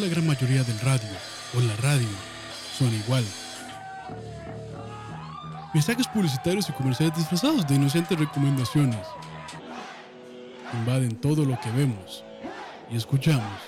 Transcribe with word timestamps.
la 0.00 0.08
gran 0.08 0.26
mayoría 0.26 0.64
del 0.64 0.78
radio 0.80 1.08
o 1.56 1.60
la 1.60 1.76
radio 1.76 2.08
suena 2.76 2.96
igual? 2.96 3.24
Mensajes 5.74 6.08
publicitarios 6.08 6.68
y 6.68 6.72
comerciales 6.72 7.16
disfrazados 7.16 7.66
de 7.68 7.74
inocentes 7.74 8.18
recomendaciones 8.18 9.06
invaden 10.72 11.16
todo 11.16 11.44
lo 11.44 11.58
que 11.60 11.70
vemos 11.72 12.24
y 12.90 12.96
escuchamos. 12.96 13.60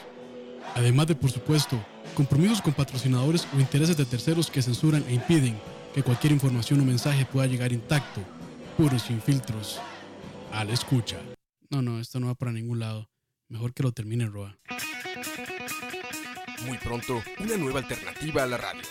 Además 0.75 1.07
de, 1.07 1.15
por 1.15 1.31
supuesto, 1.31 1.79
compromisos 2.15 2.63
con 2.63 2.73
patrocinadores 2.73 3.47
o 3.55 3.61
intereses 3.61 3.97
de 3.97 4.05
terceros 4.05 4.51
que 4.51 4.63
censuran 4.63 5.05
e 5.09 5.15
impiden 5.15 5.59
que 5.95 6.03
cualquier 6.03 6.33
información 6.33 6.81
o 6.81 6.85
mensaje 6.85 7.27
pueda 7.27 7.47
llegar 7.47 7.73
intacto, 7.73 8.23
puros 8.77 9.03
sin 9.03 9.21
filtros, 9.21 9.81
a 10.53 10.65
la 10.65 10.73
escucha. 10.73 11.19
No, 11.71 11.83
no, 11.83 12.01
esto 12.01 12.21
no 12.21 12.29
va 12.29 12.35
para 12.35 12.53
ningún 12.53 12.81
lado. 12.81 13.11
Mejor 13.49 13.75
que 13.75 13.83
lo 13.83 13.93
termine 13.93 14.27
Roa. 14.27 14.59
Muy 16.67 16.79
pronto, 16.79 17.23
una 17.41 17.57
nueva 17.57 17.81
alternativa 17.81 18.45
a 18.45 18.47
la 18.47 18.57
radio. 18.57 18.83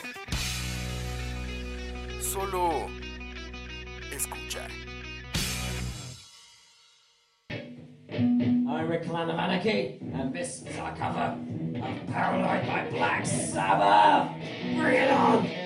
Solo 2.20 2.88
escucha. 4.12 4.68
I'm 8.10 8.90
Rick 8.90 9.06
Clan 9.06 9.30
of 9.30 9.38
Anarchy, 9.38 10.00
and 10.14 10.34
this 10.34 10.64
is 10.64 10.78
our 10.80 10.96
cover 10.96 11.38
of 11.82 12.08
Paranoid 12.08 12.68
by 12.68 12.90
Black 12.90 13.26
Sabbath. 13.26 14.32
Bring 14.76 14.96
it 14.96 15.12
on! 15.12 15.61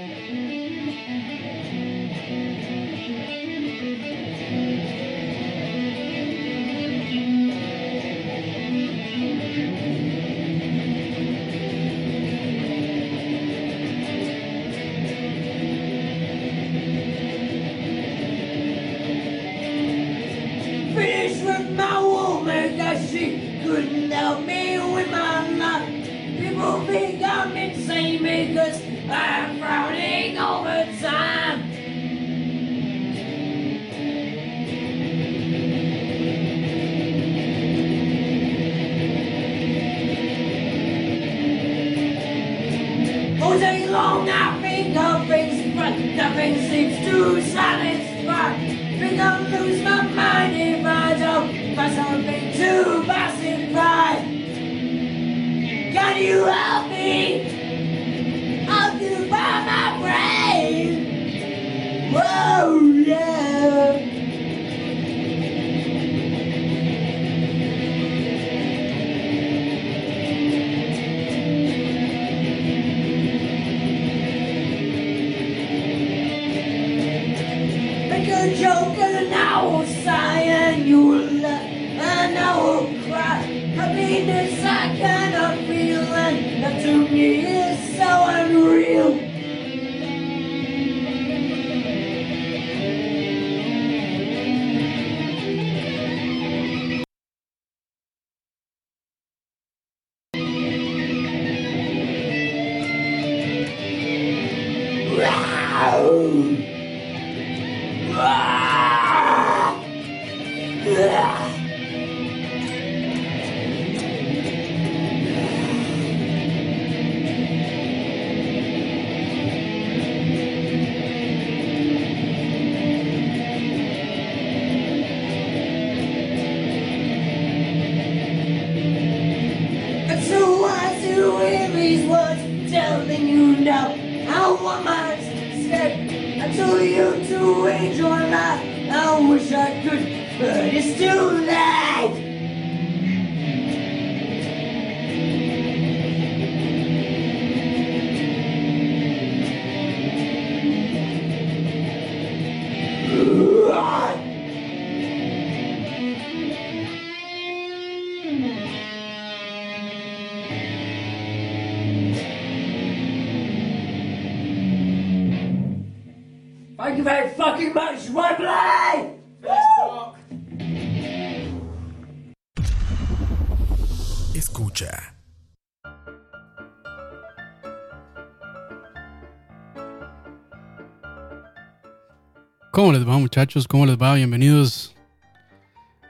¿Cómo 182.76 182.92
les 182.92 183.08
va, 183.08 183.18
muchachos? 183.18 183.70
¿Cómo 183.70 183.86
les 183.86 183.96
va? 183.96 184.16
Bienvenidos 184.16 184.94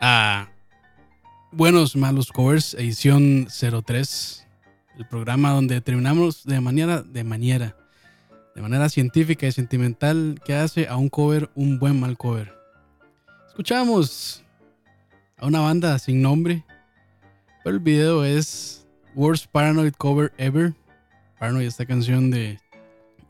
a 0.02 0.50
Buenos 1.52 1.96
Malos 1.96 2.32
Covers, 2.32 2.74
edición 2.74 3.48
03. 3.86 4.48
El 4.98 5.08
programa 5.08 5.52
donde 5.52 5.76
determinamos 5.76 6.44
de 6.44 6.60
manera, 6.62 7.04
de 7.04 7.24
manera, 7.24 7.78
de 8.56 8.64
manera 8.64 8.90
científica 8.90 9.46
y 9.46 9.52
sentimental 9.52 10.42
que 10.44 10.56
hace 10.56 10.88
a 10.88 10.98
un 10.98 11.08
cover 11.08 11.52
un 11.54 11.78
buen 11.78 12.00
mal 12.00 12.18
cover. 12.18 12.52
Escuchamos 13.48 14.44
a 15.38 15.46
una 15.46 15.60
banda 15.60 16.00
sin 16.00 16.24
nombre, 16.24 16.66
pero 17.64 17.76
el 17.76 17.84
video 17.84 18.26
es 18.26 18.88
Worst 19.14 19.46
Paranoid 19.52 19.94
Cover 19.94 20.34
Ever. 20.40 20.74
Paranoid, 21.38 21.68
esta 21.68 21.86
canción 21.86 22.32
de 22.32 22.60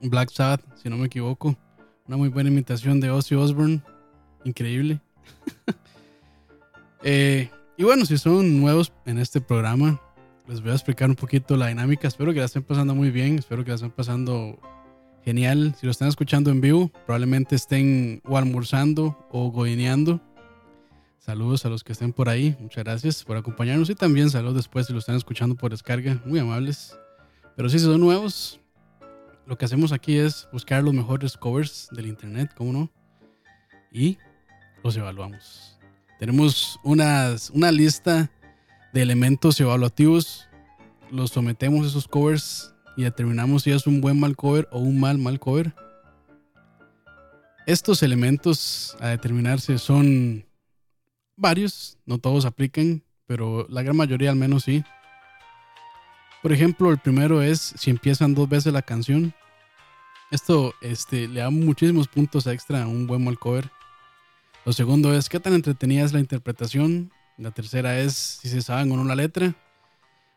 Black 0.02 0.32
Sabbath, 0.32 0.62
si 0.82 0.88
no 0.88 0.96
me 0.96 1.08
equivoco. 1.08 1.58
Una 2.08 2.18
muy 2.18 2.30
buena 2.30 2.50
imitación 2.50 3.00
de 3.00 3.10
Ozzy 3.10 3.36
Osbourne. 3.36 3.82
Increíble. 4.44 5.00
Eh, 7.08 7.52
y 7.78 7.84
bueno, 7.84 8.04
si 8.04 8.18
son 8.18 8.60
nuevos 8.60 8.92
en 9.06 9.20
este 9.20 9.40
programa, 9.40 10.02
les 10.48 10.60
voy 10.60 10.72
a 10.72 10.74
explicar 10.74 11.08
un 11.08 11.16
poquito 11.16 11.56
la 11.56 11.68
dinámica. 11.68 12.08
Espero 12.08 12.34
que 12.34 12.40
la 12.40 12.46
estén 12.46 12.64
pasando 12.64 12.96
muy 12.96 13.12
bien. 13.12 13.38
Espero 13.38 13.64
que 13.64 13.70
la 13.70 13.76
estén 13.76 13.92
pasando 13.92 14.60
genial. 15.24 15.76
Si 15.80 15.86
lo 15.86 15.92
están 15.92 16.08
escuchando 16.08 16.50
en 16.50 16.62
vivo, 16.62 16.92
probablemente 17.06 17.56
estén 17.56 18.24
o 18.26 18.40
almorzando 18.40 19.28
o 19.30 19.52
godineando. 19.52 20.20
Saludos 21.20 21.64
a 21.68 21.70
los 21.70 21.84
que 21.84 21.94
estén 21.94 22.12
por 22.12 22.28
ahí. 22.28 22.58
Muchas 22.60 22.84
gracias 22.84 23.24
por 23.24 23.38
acompañarnos. 23.38 23.92
Y 23.92 23.96
también 23.96 24.32
saludos 24.32 24.56
después 24.56 24.88
si 24.88 24.94
lo 24.94 24.98
están 24.98 25.16
escuchando 25.16 25.54
por 25.54 25.70
descarga. 25.70 26.20
Muy 26.26 26.40
amables. 26.40 26.98
Pero 27.56 27.70
si 27.70 27.78
son 27.78 28.02
nuevos, 28.02 28.60
lo 29.46 29.58
que 29.58 29.66
hacemos 29.66 29.92
aquí 29.92 30.18
es 30.18 30.48
buscar 30.52 30.84
los 30.84 30.94
mejores 30.94 31.38
covers 31.38 31.88
del 31.92 32.08
internet, 32.08 32.52
¿cómo 32.56 32.74
no? 32.74 32.92
Y 33.92 34.18
los 34.84 34.98
evaluamos. 34.98 35.80
Tenemos 36.20 36.80
una 36.84 37.72
lista 37.72 38.32
de 38.94 39.02
elementos 39.02 39.60
evaluativos 39.60 40.48
los 41.12 41.32
sometemos 41.32 41.86
a 41.86 41.90
esos 41.90 42.08
covers 42.08 42.74
y 42.98 43.04
determinamos 43.04 43.64
si 43.64 43.72
es 43.72 43.88
un 43.88 44.02
buen 44.02 44.20
mal 44.20 44.36
cover 44.36 44.68
o 44.72 44.80
un 44.80 45.00
mal 45.00 45.18
mal 45.18 45.40
cover. 45.40 45.74
Estos 47.66 48.04
elementos 48.04 48.96
a 49.00 49.10
determinarse 49.10 49.78
son 49.78 50.46
varios, 51.36 51.98
no 52.06 52.20
todos 52.20 52.46
aplican, 52.46 53.04
pero 53.26 53.66
la 53.70 53.82
gran 53.82 53.98
mayoría 53.98 54.30
al 54.30 54.36
menos 54.36 54.64
sí. 54.64 54.84
Por 56.46 56.54
ejemplo, 56.54 56.92
el 56.92 57.00
primero 57.00 57.42
es 57.42 57.74
si 57.76 57.90
empiezan 57.90 58.36
dos 58.36 58.48
veces 58.48 58.72
la 58.72 58.84
canción. 58.84 59.34
Esto 60.30 60.76
este, 60.80 61.28
le 61.28 61.40
da 61.40 61.50
muchísimos 61.50 62.08
puntos 62.08 62.46
extra 62.46 62.84
a 62.84 62.88
un 62.88 63.08
buen 63.08 63.24
mal 63.24 63.40
cover. 63.40 63.72
Lo 64.64 64.72
segundo 64.72 65.12
es 65.16 65.28
qué 65.28 65.40
tan 65.40 65.56
entretenida 65.56 66.06
es 66.06 66.14
la 66.14 66.20
interpretación. 66.20 67.12
La 67.40 67.50
tercera 67.50 67.98
es 67.98 68.14
si 68.14 68.50
se 68.50 68.62
saben 68.62 68.92
o 68.92 68.96
no 68.96 69.06
la 69.06 69.16
letra. 69.16 69.56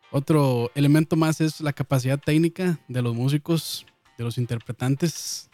Otro 0.09 0.71
elemento 0.73 1.15
más 1.15 1.41
es 1.41 1.61
la 1.61 1.73
capacidad 1.73 2.19
técnica 2.19 2.79
de 2.87 3.03
los 3.03 3.13
músicos, 3.13 3.85
de 4.17 4.23
los 4.23 4.39
interpretantes. 4.39 5.47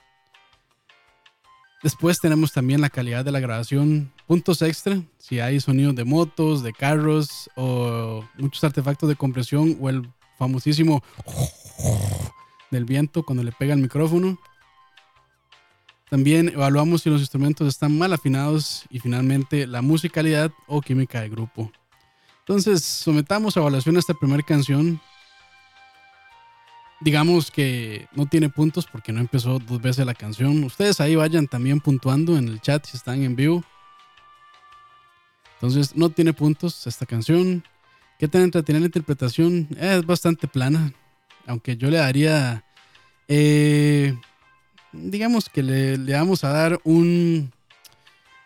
Después 1.84 2.22
tenemos 2.22 2.54
también 2.54 2.80
la 2.80 2.90
calidad 2.90 3.26
de 3.26 3.34
la 3.34 3.42
grabación. 3.42 4.10
Puntos 4.26 4.62
extra, 4.62 5.02
si 5.18 5.42
hay 5.42 5.60
sonidos 5.60 5.96
de 5.96 6.06
motos, 6.06 6.64
de 6.64 6.72
carros 6.72 7.50
o 7.58 8.24
muchos 8.38 8.64
artefactos 8.64 9.10
de 9.10 9.18
compresión 9.18 9.78
o 9.82 9.90
el 9.90 10.10
famosísimo 10.38 11.04
del 12.72 12.86
viento 12.86 13.24
cuando 13.24 13.44
le 13.44 13.52
pega 13.52 13.74
el 13.74 13.82
micrófono. 13.82 14.38
También 16.10 16.50
evaluamos 16.50 17.02
si 17.02 17.10
los 17.10 17.20
instrumentos 17.20 17.68
están 17.68 17.98
mal 17.98 18.14
afinados 18.14 18.86
y 18.90 19.00
finalmente 19.00 19.66
la 19.66 19.82
musicalidad 19.82 20.52
o 20.68 20.82
química 20.82 21.22
del 21.22 21.32
grupo. 21.32 21.72
Entonces, 22.40 22.84
sometamos 22.84 23.58
a 23.58 23.60
evaluación 23.60 23.98
esta 23.98 24.14
primera 24.14 24.44
canción. 24.44 25.02
Digamos 27.02 27.50
que 27.50 28.08
no 28.14 28.28
tiene 28.28 28.50
puntos 28.50 28.86
porque 28.86 29.12
no 29.12 29.20
empezó 29.20 29.58
dos 29.58 29.82
veces 29.82 30.06
la 30.06 30.14
canción. 30.14 30.64
Ustedes 30.64 31.02
ahí 31.02 31.16
vayan 31.16 31.48
también 31.48 31.80
puntuando 31.80 32.38
en 32.38 32.48
el 32.48 32.62
chat 32.62 32.86
si 32.86 32.98
están 32.98 33.24
en 33.24 33.36
vivo. 33.36 33.64
Entonces, 35.56 35.96
no 35.96 36.10
tiene 36.10 36.34
puntos 36.34 36.86
esta 36.86 37.08
canción. 37.08 37.64
¿Qué 38.18 38.30
tan 38.30 38.44
entretenida 38.44 38.80
la 38.80 38.86
interpretación? 38.86 39.68
es 39.78 40.06
bastante 40.06 40.48
plana. 40.48 40.94
Aunque 41.46 41.76
yo 41.76 41.90
le 41.90 41.98
daría. 41.98 42.64
Eh, 43.28 44.18
digamos 44.94 45.50
que 45.50 45.62
le, 45.64 45.98
vamos 46.14 46.44
a 46.44 46.50
dar 46.50 46.80
un. 46.84 47.52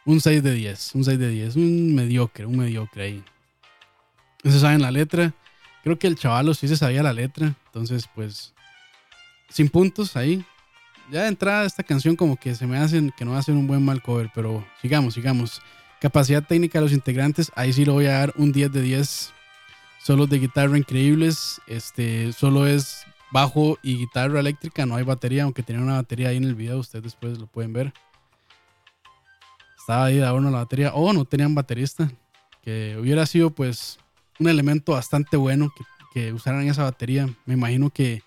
Un 0.06 0.22
6 0.22 0.42
de 0.42 0.54
10. 0.54 0.96
Un 0.96 1.04
6 1.04 1.20
de 1.20 1.30
10. 1.30 1.56
Un 1.56 1.94
mediocre, 1.94 2.46
un 2.46 2.58
mediocre 2.58 3.04
ahí. 3.04 3.24
No 4.44 4.52
se 4.52 4.60
saben 4.60 4.82
la 4.82 4.90
letra. 4.90 5.34
Creo 5.84 6.00
que 6.00 6.08
el 6.08 6.16
chavalo 6.16 6.54
sí 6.56 6.68
se 6.68 6.76
sabía 6.76 7.04
la 7.04 7.14
letra. 7.14 7.56
Entonces, 7.68 8.10
pues. 8.16 8.54
Sin 9.50 9.70
puntos 9.70 10.16
ahí. 10.16 10.44
Ya 11.12 11.24
de 11.24 11.28
entrada 11.28 11.66
esta 11.66 11.84
canción 11.84 12.16
como 12.16 12.38
que 12.38 12.56
se 12.56 12.66
me 12.68 12.78
hacen 12.78 13.12
que 13.16 13.26
no 13.26 13.36
hacen 13.38 13.56
un 13.56 13.68
buen 13.68 13.86
mal 13.86 14.02
cover. 14.02 14.32
Pero 14.34 14.66
sigamos, 14.82 15.14
sigamos. 15.14 15.62
Capacidad 16.02 16.44
técnica 16.44 16.80
de 16.80 16.86
los 16.86 16.94
integrantes. 16.94 17.52
Ahí 17.56 17.72
sí 17.72 17.86
le 17.86 17.92
voy 17.92 18.08
a 18.08 18.14
dar 18.14 18.34
un 18.36 18.52
10 18.52 18.72
de 18.72 18.82
10 18.82 19.34
solos 20.02 20.30
de 20.30 20.40
guitarra 20.40 20.78
increíbles. 20.78 21.62
Este 21.68 22.34
solo 22.34 22.66
es 22.66 23.06
bajo 23.32 23.78
y 23.84 23.98
guitarra 23.98 24.40
eléctrica, 24.40 24.86
no 24.86 24.96
hay 24.96 25.04
batería, 25.04 25.44
aunque 25.44 25.64
tenía 25.64 25.82
una 25.82 25.96
batería 25.96 26.30
ahí 26.30 26.38
en 26.38 26.46
el 26.46 26.56
video, 26.56 26.80
ustedes 26.80 27.04
después 27.04 27.38
lo 27.38 27.48
pueden 27.48 27.74
ver. 27.74 27.94
Estaba 29.78 30.06
ahí 30.06 30.18
de 30.18 30.26
adorno 30.26 30.50
la 30.52 30.60
batería, 30.60 30.94
o 30.94 31.14
no 31.14 31.26
tenían 31.26 31.56
baterista, 31.56 32.12
que 32.64 32.98
hubiera 33.00 33.26
sido 33.26 33.52
pues 33.52 34.00
un 34.40 34.48
elemento 34.48 34.94
bastante 34.94 35.38
bueno 35.38 35.72
que, 35.76 35.84
que 36.14 36.34
usaran 36.34 36.68
esa 36.68 36.84
batería. 36.84 37.30
Me 37.46 37.54
imagino 37.54 37.90
que 37.90 38.24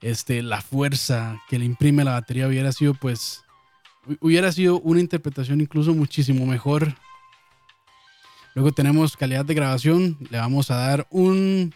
este, 0.00 0.42
la 0.42 0.60
fuerza 0.60 1.40
que 1.48 1.58
le 1.58 1.64
imprime 1.64 2.04
la 2.04 2.12
batería 2.12 2.46
hubiera 2.46 2.72
sido 2.72 2.94
pues 2.94 3.42
hubiera 4.20 4.52
sido 4.52 4.78
una 4.80 5.00
interpretación 5.00 5.60
incluso 5.60 5.92
muchísimo 5.92 6.46
mejor 6.46 6.94
Luego 8.56 8.72
tenemos 8.72 9.18
calidad 9.18 9.44
de 9.44 9.52
grabación. 9.52 10.16
Le 10.30 10.38
vamos 10.38 10.70
a 10.70 10.76
dar 10.76 11.06
un. 11.10 11.74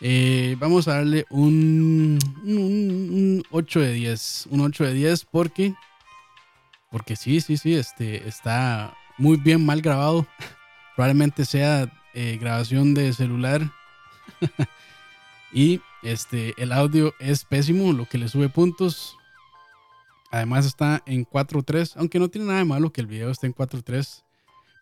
Eh, 0.00 0.56
vamos 0.60 0.86
a 0.86 0.94
darle 0.94 1.26
un, 1.30 2.16
un, 2.44 3.42
8 3.50 3.80
de 3.80 3.92
10. 3.94 4.46
Un 4.52 4.60
8 4.60 4.84
de 4.84 4.94
10 4.94 5.24
porque. 5.24 5.74
Porque 6.92 7.16
sí, 7.16 7.40
sí, 7.40 7.56
sí. 7.56 7.74
Este, 7.74 8.28
está 8.28 8.96
muy 9.18 9.36
bien 9.36 9.66
mal 9.66 9.82
grabado. 9.82 10.28
Probablemente 10.94 11.44
sea 11.44 11.92
eh, 12.14 12.38
grabación 12.40 12.94
de 12.94 13.12
celular. 13.12 13.60
y 15.52 15.80
este, 16.04 16.54
el 16.56 16.70
audio 16.70 17.14
es 17.18 17.44
pésimo, 17.44 17.92
lo 17.92 18.06
que 18.06 18.18
le 18.18 18.28
sube 18.28 18.48
puntos. 18.48 19.16
Además 20.30 20.66
está 20.66 21.02
en 21.06 21.26
4.3, 21.26 21.94
aunque 21.96 22.20
no 22.20 22.28
tiene 22.28 22.46
nada 22.46 22.60
de 22.60 22.64
malo 22.64 22.92
que 22.92 23.00
el 23.00 23.08
video 23.08 23.32
esté 23.32 23.48
en 23.48 23.56
4.3. 23.56 24.22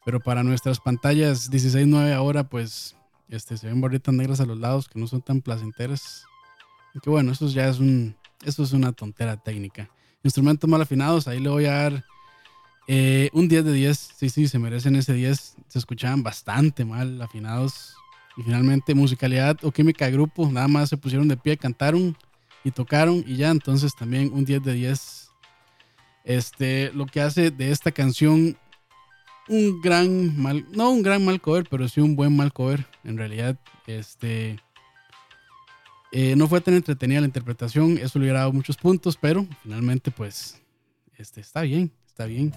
Pero 0.08 0.20
para 0.20 0.42
nuestras 0.42 0.80
pantallas 0.80 1.50
16.9 1.52 2.14
ahora, 2.14 2.42
pues 2.42 2.96
este, 3.28 3.58
se 3.58 3.66
ven 3.66 3.82
barritas 3.82 4.14
negras 4.14 4.40
a 4.40 4.46
los 4.46 4.56
lados 4.56 4.88
que 4.88 4.98
no 4.98 5.06
son 5.06 5.20
tan 5.20 5.42
placenteras. 5.42 6.24
Que 7.02 7.10
bueno, 7.10 7.32
eso 7.32 7.46
ya 7.48 7.68
es 7.68 7.78
un, 7.78 8.16
eso 8.42 8.62
es 8.62 8.72
una 8.72 8.92
tontera 8.92 9.36
técnica. 9.36 9.90
Instrumentos 10.22 10.70
mal 10.70 10.80
afinados, 10.80 11.28
ahí 11.28 11.40
le 11.40 11.50
voy 11.50 11.66
a 11.66 11.72
dar 11.72 12.04
eh, 12.86 13.28
un 13.34 13.48
10 13.48 13.66
de 13.66 13.72
10. 13.74 13.98
Sí, 14.16 14.30
sí, 14.30 14.48
se 14.48 14.58
merecen 14.58 14.96
ese 14.96 15.12
10. 15.12 15.56
Se 15.68 15.78
escuchaban 15.78 16.22
bastante 16.22 16.86
mal 16.86 17.20
afinados. 17.20 17.94
Y 18.38 18.44
finalmente, 18.44 18.94
musicalidad 18.94 19.58
o 19.62 19.72
química 19.72 20.06
de 20.06 20.12
grupo, 20.12 20.50
nada 20.50 20.68
más 20.68 20.88
se 20.88 20.96
pusieron 20.96 21.28
de 21.28 21.36
pie, 21.36 21.58
cantaron 21.58 22.16
y 22.64 22.70
tocaron 22.70 23.22
y 23.26 23.36
ya, 23.36 23.50
entonces 23.50 23.94
también 23.94 24.30
un 24.32 24.46
10 24.46 24.62
de 24.62 24.72
10. 24.72 25.30
Este, 26.24 26.92
lo 26.94 27.04
que 27.04 27.20
hace 27.20 27.50
de 27.50 27.72
esta 27.72 27.92
canción 27.92 28.56
un 29.48 29.80
gran 29.80 30.40
mal, 30.40 30.66
no 30.72 30.90
un 30.90 31.02
gran 31.02 31.24
mal 31.24 31.40
cover, 31.40 31.66
pero 31.70 31.88
sí 31.88 32.00
un 32.00 32.16
buen 32.16 32.34
mal 32.34 32.52
cover. 32.52 32.86
En 33.04 33.16
realidad, 33.16 33.56
este 33.86 34.58
eh, 36.12 36.34
no 36.36 36.48
fue 36.48 36.60
tan 36.60 36.74
entretenida 36.74 37.20
la 37.20 37.26
interpretación, 37.26 37.98
eso 37.98 38.18
le 38.18 38.24
hubiera 38.24 38.40
dado 38.40 38.52
muchos 38.52 38.76
puntos, 38.76 39.16
pero 39.16 39.46
finalmente, 39.62 40.10
pues, 40.10 40.60
este 41.16 41.40
está 41.40 41.62
bien, 41.62 41.92
está 42.06 42.24
bien. 42.24 42.52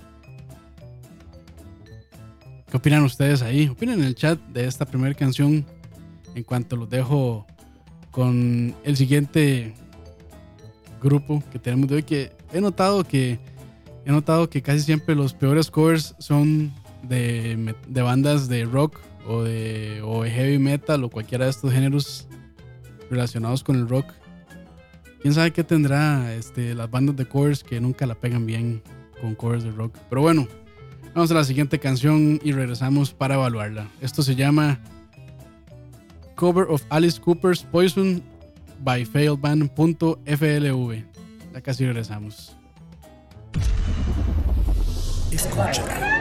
¿Qué 2.70 2.78
opinan 2.78 3.04
ustedes 3.04 3.42
ahí? 3.42 3.68
Opinen 3.68 4.00
en 4.00 4.06
el 4.06 4.16
chat 4.16 4.40
de 4.48 4.66
esta 4.66 4.86
primera 4.86 5.14
canción. 5.14 5.66
En 6.34 6.44
cuanto 6.44 6.78
los 6.78 6.90
dejo 6.90 7.46
con 8.12 8.74
el 8.86 8.96
siguiente 8.96 9.74
grupo 11.02 11.44
que 11.52 11.60
tenemos 11.60 11.90
de 11.90 11.96
hoy, 11.96 12.04
que 12.04 12.32
he 12.54 12.62
notado 12.62 13.04
que 13.04 13.40
he 14.06 14.12
notado 14.12 14.50
que 14.50 14.62
casi 14.62 14.80
siempre 14.80 15.16
los 15.16 15.34
peores 15.34 15.70
covers 15.70 16.16
son 16.20 16.72
de, 17.04 18.02
bandas 18.02 18.48
de 18.48 18.66
rock 18.66 19.00
o 19.28 19.44
de, 19.44 20.02
o 20.04 20.24
heavy 20.24 20.58
metal 20.58 21.04
o 21.04 21.10
cualquiera 21.10 21.46
de 21.46 21.52
estos 21.52 21.72
géneros 21.72 22.28
relacionados 23.10 23.64
con 23.64 23.76
el 23.76 23.88
rock. 23.88 24.08
Quién 25.22 25.34
sabe 25.34 25.52
qué 25.52 25.64
tendrá 25.64 26.34
este, 26.34 26.74
las 26.74 26.90
bandas 26.90 27.16
de 27.16 27.26
covers 27.26 27.64
que 27.64 27.80
nunca 27.80 28.08
la 28.08 28.16
pegan 28.16 28.46
bien 28.46 28.82
con 29.22 29.36
covers 29.36 29.64
de 29.64 29.72
rock. 29.72 29.96
Pero 30.10 30.22
bueno, 30.22 30.48
vamos 31.14 31.30
a 31.32 31.36
la 31.36 31.44
siguiente 31.44 31.80
canción 31.80 32.40
y 32.44 32.54
regresamos 32.54 33.14
para 33.14 33.36
evaluarla. 33.36 33.88
Esto 34.02 34.24
se 34.24 34.36
llama 34.36 34.80
Cover 36.36 36.66
of 36.70 36.84
Alice 36.90 37.22
Cooper's 37.22 37.64
Poison 37.64 38.24
by 38.84 39.06
failedband.flv. 39.06 41.06
Ya 41.54 41.62
casi 41.62 41.86
regresamos. 41.86 42.58
Escucha. 45.32 46.21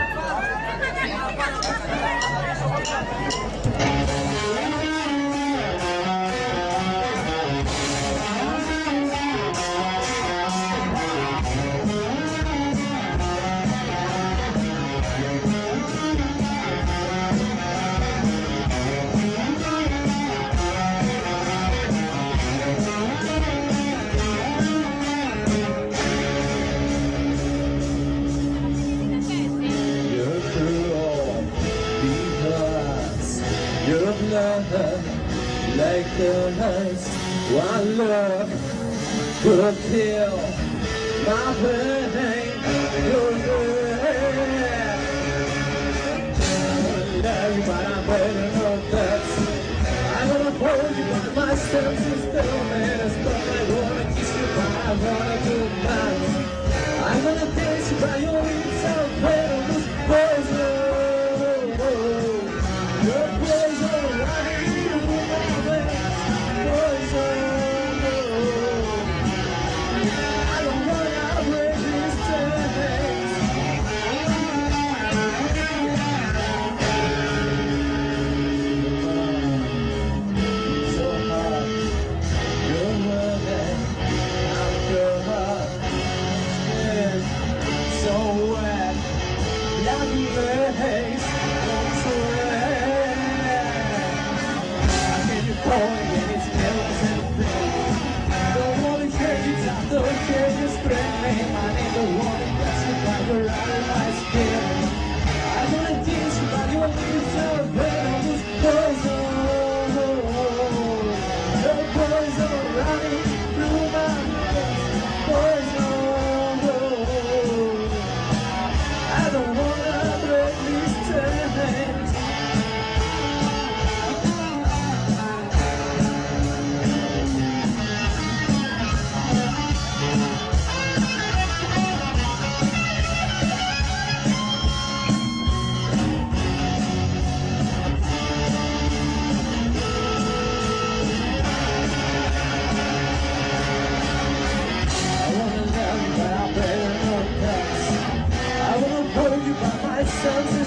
By 150.23 150.60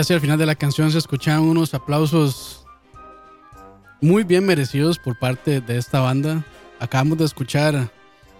hacia 0.00 0.14
el 0.14 0.20
final 0.20 0.38
de 0.38 0.46
la 0.46 0.54
canción 0.54 0.90
se 0.90 0.98
escuchaban 0.98 1.42
unos 1.42 1.74
aplausos 1.74 2.64
muy 4.00 4.24
bien 4.24 4.46
merecidos 4.46 4.98
por 4.98 5.18
parte 5.18 5.60
de 5.60 5.76
esta 5.76 6.00
banda. 6.00 6.44
Acabamos 6.78 7.18
de 7.18 7.26
escuchar 7.26 7.92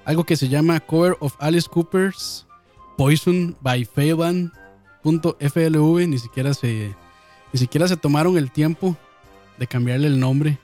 algo 0.05 0.25
que 0.25 0.37
se 0.37 0.49
llama 0.49 0.81
Cover 0.81 1.17
of 1.21 1.35
Alice 1.39 1.69
Cooper's 1.69 2.47
Poison 2.97 3.57
by 3.61 3.85
Failband.flv. 3.85 6.09
Ni 6.09 6.19
siquiera 6.19 6.55
se 6.55 6.95
ni 7.53 7.61
siquiera 7.61 7.89
se 7.89 7.97
tomaron 7.97 8.39
el 8.39 8.51
tiempo 8.51 8.97
de 9.59 9.67
cambiarle 9.67 10.07
el 10.07 10.19
nombre. 10.19 10.59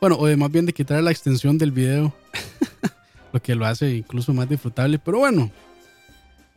Bueno, 0.00 0.16
o 0.18 0.26
de 0.26 0.36
más 0.36 0.52
bien 0.52 0.66
de 0.66 0.72
quitar 0.72 1.02
la 1.02 1.10
extensión 1.10 1.58
del 1.58 1.72
video. 1.72 2.14
lo 3.32 3.42
que 3.42 3.54
lo 3.54 3.66
hace 3.66 3.96
incluso 3.96 4.32
más 4.32 4.48
disfrutable. 4.48 4.98
Pero 4.98 5.18
bueno, 5.18 5.50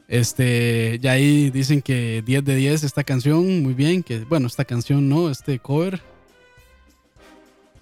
este, 0.08 1.00
ya 1.02 1.14
ahí 1.14 1.50
dicen 1.50 1.82
que 1.82 2.22
10 2.26 2.44
de 2.46 2.56
10 2.56 2.84
esta 2.84 3.04
canción, 3.04 3.64
muy 3.64 3.74
bien, 3.74 4.04
que 4.04 4.20
bueno, 4.20 4.48
esta 4.48 4.66
canción 4.66 5.08
no, 5.10 5.30
este 5.30 5.60
cover. 5.60 6.02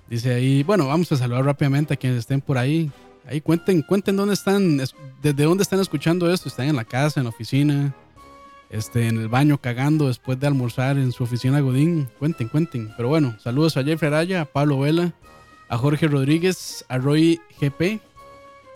Dice 0.09 0.33
ahí, 0.33 0.63
bueno, 0.63 0.87
vamos 0.87 1.11
a 1.11 1.17
saludar 1.17 1.45
rápidamente 1.45 1.93
a 1.93 1.97
quienes 1.97 2.19
estén 2.19 2.41
por 2.41 2.57
ahí. 2.57 2.91
Ahí 3.25 3.41
cuenten, 3.41 3.81
cuenten 3.81 4.15
dónde 4.15 4.33
están, 4.33 4.79
es- 4.79 4.95
desde 5.21 5.43
dónde 5.43 5.63
están 5.63 5.79
escuchando 5.79 6.31
esto. 6.31 6.49
Están 6.49 6.67
en 6.67 6.75
la 6.75 6.83
casa, 6.85 7.19
en 7.19 7.23
la 7.25 7.29
oficina, 7.29 7.95
este, 8.69 9.07
en 9.07 9.17
el 9.17 9.27
baño 9.29 9.57
cagando 9.59 10.07
después 10.07 10.39
de 10.39 10.47
almorzar 10.47 10.97
en 10.97 11.11
su 11.13 11.23
oficina 11.23 11.61
Godín. 11.61 12.09
Cuenten, 12.19 12.49
cuenten. 12.49 12.93
Pero 12.97 13.09
bueno, 13.09 13.35
saludos 13.41 13.77
a 13.77 13.83
Jeffrey 13.83 14.07
Araya, 14.09 14.41
a 14.41 14.45
Pablo 14.45 14.79
Vela, 14.79 15.13
a 15.69 15.77
Jorge 15.77 16.07
Rodríguez, 16.07 16.85
a 16.89 16.97
Roy 16.97 17.39
GP, 17.59 17.99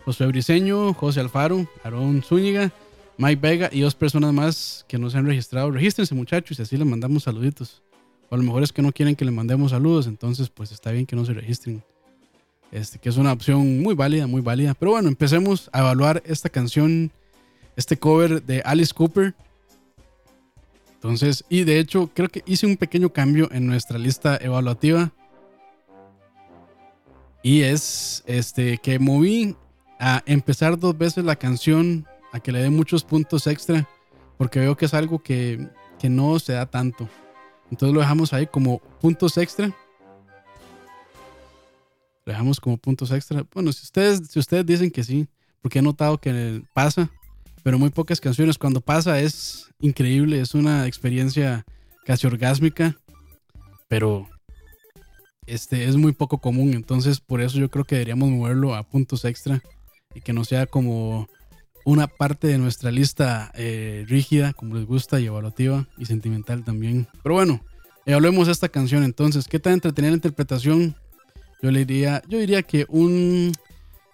José 0.06 0.26
Briseño, 0.28 0.94
José 0.94 1.20
Alfaro, 1.20 1.68
Aarón 1.84 2.24
Zúñiga, 2.24 2.72
Mike 3.18 3.42
Vega 3.42 3.70
y 3.72 3.82
dos 3.82 3.96
personas 3.96 4.34
más 4.34 4.86
que 4.88 4.98
no 4.98 5.10
se 5.10 5.18
han 5.18 5.26
registrado. 5.26 5.72
Regístrense 5.72 6.14
muchachos 6.14 6.60
y 6.60 6.62
así 6.62 6.78
les 6.78 6.88
mandamos 6.88 7.24
saluditos. 7.24 7.82
O 8.30 8.36
a 8.36 8.38
lo 8.38 8.44
mejor 8.44 8.64
es 8.64 8.72
que 8.72 8.82
no 8.82 8.92
quieren 8.92 9.16
que 9.16 9.26
les 9.26 9.34
mandemos 9.34 9.72
saludos, 9.72 10.08
entonces 10.08 10.50
pues 10.50 10.72
está 10.72 10.92
bien 10.92 11.06
que 11.06 11.16
no 11.16 11.26
se 11.26 11.34
registren. 11.34 11.84
Este, 12.72 13.00
que 13.00 13.10
es 13.10 13.18
una 13.18 13.32
opción 13.32 13.82
muy 13.82 13.96
válida, 13.96 14.28
muy 14.28 14.42
válida. 14.42 14.74
Pero 14.74 14.92
bueno, 14.92 15.08
empecemos 15.08 15.70
a 15.72 15.80
evaluar 15.80 16.22
esta 16.26 16.50
canción, 16.50 17.12
este 17.76 17.98
cover 17.98 18.44
de 18.44 18.62
Alice 18.62 18.94
Cooper. 18.94 19.34
Entonces, 20.96 21.46
y 21.48 21.64
de 21.64 21.80
hecho, 21.80 22.10
creo 22.14 22.28
que 22.28 22.44
hice 22.46 22.66
un 22.66 22.76
pequeño 22.76 23.14
cambio 23.14 23.50
en 23.52 23.66
nuestra 23.68 23.98
lista 23.98 24.38
evaluativa. 24.42 25.12
Y 27.42 27.62
es 27.62 28.24
este 28.26 28.78
que 28.80 29.00
moví 29.00 29.56
a 30.00 30.22
empezar 30.26 30.78
dos 30.78 30.98
veces 30.98 31.24
la 31.24 31.38
canción, 31.38 32.06
a 32.32 32.40
que 32.40 32.52
le 32.52 32.62
dé 32.62 32.70
muchos 32.70 33.04
puntos 33.04 33.48
extra, 33.48 33.88
porque 34.38 34.60
veo 34.60 34.76
que 34.76 34.86
es 34.86 34.94
algo 34.94 35.20
que, 35.20 35.68
que 36.00 36.10
no 36.10 36.40
se 36.40 36.54
da 36.54 36.66
tanto. 36.66 37.10
Entonces 37.72 37.94
lo 37.94 38.02
dejamos 38.02 38.34
ahí 38.34 38.48
como 38.48 38.80
puntos 39.02 39.38
extra. 39.38 39.68
Lo 42.26 42.34
dejamos 42.34 42.60
como 42.60 42.78
puntos 42.78 43.12
extra. 43.12 43.46
Bueno, 43.54 43.72
si 43.72 43.84
ustedes, 43.84 44.28
si 44.30 44.40
ustedes 44.40 44.66
dicen 44.66 44.92
que 44.92 45.04
sí, 45.04 45.28
porque 45.62 45.80
he 45.80 45.82
notado 45.82 46.18
que 46.18 46.62
pasa, 46.74 47.10
pero 47.64 47.80
muy 47.80 47.90
pocas 47.90 48.22
canciones. 48.22 48.58
Cuando 48.58 48.82
pasa 48.82 49.20
es 49.20 49.70
increíble, 49.80 50.40
es 50.40 50.54
una 50.54 50.88
experiencia 50.88 51.66
casi 52.06 52.28
orgásmica, 52.28 52.98
pero 53.88 54.30
este 55.46 55.86
es 55.86 55.96
muy 55.96 56.14
poco 56.14 56.38
común. 56.38 56.74
Entonces, 56.74 57.20
por 57.20 57.42
eso 57.42 57.58
yo 57.58 57.70
creo 57.70 57.86
que 57.86 57.96
deberíamos 57.96 58.30
moverlo 58.30 58.76
a 58.76 58.84
puntos 58.84 59.26
extra 59.26 59.62
y 60.14 60.22
que 60.22 60.34
no 60.34 60.46
sea 60.46 60.66
como 60.66 61.28
una 61.88 62.08
parte 62.08 62.48
de 62.48 62.58
nuestra 62.58 62.92
lista 62.92 63.50
eh, 63.56 64.04
rígida, 64.10 64.52
como 64.52 64.76
les 64.76 64.86
gusta, 64.86 65.22
y 65.22 65.28
evaluativa 65.28 65.88
y 65.98 66.04
sentimental 66.04 66.66
también. 66.66 67.08
Pero 67.24 67.36
bueno, 67.36 67.62
eh, 68.06 68.14
hablemos 68.14 68.50
esta 68.50 68.68
canción 68.68 69.06
entonces. 69.06 69.48
¿Qué 69.48 69.58
tan 69.58 69.72
entretenida 69.72 70.12
la 70.12 70.18
interpretación? 70.18 70.98
Yo 71.62 71.72
le 71.72 71.86
diría, 71.86 72.22
yo 72.28 72.40
diría 72.40 72.62
que 72.62 72.86
un 72.90 73.54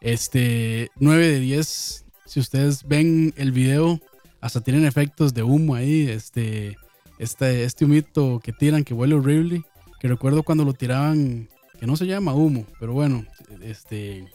este 0.01 0.91
9 0.97 1.27
de 1.27 1.39
10. 1.39 2.05
Si 2.27 2.39
ustedes 2.39 2.87
ven 2.87 3.33
el 3.37 3.51
video, 3.51 3.99
hasta 4.39 4.61
tienen 4.61 4.85
efectos 4.85 5.33
de 5.33 5.41
humo 5.41 5.73
ahí, 5.73 6.07
este, 6.07 6.77
este, 7.17 7.63
este 7.63 7.85
humito 7.85 8.39
que 8.43 8.53
tiran 8.53 8.83
que 8.83 8.93
huele 8.93 9.15
horrible. 9.15 9.63
Que 9.99 10.07
recuerdo 10.07 10.43
cuando 10.43 10.63
lo 10.63 10.73
tiraban, 10.73 11.49
que 11.79 11.87
no 11.87 11.97
se 11.97 12.05
llama 12.05 12.35
humo, 12.35 12.67
pero 12.79 12.93
bueno, 12.93 13.25
este, 13.63 14.27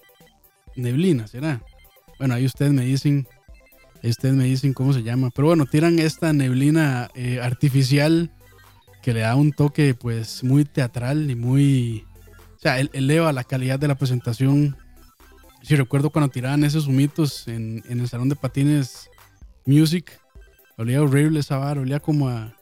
neblina, 0.74 1.28
¿será? 1.28 1.62
Bueno, 2.18 2.34
ahí 2.34 2.44
ustedes 2.44 2.72
me 2.72 2.84
dicen, 2.84 3.26
ustedes 4.02 4.34
me 4.34 4.44
dicen 4.44 4.72
cómo 4.72 4.92
se 4.92 5.02
llama. 5.02 5.30
Pero 5.34 5.48
bueno, 5.48 5.66
tiran 5.66 5.98
esta 5.98 6.32
neblina 6.32 7.10
eh, 7.14 7.40
artificial 7.40 8.30
que 9.02 9.14
le 9.14 9.20
da 9.20 9.36
un 9.36 9.52
toque 9.52 9.94
pues 9.94 10.42
muy 10.44 10.64
teatral 10.64 11.30
y 11.30 11.34
muy... 11.34 12.04
O 12.56 12.60
sea, 12.60 12.80
eleva 12.80 13.32
la 13.32 13.44
calidad 13.44 13.78
de 13.78 13.88
la 13.88 13.94
presentación. 13.94 14.76
Si 15.62 15.76
recuerdo 15.76 16.10
cuando 16.10 16.30
tiraban 16.30 16.64
esos 16.64 16.88
humitos 16.88 17.46
en, 17.46 17.84
en 17.88 18.00
el 18.00 18.08
salón 18.08 18.28
de 18.28 18.36
patines 18.36 19.08
Music, 19.64 20.18
Olía 20.78 21.02
horrible 21.02 21.40
esa 21.40 21.56
vara, 21.56 21.80
olía 21.80 21.98
como 21.98 22.28
a, 22.28 22.54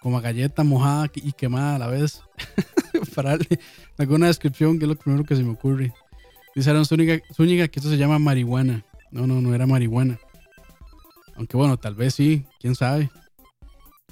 como 0.00 0.16
a 0.16 0.20
galleta 0.20 0.62
mojada 0.62 1.10
y 1.16 1.32
quemada 1.32 1.74
a 1.74 1.78
la 1.80 1.88
vez. 1.88 2.22
Para 3.14 3.30
darle 3.30 3.58
alguna 3.98 4.28
descripción, 4.28 4.78
que 4.78 4.84
es 4.84 4.88
lo 4.88 4.94
primero 4.94 5.24
que 5.24 5.34
se 5.34 5.42
me 5.42 5.50
ocurre. 5.50 5.92
Dice 6.58 6.70
Aaron 6.70 6.86
Zúñiga, 6.86 7.68
que 7.68 7.78
esto 7.78 7.88
se 7.88 7.96
llama 7.96 8.18
marihuana. 8.18 8.84
No, 9.12 9.28
no, 9.28 9.40
no 9.40 9.54
era 9.54 9.64
marihuana. 9.64 10.18
Aunque 11.36 11.56
bueno, 11.56 11.76
tal 11.76 11.94
vez 11.94 12.16
sí, 12.16 12.46
quién 12.58 12.74
sabe. 12.74 13.10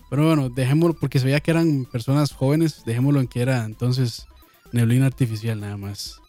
Pero 0.09 0.27
bueno, 0.29 0.49
dejémoslo, 0.49 0.95
porque 0.95 1.19
se 1.19 1.25
veía 1.25 1.41
que 1.41 1.51
eran 1.51 1.87
personas 1.87 2.31
jóvenes, 2.31 2.85
dejémoslo 2.87 3.19
en 3.19 3.27
que 3.27 3.43
era 3.43 3.65
entonces 3.65 4.27
neblina 4.71 5.07
artificial 5.07 5.59
nada 5.59 5.77
más. 5.77 6.21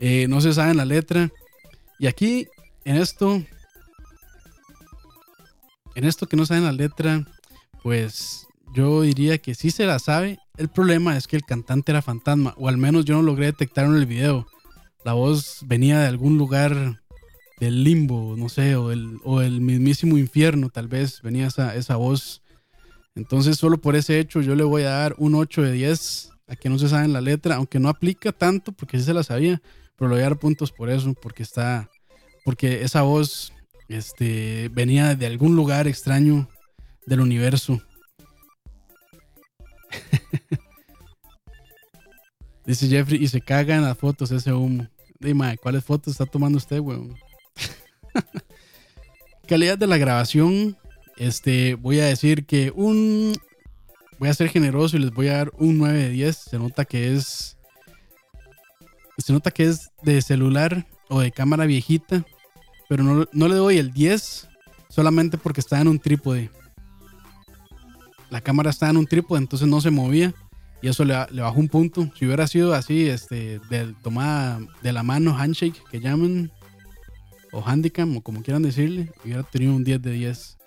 Eh, 0.00 0.26
no 0.28 0.40
se 0.40 0.52
sabe 0.54 0.72
en 0.72 0.78
la 0.78 0.84
letra. 0.84 1.30
Y 2.00 2.08
aquí, 2.08 2.48
en 2.84 2.96
esto, 2.96 3.40
en 5.94 6.04
esto 6.04 6.26
que 6.26 6.36
no 6.36 6.46
saben 6.46 6.64
la 6.64 6.72
letra, 6.72 7.24
pues 7.84 8.44
yo 8.74 9.02
diría 9.02 9.38
que 9.38 9.54
sí 9.54 9.70
se 9.70 9.86
la 9.86 10.00
sabe. 10.00 10.40
El 10.56 10.68
problema 10.68 11.16
es 11.16 11.28
que 11.28 11.36
el 11.36 11.44
cantante 11.44 11.92
era 11.92 12.02
fantasma, 12.02 12.54
o 12.56 12.66
al 12.66 12.76
menos 12.76 13.04
yo 13.04 13.14
no 13.14 13.22
logré 13.22 13.46
detectar 13.46 13.84
en 13.84 13.94
el 13.94 14.06
video. 14.06 14.48
La 15.04 15.12
voz 15.14 15.60
venía 15.66 16.00
de 16.00 16.06
algún 16.06 16.36
lugar 16.38 17.00
del 17.58 17.84
limbo, 17.84 18.36
no 18.36 18.48
sé, 18.48 18.74
o 18.76 18.90
el, 18.90 19.18
o 19.24 19.42
el 19.42 19.60
mismísimo 19.60 20.18
infierno, 20.18 20.70
tal 20.70 20.88
vez 20.88 21.20
venía 21.22 21.46
esa, 21.46 21.74
esa 21.74 21.96
voz. 21.96 22.42
Entonces, 23.14 23.56
solo 23.56 23.78
por 23.78 23.96
ese 23.96 24.18
hecho, 24.18 24.40
yo 24.40 24.54
le 24.54 24.64
voy 24.64 24.82
a 24.82 24.90
dar 24.90 25.14
un 25.18 25.34
8 25.34 25.62
de 25.62 25.72
10 25.72 26.30
a 26.48 26.56
que 26.56 26.68
no 26.68 26.78
se 26.78 26.88
sabe 26.88 27.08
la 27.08 27.20
letra, 27.20 27.56
aunque 27.56 27.78
no 27.78 27.88
aplica 27.88 28.32
tanto, 28.32 28.72
porque 28.72 28.98
sí 28.98 29.04
se 29.04 29.14
la 29.14 29.22
sabía, 29.22 29.60
pero 29.96 30.08
le 30.08 30.16
voy 30.16 30.22
a 30.22 30.30
dar 30.30 30.38
puntos 30.38 30.72
por 30.72 30.90
eso, 30.90 31.14
porque 31.14 31.42
está, 31.42 31.90
porque 32.44 32.82
esa 32.82 33.02
voz 33.02 33.52
este, 33.88 34.70
venía 34.70 35.14
de 35.14 35.26
algún 35.26 35.54
lugar 35.54 35.86
extraño 35.86 36.48
del 37.06 37.20
universo. 37.20 37.80
Dice 42.64 42.88
Jeffrey, 42.88 43.22
y 43.22 43.28
se 43.28 43.40
caga 43.40 43.76
en 43.76 43.82
las 43.82 43.96
fotos 43.96 44.30
ese 44.30 44.52
humo. 44.52 44.86
Dime, 45.18 45.56
¿cuáles 45.58 45.84
fotos 45.84 46.12
está 46.12 46.26
tomando 46.26 46.58
usted, 46.58 46.78
weón? 46.80 47.14
Calidad 49.48 49.78
de 49.78 49.86
la 49.86 49.96
grabación. 49.96 50.76
Este, 51.16 51.74
voy 51.74 52.00
a 52.00 52.06
decir 52.06 52.46
que 52.46 52.72
un. 52.74 53.32
Voy 54.18 54.28
a 54.28 54.34
ser 54.34 54.48
generoso 54.48 54.96
y 54.96 55.00
les 55.00 55.10
voy 55.12 55.28
a 55.28 55.38
dar 55.38 55.52
un 55.58 55.78
9 55.78 55.98
de 55.98 56.10
10. 56.10 56.36
Se 56.36 56.58
nota 56.58 56.84
que 56.84 57.14
es. 57.14 57.56
Se 59.18 59.32
nota 59.32 59.50
que 59.50 59.64
es 59.64 59.90
de 60.02 60.22
celular 60.22 60.86
o 61.08 61.20
de 61.20 61.32
cámara 61.32 61.66
viejita. 61.66 62.24
Pero 62.88 63.04
no, 63.04 63.26
no 63.32 63.48
le 63.48 63.54
doy 63.54 63.78
el 63.78 63.92
10 63.92 64.48
solamente 64.88 65.38
porque 65.38 65.60
está 65.60 65.80
en 65.80 65.88
un 65.88 65.98
trípode. 65.98 66.50
La 68.30 68.40
cámara 68.40 68.70
está 68.70 68.88
en 68.88 68.96
un 68.96 69.06
trípode, 69.06 69.40
entonces 69.40 69.68
no 69.68 69.80
se 69.80 69.90
movía. 69.90 70.34
Y 70.82 70.88
eso 70.88 71.04
le, 71.04 71.14
le 71.30 71.42
bajó 71.42 71.60
un 71.60 71.68
punto. 71.68 72.10
Si 72.16 72.26
hubiera 72.26 72.46
sido 72.46 72.74
así, 72.74 73.08
este, 73.08 73.60
de 73.70 73.94
tomada 74.02 74.60
de 74.82 74.92
la 74.92 75.02
mano, 75.02 75.36
handshake, 75.36 75.82
que 75.90 76.00
llaman, 76.00 76.50
o 77.52 77.62
handicam, 77.64 78.16
o 78.16 78.22
como 78.22 78.42
quieran 78.42 78.62
decirle, 78.62 79.12
hubiera 79.24 79.42
tenido 79.42 79.74
un 79.74 79.84
10 79.84 80.00
de 80.00 80.12
10. 80.12 80.58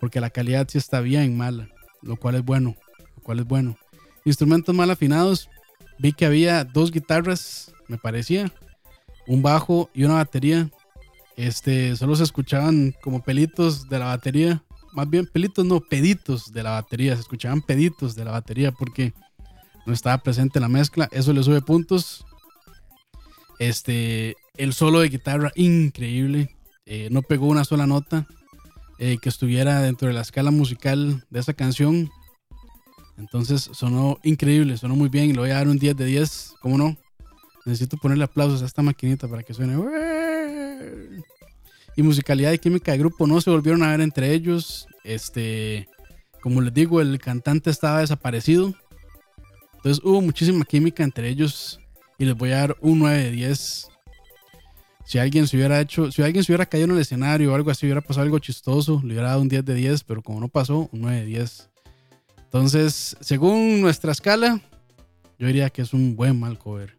Porque 0.00 0.20
la 0.20 0.30
calidad 0.30 0.66
sí 0.68 0.78
está 0.78 1.00
bien 1.00 1.36
mala, 1.36 1.68
lo 2.02 2.16
cual 2.16 2.36
es 2.36 2.44
bueno. 2.44 2.76
Lo 3.16 3.22
cual 3.22 3.40
es 3.40 3.46
bueno. 3.46 3.76
Instrumentos 4.24 4.74
mal 4.74 4.90
afinados. 4.90 5.48
Vi 5.98 6.12
que 6.12 6.26
había 6.26 6.64
dos 6.64 6.92
guitarras, 6.92 7.72
me 7.88 7.98
parecía, 7.98 8.52
un 9.26 9.42
bajo 9.42 9.90
y 9.92 10.04
una 10.04 10.14
batería. 10.14 10.70
Este, 11.36 11.94
solo 11.96 12.16
se 12.16 12.24
escuchaban 12.24 12.94
como 13.02 13.22
pelitos 13.22 13.88
de 13.88 13.98
la 13.98 14.06
batería. 14.06 14.62
Más 14.92 15.10
bien 15.10 15.26
pelitos, 15.26 15.64
no, 15.64 15.80
peditos 15.80 16.52
de 16.52 16.62
la 16.62 16.70
batería. 16.70 17.14
Se 17.14 17.20
escuchaban 17.20 17.62
peditos 17.62 18.14
de 18.14 18.24
la 18.24 18.30
batería 18.30 18.72
porque 18.72 19.12
no 19.86 19.92
estaba 19.92 20.18
presente 20.18 20.58
en 20.58 20.62
la 20.62 20.68
mezcla. 20.68 21.08
Eso 21.12 21.32
le 21.32 21.42
sube 21.42 21.60
puntos. 21.60 22.24
Este, 23.58 24.36
el 24.56 24.72
solo 24.72 25.00
de 25.00 25.08
guitarra, 25.08 25.52
increíble. 25.56 26.56
Eh, 26.86 27.08
no 27.10 27.22
pegó 27.22 27.46
una 27.46 27.64
sola 27.64 27.86
nota 27.86 28.26
eh, 28.98 29.18
que 29.20 29.28
estuviera 29.28 29.80
dentro 29.80 30.08
de 30.08 30.14
la 30.14 30.22
escala 30.22 30.50
musical 30.50 31.24
de 31.30 31.40
esa 31.40 31.54
canción. 31.54 32.10
Entonces 33.16 33.68
sonó 33.72 34.18
increíble, 34.22 34.76
sonó 34.76 34.94
muy 34.94 35.08
bien 35.08 35.26
y 35.26 35.32
le 35.32 35.40
voy 35.40 35.50
a 35.50 35.54
dar 35.54 35.68
un 35.68 35.78
10 35.78 35.96
de 35.96 36.04
10. 36.04 36.54
¿Cómo 36.60 36.78
no? 36.78 36.96
Necesito 37.64 37.96
ponerle 37.96 38.24
aplausos 38.24 38.62
a 38.62 38.66
esta 38.66 38.82
maquinita 38.82 39.28
para 39.28 39.42
que 39.42 39.54
suene. 39.54 39.76
Y 41.96 42.02
musicalidad 42.02 42.52
y 42.52 42.58
química 42.58 42.92
de 42.92 42.98
grupo 42.98 43.26
no 43.26 43.40
se 43.40 43.50
volvieron 43.50 43.82
a 43.82 43.90
ver 43.90 44.00
entre 44.00 44.32
ellos. 44.32 44.86
Este, 45.04 45.88
como 46.40 46.60
les 46.60 46.72
digo, 46.72 47.00
el 47.00 47.18
cantante 47.18 47.70
estaba 47.70 48.00
desaparecido. 48.00 48.74
Entonces 49.78 50.04
hubo 50.04 50.20
muchísima 50.20 50.64
química 50.64 51.04
entre 51.04 51.28
ellos 51.28 51.80
y 52.18 52.24
les 52.24 52.36
voy 52.36 52.50
a 52.50 52.58
dar 52.58 52.76
un 52.80 52.98
9 52.98 53.24
de 53.24 53.30
10. 53.30 53.88
Si 55.04 55.18
alguien 55.18 55.46
se 55.46 55.56
hubiera 55.56 55.80
hecho, 55.80 56.10
si 56.10 56.20
alguien 56.22 56.44
se 56.44 56.52
hubiera 56.52 56.66
caído 56.66 56.86
en 56.86 56.90
el 56.92 56.98
escenario 56.98 57.52
o 57.52 57.54
algo 57.54 57.70
así, 57.70 57.86
hubiera 57.86 58.00
pasado 58.00 58.24
algo 58.24 58.38
chistoso, 58.40 59.00
le 59.04 59.14
hubiera 59.14 59.28
dado 59.28 59.40
un 59.40 59.48
10 59.48 59.64
de 59.64 59.74
10, 59.74 60.04
pero 60.04 60.20
como 60.20 60.40
no 60.40 60.48
pasó, 60.48 60.88
un 60.92 61.00
9 61.00 61.20
de 61.20 61.26
10. 61.26 61.70
Entonces, 62.44 63.16
según 63.20 63.80
nuestra 63.80 64.12
escala, 64.12 64.60
yo 65.38 65.46
diría 65.46 65.70
que 65.70 65.82
es 65.82 65.94
un 65.94 66.16
buen 66.16 66.38
mal 66.38 66.58
cover. 66.58 66.96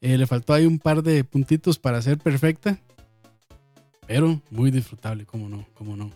Eh, 0.00 0.16
le 0.16 0.26
faltó 0.26 0.54
ahí 0.54 0.66
un 0.66 0.78
par 0.78 1.02
de 1.02 1.22
puntitos 1.22 1.78
para 1.78 2.00
ser 2.02 2.18
perfecta, 2.18 2.78
pero 4.06 4.40
muy 4.50 4.70
disfrutable, 4.70 5.26
como 5.26 5.48
no, 5.48 5.66
como 5.74 5.96
no. 5.96 6.10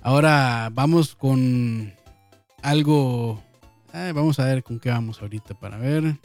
Ahora 0.00 0.70
vamos 0.72 1.14
con 1.14 1.92
algo 2.62 3.42
vamos 3.92 4.38
a 4.38 4.44
ver 4.44 4.62
con 4.62 4.78
qué 4.78 4.90
vamos 4.90 5.20
ahorita 5.20 5.54
para 5.54 5.76
ver. 5.76 6.16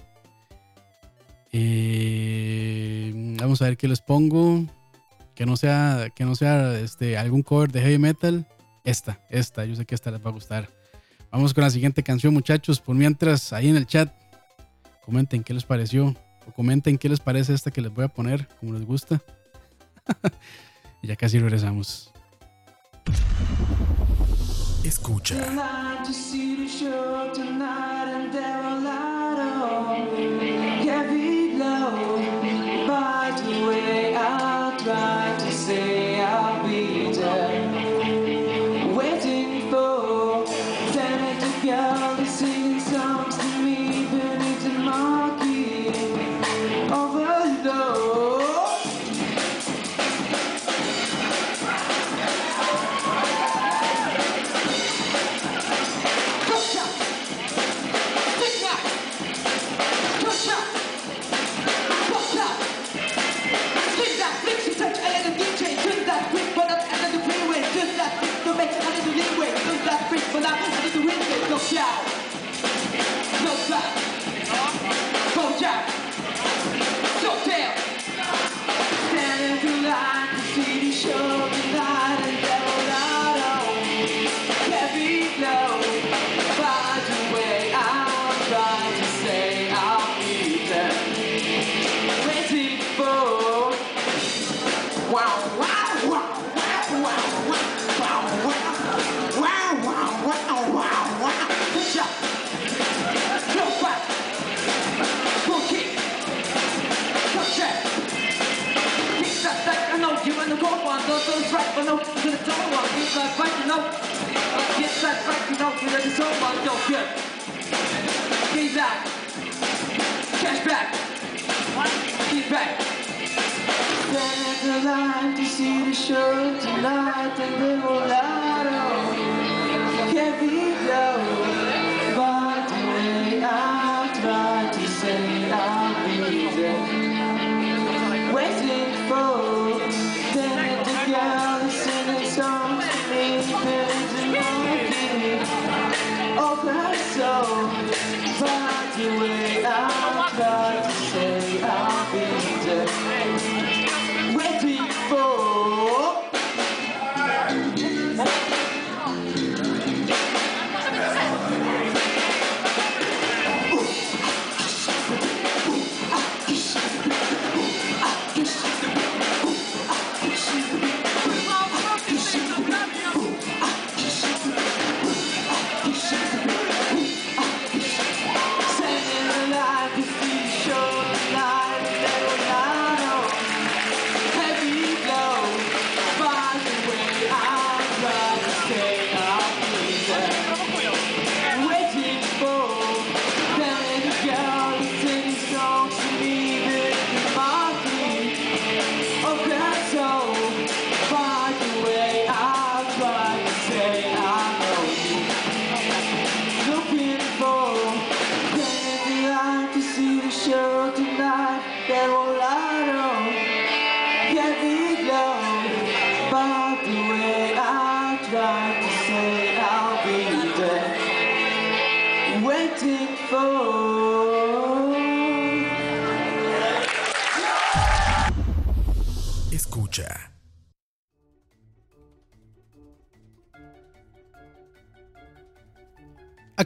Eh, 1.51 3.35
vamos 3.39 3.61
a 3.61 3.65
ver 3.65 3.77
qué 3.77 3.87
les 3.87 4.01
pongo. 4.01 4.65
Que 5.35 5.45
no 5.45 5.55
sea, 5.55 6.09
que 6.15 6.25
no 6.25 6.35
sea 6.35 6.79
este, 6.79 7.17
algún 7.17 7.43
cover 7.43 7.71
de 7.71 7.81
heavy 7.81 7.97
metal. 7.97 8.47
Esta, 8.83 9.19
esta, 9.29 9.65
yo 9.65 9.75
sé 9.75 9.85
que 9.85 9.95
esta 9.95 10.11
les 10.11 10.25
va 10.25 10.29
a 10.29 10.33
gustar. 10.33 10.69
Vamos 11.31 11.53
con 11.53 11.63
la 11.63 11.69
siguiente 11.69 12.03
canción, 12.03 12.33
muchachos. 12.33 12.79
Por 12.79 12.95
mientras, 12.95 13.53
ahí 13.53 13.69
en 13.69 13.75
el 13.75 13.85
chat, 13.85 14.11
comenten 15.05 15.43
qué 15.43 15.53
les 15.53 15.65
pareció. 15.65 16.15
O 16.47 16.51
comenten 16.53 16.97
qué 16.97 17.09
les 17.09 17.19
parece 17.19 17.53
esta 17.53 17.71
que 17.71 17.81
les 17.81 17.93
voy 17.93 18.05
a 18.05 18.07
poner, 18.07 18.47
como 18.59 18.73
les 18.73 18.85
gusta. 18.85 19.21
y 21.03 21.07
ya 21.07 21.15
casi 21.15 21.37
regresamos. 21.37 22.11
Escucha. 24.83 25.35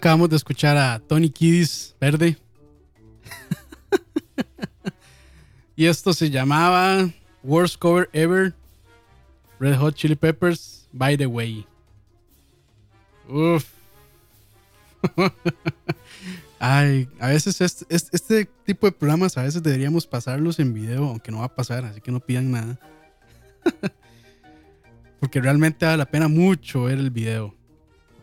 Acabamos 0.02 0.30
de 0.32 0.36
escuchar 0.36 0.78
a 0.78 0.98
Tony 0.98 1.30
Kiddis 1.30 1.96
Verde. 2.02 2.36
y 5.76 5.86
esto 5.86 6.12
se 6.12 6.32
llamaba 6.32 7.08
Worst 7.44 7.78
Cover 7.78 8.10
Ever. 8.12 8.56
Red 9.60 9.78
Hot 9.78 9.94
Chili 9.94 10.16
Peppers, 10.16 10.88
By 10.92 11.16
the 11.18 11.28
Way. 11.28 11.68
Uf. 13.30 13.64
Ay, 16.60 17.08
a 17.20 17.28
veces 17.28 17.62
este, 17.62 17.86
este- 17.90 18.16
este 18.16 18.46
tipo 18.66 18.88
de 18.88 18.94
programas 18.94 19.38
a 19.38 19.44
veces 19.44 19.62
deberíamos 19.62 20.08
pasarlos 20.08 20.58
en 20.58 20.74
video, 20.74 21.10
aunque 21.10 21.32
no 21.32 21.42
va 21.42 21.46
a 21.46 21.56
pasar, 21.56 21.86
así 21.86 22.02
que 22.02 22.12
no 22.12 22.20
pidan 22.20 22.50
nada. 22.50 22.80
Porque 25.20 25.40
realmente 25.40 25.86
vale 25.86 25.98
la 26.00 26.10
pena 26.10 26.28
mucho 26.28 26.86
ver 26.86 26.98
el 26.98 27.12
video. 27.12 27.54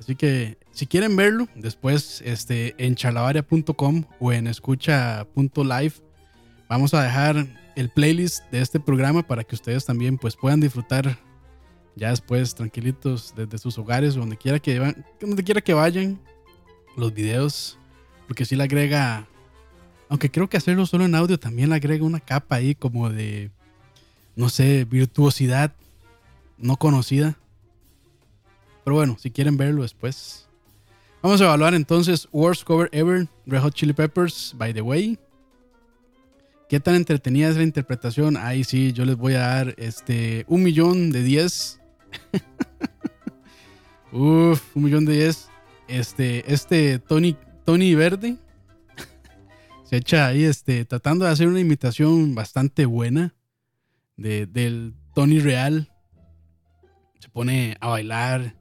Así 0.00 0.16
que 0.16 0.58
si 0.78 0.86
quieren 0.86 1.16
verlo, 1.16 1.48
después 1.56 2.22
este, 2.24 2.76
en 2.78 2.94
charlavaria.com 2.94 4.04
o 4.20 4.32
en 4.32 4.46
escucha.live 4.46 5.92
vamos 6.68 6.94
a 6.94 7.02
dejar 7.02 7.48
el 7.74 7.90
playlist 7.90 8.44
de 8.52 8.60
este 8.60 8.78
programa 8.78 9.26
para 9.26 9.42
que 9.42 9.56
ustedes 9.56 9.84
también 9.84 10.18
pues 10.18 10.36
puedan 10.36 10.60
disfrutar 10.60 11.18
ya 11.96 12.10
después 12.10 12.54
tranquilitos 12.54 13.34
desde 13.34 13.58
sus 13.58 13.76
hogares 13.76 14.14
o 14.14 14.20
donde 14.20 14.36
quiera 14.36 14.60
que, 14.60 14.94
donde 15.20 15.42
quiera 15.42 15.60
que 15.60 15.74
vayan 15.74 16.20
los 16.96 17.12
videos 17.12 17.76
porque 18.28 18.44
si 18.44 18.54
le 18.54 18.62
agrega 18.62 19.26
aunque 20.08 20.30
creo 20.30 20.48
que 20.48 20.58
hacerlo 20.58 20.86
solo 20.86 21.06
en 21.06 21.16
audio 21.16 21.40
también 21.40 21.70
le 21.70 21.74
agrega 21.74 22.04
una 22.04 22.20
capa 22.20 22.54
ahí 22.54 22.76
como 22.76 23.10
de 23.10 23.50
no 24.36 24.48
sé 24.48 24.84
virtuosidad 24.84 25.72
no 26.56 26.76
conocida 26.76 27.36
pero 28.84 28.94
bueno, 28.94 29.16
si 29.18 29.30
quieren 29.30 29.58
verlo 29.58 29.82
después. 29.82 30.47
Vamos 31.20 31.40
a 31.40 31.44
evaluar 31.46 31.74
entonces 31.74 32.28
Worst 32.30 32.62
Cover 32.62 32.88
Ever, 32.92 33.26
Red 33.44 33.60
Hot 33.62 33.74
Chili 33.74 33.92
Peppers, 33.92 34.54
by 34.56 34.72
the 34.72 34.82
way. 34.82 35.18
¿Qué 36.68 36.78
tan 36.78 36.94
entretenida 36.94 37.48
es 37.48 37.56
la 37.56 37.64
interpretación? 37.64 38.36
Ahí 38.36 38.62
sí, 38.62 38.92
yo 38.92 39.04
les 39.04 39.16
voy 39.16 39.34
a 39.34 39.40
dar 39.40 39.74
este 39.78 40.44
un 40.46 40.62
millón 40.62 41.10
de 41.10 41.24
10. 41.24 41.80
Uf, 44.12 44.76
un 44.76 44.82
millón 44.84 45.06
de 45.06 45.14
10. 45.14 45.48
Este, 45.88 46.52
este 46.52 47.00
Tony, 47.00 47.36
Tony 47.64 47.96
Verde 47.96 48.36
se 49.84 49.96
echa 49.96 50.28
ahí 50.28 50.44
este, 50.44 50.84
tratando 50.84 51.24
de 51.24 51.32
hacer 51.32 51.48
una 51.48 51.58
imitación 51.58 52.36
bastante 52.36 52.86
buena 52.86 53.34
de, 54.16 54.46
del 54.46 54.94
Tony 55.14 55.40
real. 55.40 55.90
Se 57.18 57.28
pone 57.28 57.76
a 57.80 57.88
bailar 57.88 58.57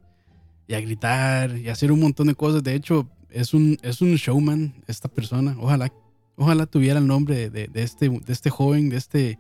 y 0.67 0.73
a 0.73 0.81
gritar 0.81 1.57
y 1.57 1.69
a 1.69 1.73
hacer 1.73 1.91
un 1.91 1.99
montón 1.99 2.27
de 2.27 2.35
cosas. 2.35 2.63
De 2.63 2.75
hecho, 2.75 3.07
es 3.29 3.53
un, 3.53 3.77
es 3.81 4.01
un 4.01 4.15
showman 4.15 4.83
esta 4.87 5.07
persona. 5.07 5.55
Ojalá, 5.59 5.91
ojalá 6.35 6.65
tuviera 6.65 6.99
el 6.99 7.07
nombre 7.07 7.49
de, 7.49 7.67
de- 7.67 7.83
este, 7.83 8.09
de 8.09 8.33
este 8.33 8.49
joven, 8.49 8.89
de 8.89 8.97
este, 8.97 9.39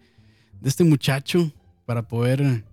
de 0.61 0.69
este 0.69 0.83
muchacho 0.83 1.51
para 1.85 2.07
poder 2.07 2.63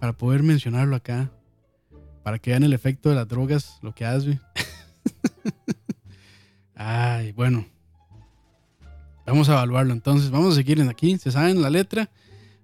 para 0.00 0.12
poder 0.12 0.42
mencionarlo 0.42 0.96
acá. 0.96 1.30
Para 2.22 2.38
que 2.38 2.50
vean 2.50 2.64
el 2.64 2.72
efecto 2.72 3.08
de 3.08 3.14
las 3.14 3.28
drogas, 3.28 3.78
lo 3.82 3.94
que 3.94 4.04
hace. 4.04 4.40
Ay, 6.74 7.32
bueno. 7.32 7.64
Vamos 9.24 9.48
a 9.48 9.52
evaluarlo 9.52 9.92
entonces. 9.92 10.30
Vamos 10.30 10.52
a 10.52 10.56
seguir 10.56 10.80
en 10.80 10.88
aquí. 10.88 11.16
Se 11.18 11.30
saben 11.30 11.62
la 11.62 11.70
letra. 11.70 12.10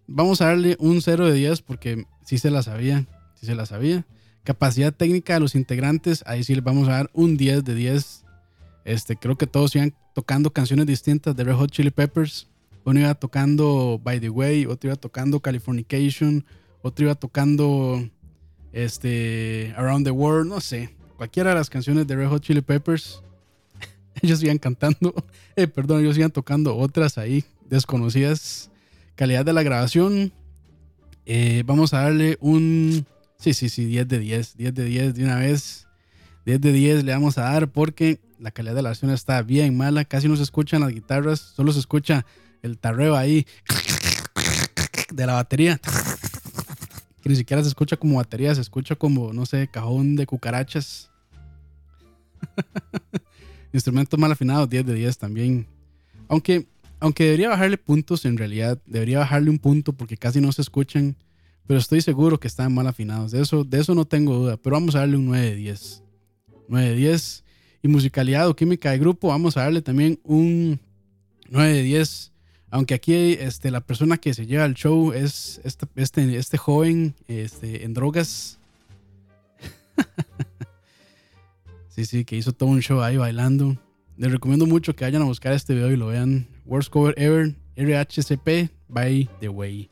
Vamos 0.06 0.40
a 0.40 0.46
darle 0.46 0.76
un 0.80 1.00
0 1.00 1.26
de 1.26 1.34
10 1.34 1.62
porque 1.62 2.04
sí 2.24 2.38
se 2.38 2.50
la 2.50 2.62
sabía. 2.62 3.06
Sí 3.34 3.46
se 3.46 3.54
la 3.54 3.66
sabía. 3.66 4.06
Capacidad 4.44 4.92
técnica 4.92 5.34
de 5.34 5.40
los 5.40 5.54
integrantes. 5.54 6.22
Ahí 6.26 6.44
sí 6.44 6.54
les 6.54 6.64
vamos 6.64 6.88
a 6.88 6.92
dar 6.92 7.10
un 7.12 7.36
10 7.36 7.64
de 7.64 7.74
10. 7.74 8.24
Este, 8.84 9.16
creo 9.16 9.36
que 9.36 9.46
todos 9.46 9.74
iban 9.76 9.94
tocando 10.14 10.52
canciones 10.52 10.86
distintas 10.86 11.36
de 11.36 11.44
Red 11.44 11.54
Hot 11.54 11.70
Chili 11.70 11.90
Peppers. 11.90 12.48
Uno 12.84 13.00
iba 13.00 13.14
tocando 13.14 14.00
By 14.02 14.18
the 14.20 14.28
Way, 14.28 14.66
otro 14.66 14.88
iba 14.88 14.96
tocando 14.96 15.40
Californication, 15.40 16.44
otro 16.82 17.04
iba 17.04 17.14
tocando 17.14 18.08
este, 18.72 19.72
Around 19.76 20.06
the 20.06 20.10
World, 20.10 20.48
no 20.48 20.60
sé. 20.60 20.94
Cualquiera 21.16 21.50
de 21.50 21.56
las 21.56 21.70
canciones 21.70 22.06
de 22.06 22.16
Red 22.16 22.28
Hot 22.28 22.42
Chili 22.42 22.60
Peppers. 22.60 23.22
ellos 24.22 24.42
iban 24.42 24.58
cantando, 24.58 25.14
eh, 25.56 25.68
perdón, 25.68 26.00
ellos 26.00 26.18
iban 26.18 26.32
tocando 26.32 26.76
otras 26.76 27.18
ahí 27.18 27.44
desconocidas. 27.68 28.70
Calidad 29.14 29.44
de 29.44 29.52
la 29.52 29.62
grabación. 29.62 30.32
Eh, 31.26 31.62
vamos 31.66 31.94
a 31.94 32.02
darle 32.02 32.36
un. 32.40 33.06
Sí, 33.38 33.54
sí, 33.54 33.68
sí, 33.68 33.84
10 33.84 34.08
de 34.08 34.18
10. 34.18 34.56
10 34.56 34.74
de 34.74 34.84
10 34.84 35.14
de 35.14 35.24
una 35.24 35.36
vez. 35.36 35.86
10 36.46 36.60
de 36.60 36.72
10 36.72 37.04
le 37.04 37.12
vamos 37.12 37.38
a 37.38 37.42
dar 37.42 37.68
porque 37.70 38.20
la 38.38 38.50
calidad 38.50 38.74
de 38.74 38.82
la 38.82 38.88
grabación 38.88 39.10
está 39.10 39.42
bien 39.42 39.76
mala. 39.76 40.04
Casi 40.04 40.28
no 40.28 40.36
se 40.36 40.42
escuchan 40.42 40.80
las 40.80 40.90
guitarras. 40.90 41.40
Solo 41.40 41.72
se 41.72 41.80
escucha 41.80 42.26
el 42.62 42.78
tarreo 42.78 43.16
ahí 43.16 43.46
de 45.12 45.26
la 45.26 45.34
batería. 45.34 45.80
Que 47.22 47.28
ni 47.28 47.36
siquiera 47.36 47.62
se 47.62 47.68
escucha 47.68 47.96
como 47.96 48.16
batería, 48.16 48.54
se 48.54 48.60
escucha 48.60 48.96
como, 48.96 49.32
no 49.32 49.46
sé, 49.46 49.68
cajón 49.68 50.16
de 50.16 50.26
cucarachas. 50.26 51.10
Instrumentos 53.72 54.18
mal 54.18 54.32
afinados, 54.32 54.68
10 54.68 54.86
de 54.86 54.94
10 54.94 55.18
también. 55.18 55.66
Aunque, 56.28 56.66
aunque 57.02 57.24
debería 57.24 57.48
bajarle 57.48 57.78
puntos, 57.78 58.24
en 58.26 58.36
realidad, 58.36 58.80
debería 58.86 59.18
bajarle 59.18 59.50
un 59.50 59.58
punto 59.58 59.92
porque 59.92 60.16
casi 60.16 60.40
no 60.40 60.52
se 60.52 60.62
escuchan. 60.62 61.16
Pero 61.66 61.80
estoy 61.80 62.00
seguro 62.00 62.38
que 62.38 62.46
están 62.46 62.72
mal 62.72 62.86
afinados. 62.86 63.32
De 63.32 63.42
eso, 63.42 63.64
de 63.64 63.80
eso 63.80 63.96
no 63.96 64.04
tengo 64.04 64.36
duda. 64.36 64.56
Pero 64.56 64.76
vamos 64.76 64.94
a 64.94 65.00
darle 65.00 65.16
un 65.16 65.26
9 65.26 65.46
de 65.46 65.56
10. 65.56 66.04
9 66.68 66.88
de 66.90 66.94
10. 66.94 67.44
Y 67.82 67.88
musicalidad 67.88 68.48
o 68.48 68.54
química 68.54 68.92
de 68.92 68.98
grupo, 68.98 69.28
vamos 69.28 69.56
a 69.56 69.62
darle 69.62 69.82
también 69.82 70.20
un 70.22 70.78
9 71.50 71.72
de 71.72 71.82
10. 71.82 72.32
Aunque 72.70 72.94
aquí 72.94 73.14
este, 73.14 73.72
la 73.72 73.80
persona 73.80 74.16
que 74.16 74.32
se 74.32 74.46
lleva 74.46 74.62
al 74.62 74.74
show 74.74 75.12
es 75.12 75.60
este, 75.64 75.86
este, 75.96 76.36
este 76.36 76.56
joven 76.56 77.16
este, 77.26 77.84
en 77.84 77.94
drogas. 77.94 78.60
sí, 81.88 82.04
sí, 82.04 82.24
que 82.24 82.36
hizo 82.36 82.52
todo 82.52 82.68
un 82.68 82.80
show 82.80 83.02
ahí 83.02 83.16
bailando. 83.16 83.76
Les 84.16 84.30
recomiendo 84.30 84.66
mucho 84.66 84.94
que 84.94 85.04
vayan 85.04 85.22
a 85.22 85.24
buscar 85.24 85.52
este 85.52 85.74
video 85.74 85.90
y 85.90 85.96
lo 85.96 86.06
vean. 86.06 86.46
Worst 86.64 86.92
Cover 86.92 87.14
Ever, 87.16 87.54
RHCP, 87.76 88.70
by 88.88 89.28
the 89.40 89.48
way. 89.48 89.90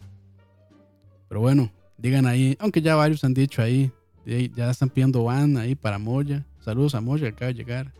Pero 1.28 1.40
bueno, 1.40 1.70
digan 1.96 2.26
ahí, 2.26 2.56
aunque 2.58 2.82
ya 2.82 2.94
varios 2.96 3.24
han 3.24 3.34
dicho 3.34 3.62
ahí, 3.62 3.92
ya 4.24 4.70
están 4.70 4.90
pidiendo 4.90 5.24
van 5.24 5.56
ahí 5.56 5.74
para 5.74 5.98
Moya. 5.98 6.44
Saludos 6.60 6.94
a 6.94 7.00
Moya, 7.00 7.28
acaba 7.28 7.48
de 7.48 7.54
llegar. 7.54 7.92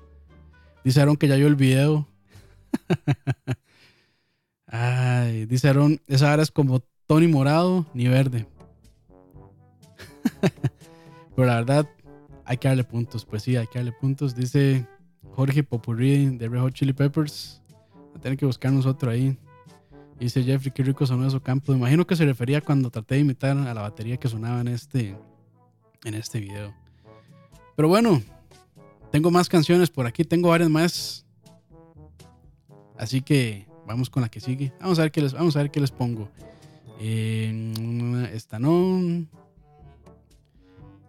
Dice 0.85 1.01
Aaron 1.01 1.17
que 1.17 1.29
ya 1.29 1.37
vio 1.37 1.47
el 1.47 1.57
video. 1.57 2.09
Ay, 4.67 5.47
dice 5.47 5.69
Aaron, 5.69 6.01
esa 6.07 6.33
hora 6.33 6.43
es 6.43 6.51
como 6.51 6.83
Tony 7.07 7.27
morado 7.27 7.87
ni 7.95 8.09
verde. 8.09 8.47
Pero 11.37 11.49
la 11.49 11.57
verdad, 11.57 11.89
hay 12.45 12.57
que 12.57 12.69
darle 12.69 12.85
puntos. 12.85 13.25
Pues 13.25 13.43
sí, 13.43 13.57
hay 13.57 13.67
que 13.67 13.79
darle 13.79 13.93
puntos. 13.93 14.35
Dice 14.35 14.87
Jorge 15.33 15.63
Popurrí 15.63 16.37
de 16.37 16.49
Red 16.49 16.61
Hot 16.61 16.75
Chili 16.75 16.93
Peppers. 16.93 17.60
Tener 18.21 18.39
que 18.39 18.47
buscarnos 18.47 18.87
otro 18.87 19.11
ahí. 19.11 19.37
Dice 20.19 20.43
Jeffrey, 20.43 20.71
qué 20.71 20.83
rico 20.83 21.07
sonó 21.07 21.27
eso 21.27 21.43
campo. 21.43 21.73
Imagino 21.73 22.07
que 22.07 22.15
se 22.15 22.27
refería 22.27 22.61
cuando 22.61 22.91
traté 22.91 23.15
de 23.15 23.23
imitar 23.23 23.57
a 23.57 23.73
la 23.73 23.81
batería 23.81 24.19
que 24.19 24.29
sonaba 24.29 24.61
en 24.61 24.69
este, 24.69 25.17
en 26.05 26.15
este 26.15 26.41
video. 26.41 26.75
Pero 27.75 27.89
bueno, 27.89 28.23
tengo 29.11 29.31
más 29.31 29.49
canciones 29.49 29.89
por 29.89 30.07
aquí, 30.07 30.25
tengo 30.25 30.51
varias 30.51 30.69
más. 30.69 31.25
Así 32.99 33.23
que 33.23 33.67
vamos 33.87 34.11
con 34.11 34.23
la 34.23 34.29
que 34.29 34.41
sigue. 34.41 34.73
Vamos 34.81 34.99
a 34.99 35.03
ver 35.03 35.11
qué 35.11 35.23
les, 35.23 35.33
vamos 35.33 35.57
a 35.57 35.61
ver 35.61 35.71
qué 35.71 35.81
les 35.81 35.91
pongo. 35.91 36.29
Eh, 37.01 38.31
esta 38.35 38.59
no. 38.59 39.27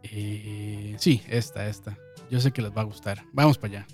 Eh, 0.04 0.96
sí, 0.98 1.22
esta, 1.28 1.68
esta. 1.68 1.98
Yo 2.30 2.40
sé 2.40 2.52
que 2.52 2.62
les 2.62 2.72
va 2.72 2.82
a 2.82 2.86
gustar. 2.86 3.24
Vamos 3.34 3.58
para 3.58 3.80
allá. 3.80 3.88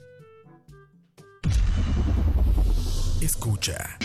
Escucha. 3.21 3.97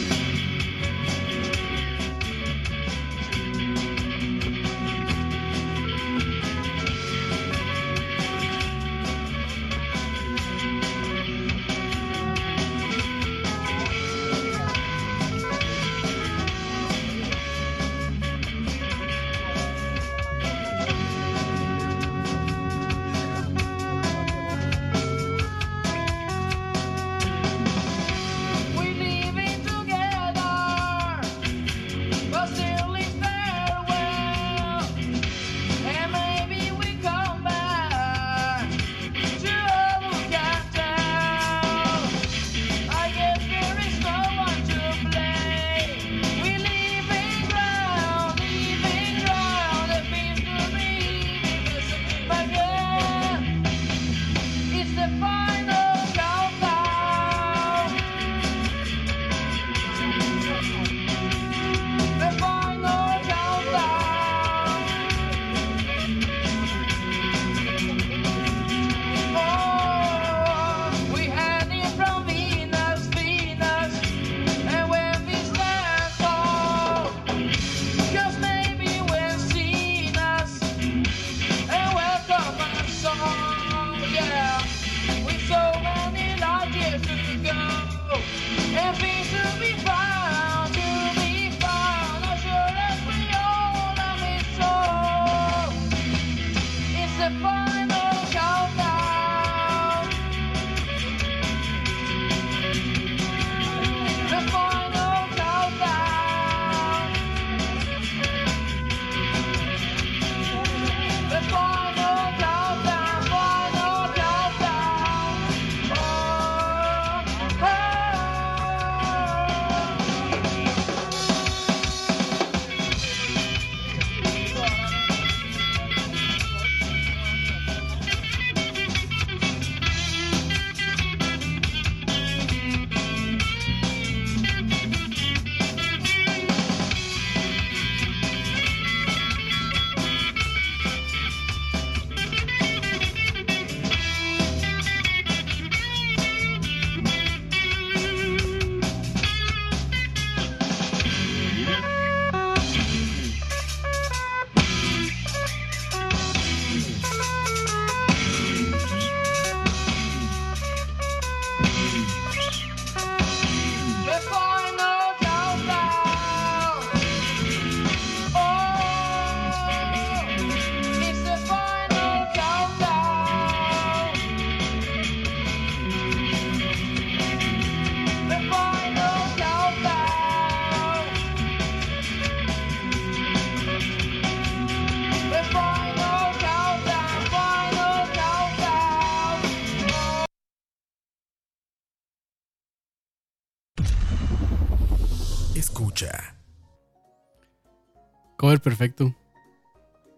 perfecto. 198.60 199.14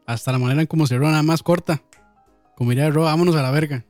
Hasta 0.07 0.33
la 0.33 0.39
manera 0.39 0.61
en 0.61 0.67
cómo 0.67 0.87
cerró, 0.87 1.09
nada 1.09 1.23
más 1.23 1.43
corta. 1.43 1.83
Como 2.57 2.71
diría 2.71 2.91
Ro, 2.91 3.05
vámonos 3.05 3.37
a 3.37 3.43
la 3.43 3.51
verga. 3.51 3.85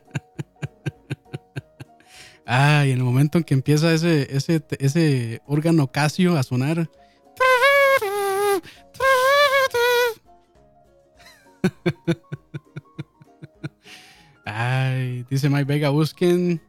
ah, 2.46 2.84
y 2.86 2.92
en 2.92 2.98
el 2.98 3.04
momento 3.04 3.38
en 3.38 3.44
que 3.44 3.54
empieza 3.54 3.94
ese, 3.94 4.36
ese, 4.36 4.64
ese 4.80 5.42
órgano 5.46 5.92
casio 5.92 6.38
a 6.38 6.44
sonar. 6.44 6.90
Ay, 14.46 15.26
dice 15.30 15.50
Mike 15.50 15.64
Vega, 15.64 15.90
busquen 15.90 16.62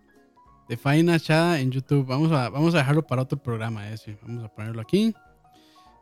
de 0.68 0.77
Faina 0.77 1.18
Chada 1.18 1.61
en 1.61 1.70
YouTube. 1.70 2.07
Vamos 2.07 2.33
a, 2.33 2.48
vamos 2.48 2.74
a 2.74 2.79
dejarlo 2.79 3.07
para 3.07 3.22
otro 3.22 3.38
programa 3.38 3.88
ese. 3.90 4.18
Vamos 4.22 4.44
a 4.44 4.48
ponerlo 4.48 4.81
aquí. 4.81 5.14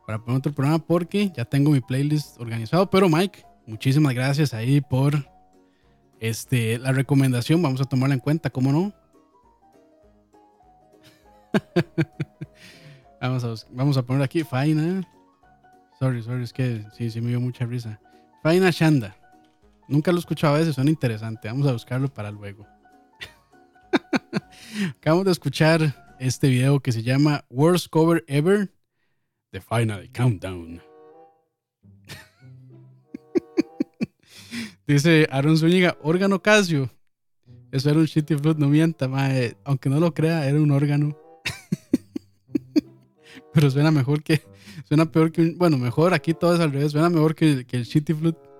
Para 0.07 0.18
poner 0.18 0.38
otro 0.38 0.53
programa 0.53 0.79
porque 0.79 1.31
ya 1.37 1.44
tengo 1.44 1.70
mi 1.70 1.81
playlist 1.81 2.40
organizado. 2.40 2.88
Pero 2.90 3.09
Mike, 3.09 3.44
muchísimas 3.66 4.14
gracias 4.14 4.55
ahí 4.55 4.81
por 4.81 5.14
este, 6.20 6.79
la 6.79 6.92
recomendación. 6.92 7.62
Vamos 7.62 7.81
a 7.81 7.85
tomarla 7.85 8.14
en 8.14 8.20
cuenta, 8.20 8.51
¿cómo 8.51 8.72
no? 8.72 8.92
vamos, 13.20 13.44
a, 13.44 13.55
vamos 13.70 13.96
a 13.96 14.03
poner 14.03 14.22
aquí 14.22 14.44
Faina. 14.44 15.07
Sorry, 15.98 16.22
sorry, 16.22 16.42
es 16.42 16.53
que 16.53 16.85
sí, 16.96 17.11
sí 17.11 17.20
me 17.20 17.29
dio 17.29 17.40
mucha 17.40 17.64
risa. 17.64 18.01
Faina 18.42 18.70
Shanda. 18.70 19.16
Nunca 19.88 20.11
lo 20.11 20.18
he 20.18 20.20
escuchado 20.20 20.55
a 20.55 20.59
veces, 20.59 20.75
suena 20.75 20.90
interesante. 20.90 21.48
Vamos 21.48 21.66
a 21.66 21.72
buscarlo 21.72 22.09
para 22.09 22.31
luego. 22.31 22.66
Acabamos 24.96 25.26
de 25.26 25.32
escuchar 25.32 26.16
este 26.18 26.48
video 26.48 26.80
que 26.80 26.92
se 26.92 27.02
llama 27.02 27.44
Worst 27.50 27.88
Cover 27.90 28.24
Ever, 28.26 28.72
The 29.50 29.61
Final 29.61 30.11
Countdown. 30.12 30.80
Dice 34.87 35.28
Aaron 35.30 35.58
Zúñiga, 35.58 35.98
órgano 36.02 36.40
Casio. 36.40 36.88
Eso 37.70 37.90
era 37.90 37.98
un 37.98 38.06
shitty 38.06 38.37
flute, 38.37 38.58
no 38.61 38.68
mienta, 38.68 39.08
mae. 39.08 39.56
Aunque 39.64 39.90
no 39.90 40.00
lo 40.00 40.14
crea, 40.14 40.48
era 40.48 40.58
un 40.58 40.70
órgano. 40.70 41.18
Pero 43.52 43.70
suena 43.70 43.90
mejor 43.90 44.22
que. 44.22 44.40
Suena 44.85 45.11
peor 45.11 45.32
que 45.32 45.42
un. 45.42 45.58
Bueno, 45.58 45.76
mejor 45.76 46.14
aquí 46.14 46.32
todo 46.35 46.62
al 46.62 46.72
revés. 46.72 46.92
Suena 46.92 47.11
mejor 47.11 47.35
que, 47.35 47.66
que 47.66 47.76
el 47.76 47.85
shitty 47.85 48.14
flute. 48.14 48.51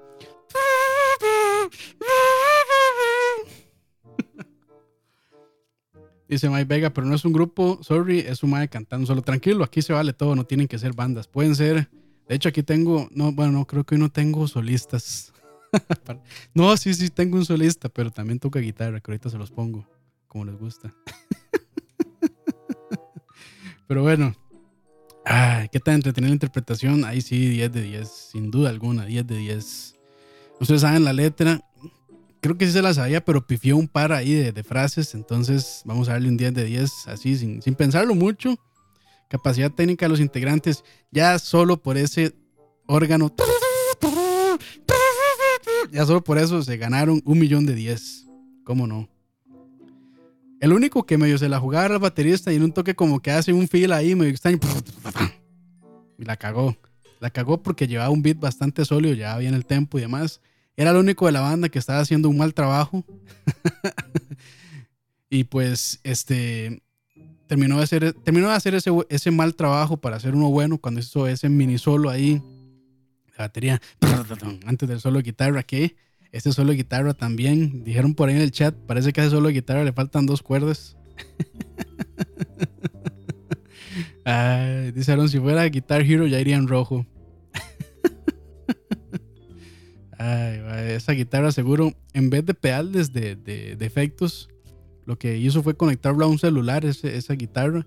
Dice 6.33 6.49
Mike 6.49 6.65
Vega, 6.65 6.89
pero 6.89 7.07
no 7.07 7.15
es 7.15 7.27
un 7.27 7.35
grupo, 7.35 7.79
sorry, 7.83 8.21
es 8.21 8.43
un 8.43 8.53
Mike 8.53 8.69
cantando 8.69 9.07
solo. 9.07 9.21
Tranquilo, 9.21 9.63
aquí 9.65 9.83
se 9.83 9.93
vale 9.93 10.15
todo, 10.15 10.35
no 10.35 10.47
tienen 10.47 10.67
que 10.67 10.79
ser 10.79 10.95
bandas. 10.95 11.29
Pueden 11.29 11.55
ser. 11.55 11.91
De 12.27 12.35
hecho, 12.35 12.49
aquí 12.49 12.63
tengo. 12.63 13.07
No, 13.13 13.33
bueno, 13.33 13.53
no, 13.53 13.67
creo 13.67 13.85
que 13.85 13.97
hoy 13.97 14.01
no 14.01 14.11
tengo 14.11 14.49
solistas. 14.49 15.31
no, 16.55 16.75
sí, 16.79 16.95
sí, 16.95 17.11
tengo 17.11 17.37
un 17.37 17.45
solista, 17.45 17.91
pero 17.91 18.11
también 18.11 18.39
toca 18.39 18.61
guitarra, 18.61 18.99
que 19.01 19.11
ahorita 19.11 19.29
se 19.29 19.37
los 19.37 19.51
pongo, 19.51 19.87
como 20.27 20.47
les 20.47 20.57
gusta. 20.57 20.95
pero 23.87 24.01
bueno. 24.01 24.35
Qué 25.71 25.81
tan 25.81 25.97
entretenida 25.97 26.31
la 26.31 26.35
interpretación. 26.37 27.05
Ahí 27.05 27.21
sí, 27.21 27.47
10 27.47 27.73
de 27.73 27.83
10, 27.83 28.09
sin 28.09 28.51
duda 28.51 28.71
alguna, 28.71 29.05
10 29.05 29.27
de 29.27 29.37
10. 29.37 29.97
Ustedes 30.61 30.81
saben 30.81 31.05
la 31.05 31.13
letra, 31.13 31.61
creo 32.43 32.59
que 32.59 32.67
sí 32.67 32.73
se 32.73 32.83
la 32.83 32.93
sabía, 32.93 33.25
pero 33.25 33.47
pifió 33.47 33.77
un 33.77 33.89
par 33.89 34.13
ahí 34.13 34.35
de, 34.35 34.63
frases. 34.65 35.15
Entonces 35.15 35.83
vamos 35.87 36.09
a 36.09 36.13
darle 36.13 36.29
un 36.29 36.37
10 36.37 36.53
de 36.53 36.65
10 36.65 37.09
así, 37.09 37.37
sin, 37.37 37.63
sin, 37.63 37.75
pensarlo 37.75 38.15
mucho. 38.15 38.59
Capacidad 39.31 39.71
técnica 39.71 40.05
de 40.05 40.11
los 40.11 40.21
integrantes, 40.21 40.85
ya 41.11 41.39
solo 41.39 41.81
por 41.81 41.97
ese 41.97 42.35
órgano. 42.87 43.33
Ya 45.91 46.05
solo 46.05 46.23
por 46.25 46.39
eso 46.39 46.63
se 46.63 46.77
ganaron 46.77 47.23
un 47.25 47.39
millón 47.39 47.65
de 47.65 47.75
10. 47.75 48.27
¿Cómo 48.65 48.87
no? 48.87 49.09
El 50.61 50.73
único 50.73 51.05
que 51.05 51.19
medio 51.19 51.39
se 51.39 51.49
la 51.49 51.61
jugaba 51.61 51.87
era 51.87 51.95
el 51.95 52.01
baterista 52.01 52.53
y 52.53 52.57
en 52.57 52.65
un 52.65 52.73
toque 52.73 52.95
como 52.95 53.21
que 53.21 53.31
hace 53.31 53.53
un 53.53 53.69
feel 53.69 53.93
ahí 53.93 54.15
medio 54.15 54.31
extraño. 54.31 54.59
Y 56.19 56.25
la 56.25 56.37
cagó. 56.37 56.77
La 57.21 57.31
cagó 57.31 57.63
porque 57.63 57.87
llevaba 57.87 58.11
un 58.11 58.23
beat 58.23 58.39
bastante 58.39 58.85
sólido, 58.85 59.15
llevaba 59.15 59.39
bien 59.39 59.55
el 59.55 59.65
tempo 59.65 59.99
y 59.99 60.03
demás. 60.03 60.41
Era 60.77 60.91
el 60.91 60.97
único 60.97 61.27
de 61.27 61.33
la 61.33 61.41
banda 61.41 61.69
que 61.69 61.79
estaba 61.79 62.01
haciendo 62.01 62.29
un 62.29 62.39
mal 62.39 62.55
trabajo. 62.55 63.05
y 65.31 65.45
pues, 65.45 66.01
este, 66.03 66.83
terminó 67.47 67.79
de 67.79 67.85
hacer, 67.85 68.13
terminó 68.25 68.49
de 68.49 68.55
hacer 68.55 68.75
ese, 68.75 68.91
ese, 69.09 69.31
mal 69.31 69.55
trabajo 69.55 69.99
para 69.99 70.17
hacer 70.17 70.35
uno 70.35 70.51
bueno 70.51 70.79
cuando 70.79 71.01
hizo 71.01 71.27
ese 71.27 71.49
mini 71.49 71.79
solo 71.79 72.11
ahí. 72.11 72.43
La 73.37 73.45
batería, 73.45 73.81
antes 74.67 74.89
del 74.89 75.01
solo 75.01 75.19
de 75.19 75.25
guitarra, 75.25 75.63
que 75.63 75.97
este 76.33 76.53
solo 76.53 76.71
de 76.71 76.77
guitarra 76.77 77.15
también, 77.15 77.85
dijeron 77.85 78.15
por 78.15 78.29
ahí 78.29 78.37
en 78.37 78.43
el 78.43 78.51
chat, 78.51 78.75
parece 78.75 79.13
que 79.13 79.21
a 79.21 79.25
ese 79.25 79.33
solo 79.33 79.49
de 79.49 79.55
guitarra 79.55 79.85
le 79.85 79.93
faltan 79.93 80.27
dos 80.27 80.43
cuerdas. 80.43 80.97
Dijeron, 84.95 85.29
si 85.29 85.39
fuera 85.39 85.65
Guitar 85.65 86.03
Hero 86.03 86.27
ya 86.27 86.41
iría 86.41 86.57
en 86.57 86.69
rojo. 86.69 87.07
Esa 90.23 91.13
guitarra 91.13 91.53
seguro, 91.53 91.95
en 92.13 92.31
vez 92.31 92.45
de 92.45 92.55
pedales 92.55 93.13
de, 93.13 93.37
de, 93.37 93.77
de, 93.77 93.87
efectos, 93.87 94.49
lo 95.07 95.19
que 95.19 95.39
hizo 95.39 95.63
fue 95.63 95.77
conectarlo 95.77 96.25
a 96.25 96.29
un 96.29 96.39
celular, 96.39 96.85
esa 96.85 97.35
guitarra. 97.35 97.87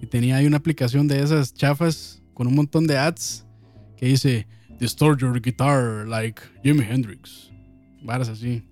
Y 0.00 0.06
tenía 0.06 0.36
ahí 0.36 0.46
una 0.46 0.58
aplicación 0.58 1.08
de 1.08 1.22
esas 1.22 1.54
chafas 1.54 2.22
con 2.34 2.46
un 2.46 2.54
montón 2.54 2.86
de 2.86 2.98
ads 2.98 3.46
que 3.96 4.06
dice, 4.06 4.46
Distort 4.78 5.20
your 5.20 5.40
guitar 5.40 6.06
like 6.08 6.42
Jimi 6.62 6.82
Hendrix. 6.82 7.50
Varas 8.02 8.28
así. 8.28 8.64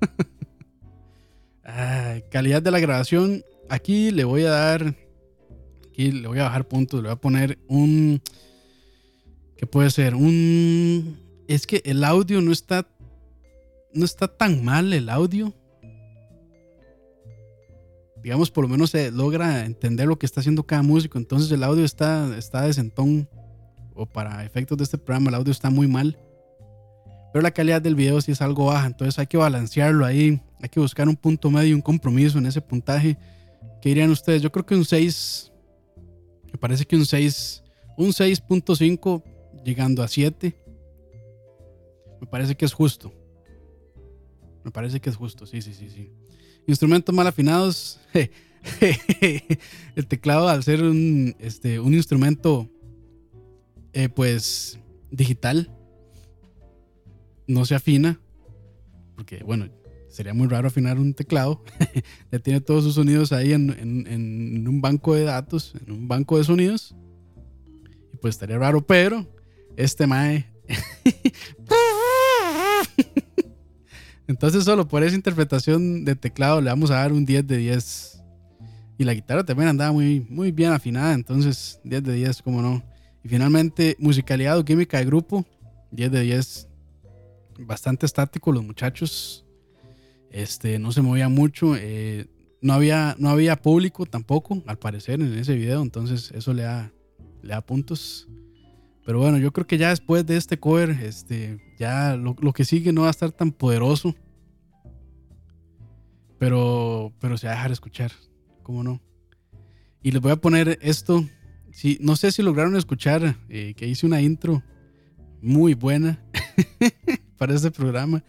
Calidad 2.30 2.62
de 2.62 2.70
la 2.70 2.78
grabación. 2.78 3.42
Aquí 3.68 4.10
le 4.10 4.24
voy 4.24 4.44
a 4.44 4.50
dar, 4.50 4.94
aquí 5.88 6.12
le 6.12 6.28
voy 6.28 6.38
a 6.38 6.44
bajar 6.44 6.68
puntos, 6.68 7.02
le 7.02 7.08
voy 7.08 7.14
a 7.14 7.20
poner 7.20 7.58
un, 7.66 8.20
¿qué 9.56 9.66
puede 9.66 9.90
ser? 9.90 10.14
Un 10.14 11.23
es 11.48 11.66
que 11.66 11.82
el 11.84 12.04
audio 12.04 12.40
no 12.40 12.52
está 12.52 12.86
no 13.94 14.04
está 14.04 14.28
tan 14.28 14.64
mal 14.64 14.92
el 14.92 15.08
audio. 15.08 15.54
Digamos, 18.22 18.50
por 18.50 18.64
lo 18.64 18.68
menos 18.68 18.90
se 18.90 19.10
logra 19.10 19.64
entender 19.64 20.06
lo 20.06 20.18
que 20.18 20.26
está 20.26 20.40
haciendo 20.40 20.66
cada 20.66 20.82
músico. 20.82 21.18
Entonces 21.18 21.50
el 21.52 21.62
audio 21.62 21.84
está, 21.84 22.36
está 22.36 22.62
de 22.62 22.72
sentón. 22.72 23.28
O 23.94 24.06
para 24.06 24.44
efectos 24.44 24.76
de 24.76 24.84
este 24.84 24.98
programa, 24.98 25.28
el 25.28 25.36
audio 25.36 25.52
está 25.52 25.70
muy 25.70 25.86
mal. 25.86 26.18
Pero 27.32 27.42
la 27.42 27.52
calidad 27.52 27.80
del 27.80 27.94
video 27.94 28.20
sí 28.20 28.32
es 28.32 28.42
algo 28.42 28.66
baja. 28.66 28.86
Entonces 28.86 29.18
hay 29.18 29.26
que 29.26 29.36
balancearlo 29.36 30.04
ahí. 30.04 30.40
Hay 30.60 30.68
que 30.68 30.80
buscar 30.80 31.08
un 31.08 31.16
punto 31.16 31.50
medio, 31.50 31.76
un 31.76 31.82
compromiso 31.82 32.38
en 32.38 32.46
ese 32.46 32.60
puntaje. 32.60 33.16
¿Qué 33.80 33.90
dirían 33.90 34.10
ustedes? 34.10 34.42
Yo 34.42 34.50
creo 34.50 34.66
que 34.66 34.74
un 34.74 34.84
6. 34.84 35.52
Me 36.52 36.58
parece 36.58 36.84
que 36.84 36.96
un 36.96 37.06
6. 37.06 37.62
Un 37.96 38.08
6.5 38.08 39.22
llegando 39.64 40.02
a 40.02 40.08
7 40.08 40.63
me 42.24 42.30
parece 42.30 42.54
que 42.54 42.64
es 42.64 42.72
justo. 42.72 43.12
Me 44.64 44.70
parece 44.70 44.98
que 44.98 45.10
es 45.10 45.16
justo, 45.16 45.44
sí, 45.44 45.60
sí, 45.60 45.74
sí, 45.74 45.90
sí. 45.90 46.10
Instrumentos 46.66 47.14
mal 47.14 47.26
afinados. 47.26 48.00
el 49.94 50.06
teclado, 50.08 50.48
al 50.48 50.62
ser 50.62 50.82
un, 50.82 51.36
este, 51.38 51.78
un 51.78 51.92
instrumento, 51.92 52.70
eh, 53.92 54.08
pues, 54.08 54.78
digital, 55.10 55.70
no 57.46 57.66
se 57.66 57.74
afina. 57.74 58.18
Porque, 59.16 59.44
bueno, 59.44 59.68
sería 60.08 60.32
muy 60.32 60.48
raro 60.48 60.68
afinar 60.68 60.98
un 60.98 61.12
teclado. 61.12 61.62
ya 62.32 62.38
tiene 62.38 62.62
todos 62.62 62.84
sus 62.84 62.94
sonidos 62.94 63.32
ahí 63.32 63.52
en, 63.52 63.68
en, 63.68 64.06
en, 64.06 64.66
un 64.66 64.80
banco 64.80 65.14
de 65.14 65.24
datos, 65.24 65.74
en 65.86 65.92
un 65.92 66.08
banco 66.08 66.38
de 66.38 66.44
sonidos. 66.44 66.96
Y 68.14 68.16
pues 68.16 68.36
estaría 68.36 68.56
raro, 68.56 68.80
pero 68.80 69.28
este 69.76 70.06
Mae 70.06 70.54
Entonces 74.26 74.64
solo 74.64 74.88
por 74.88 75.02
esa 75.02 75.14
interpretación 75.14 76.04
de 76.04 76.16
teclado 76.16 76.60
le 76.60 76.70
vamos 76.70 76.90
a 76.90 76.94
dar 76.94 77.12
un 77.12 77.24
10 77.24 77.46
de 77.46 77.56
10. 77.58 78.22
Y 78.96 79.04
la 79.04 79.14
guitarra 79.14 79.44
también 79.44 79.68
andaba 79.68 79.92
muy, 79.92 80.20
muy 80.28 80.52
bien 80.52 80.70
afinada, 80.72 81.12
entonces 81.14 81.80
10 81.84 82.02
de 82.04 82.12
10, 82.14 82.42
como 82.42 82.62
no. 82.62 82.82
Y 83.24 83.28
finalmente, 83.28 83.96
musicalidad 83.98 84.58
o 84.58 84.64
química 84.64 84.98
de 84.98 85.06
grupo, 85.06 85.44
10 85.90 86.12
de 86.12 86.20
10. 86.20 86.68
Bastante 87.60 88.06
estático 88.06 88.52
los 88.52 88.64
muchachos. 88.64 89.44
Este, 90.30 90.78
no 90.78 90.92
se 90.92 91.02
movía 91.02 91.28
mucho. 91.28 91.74
Eh, 91.76 92.26
no, 92.60 92.72
había, 92.74 93.16
no 93.18 93.30
había 93.30 93.56
público 93.56 94.06
tampoco, 94.06 94.62
al 94.66 94.78
parecer, 94.78 95.20
en 95.20 95.34
ese 95.34 95.54
video. 95.54 95.82
Entonces 95.82 96.30
eso 96.32 96.52
le 96.52 96.62
da, 96.62 96.92
le 97.42 97.50
da 97.50 97.60
puntos. 97.60 98.28
Pero 99.04 99.18
bueno, 99.18 99.38
yo 99.38 99.52
creo 99.52 99.66
que 99.66 99.78
ya 99.78 99.90
después 99.90 100.24
de 100.24 100.36
este 100.36 100.58
cover, 100.58 100.90
este, 100.90 101.58
ya 101.78 102.16
lo, 102.16 102.34
lo, 102.40 102.52
que 102.52 102.64
sigue 102.64 102.92
no 102.92 103.02
va 103.02 103.08
a 103.08 103.10
estar 103.10 103.32
tan 103.32 103.52
poderoso. 103.52 104.14
Pero, 106.38 107.12
pero 107.20 107.36
se 107.36 107.46
va 107.46 107.52
a 107.52 107.56
dejar 107.56 107.72
escuchar, 107.72 108.12
¿cómo 108.62 108.82
no? 108.82 109.00
Y 110.02 110.10
les 110.10 110.20
voy 110.20 110.32
a 110.32 110.36
poner 110.36 110.78
esto. 110.82 111.24
Sí, 111.70 111.98
no 112.00 112.16
sé 112.16 112.32
si 112.32 112.42
lograron 112.42 112.76
escuchar 112.76 113.36
eh, 113.48 113.74
que 113.76 113.86
hice 113.86 114.06
una 114.06 114.20
intro 114.20 114.62
muy 115.40 115.74
buena 115.74 116.22
para 117.38 117.54
este 117.54 117.70
programa. 117.70 118.24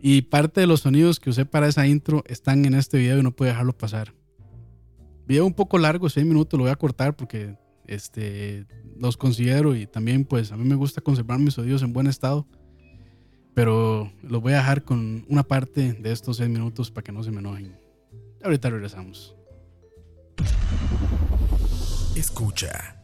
Y 0.00 0.22
parte 0.22 0.60
de 0.60 0.66
los 0.66 0.80
sonidos 0.80 1.20
que 1.20 1.30
usé 1.30 1.46
para 1.46 1.68
esa 1.68 1.86
intro 1.86 2.22
están 2.26 2.64
en 2.66 2.74
este 2.74 2.98
video 2.98 3.18
y 3.18 3.22
no 3.22 3.32
puedo 3.32 3.50
dejarlo 3.50 3.76
pasar. 3.76 4.12
Video 5.26 5.44
un 5.46 5.54
poco 5.54 5.78
largo, 5.78 6.08
6 6.08 6.24
minutos, 6.26 6.56
lo 6.58 6.64
voy 6.64 6.72
a 6.72 6.76
cortar 6.76 7.16
porque 7.16 7.56
este, 7.88 8.66
los 8.98 9.16
considero 9.16 9.74
y 9.74 9.86
también 9.86 10.24
pues 10.24 10.52
a 10.52 10.56
mí 10.56 10.64
me 10.64 10.74
gusta 10.74 11.00
conservar 11.00 11.38
mis 11.38 11.58
oídos 11.58 11.82
en 11.82 11.92
buen 11.92 12.06
estado, 12.06 12.46
pero 13.54 14.12
los 14.22 14.42
voy 14.42 14.52
a 14.52 14.58
dejar 14.58 14.82
con 14.82 15.24
una 15.28 15.42
parte 15.42 15.94
de 15.94 16.12
estos 16.12 16.38
6 16.38 16.48
minutos 16.48 16.90
para 16.90 17.04
que 17.04 17.12
no 17.12 17.22
se 17.22 17.30
me 17.30 17.40
enojen. 17.40 17.78
Ahorita 18.42 18.70
regresamos. 18.70 19.34
Escucha. 22.14 23.00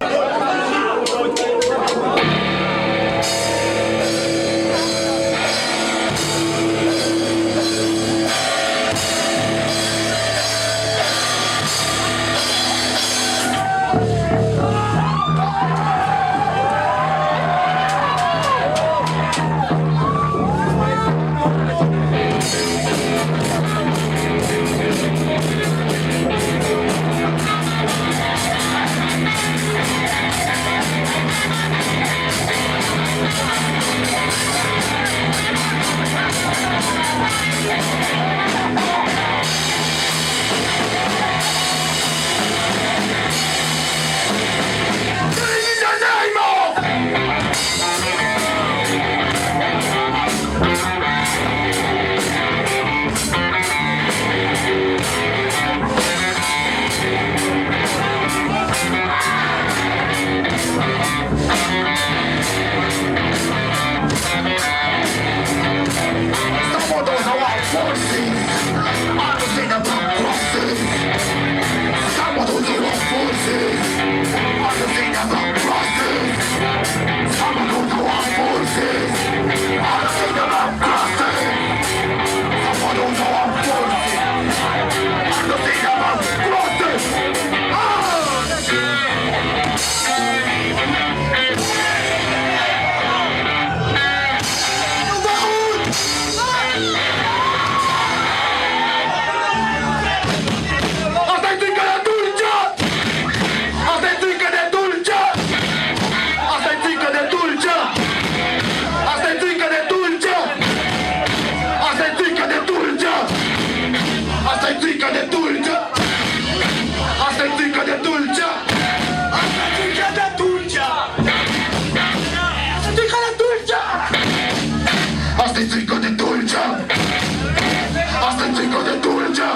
Atlético 128.52 128.82
de 128.82 128.92
Tunja. 129.00 129.50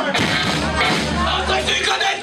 Atlético 1.38 1.92
de 1.98 2.16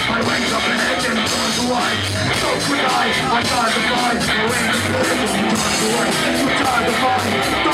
I 0.00 0.22
wake 0.22 0.52
up 0.52 0.64
and 0.64 0.80
to 1.54 1.64
white 1.68 2.00
I'm 3.28 3.44
tired 3.44 3.76
of 3.76 3.84
life 3.92 4.24
I 4.24 4.44
wake 4.48 4.68
up 4.68 4.88
and 6.08 6.48
turn 6.58 6.82
to 6.86 6.92
white 7.04 7.67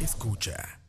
Escucha. 0.00 0.80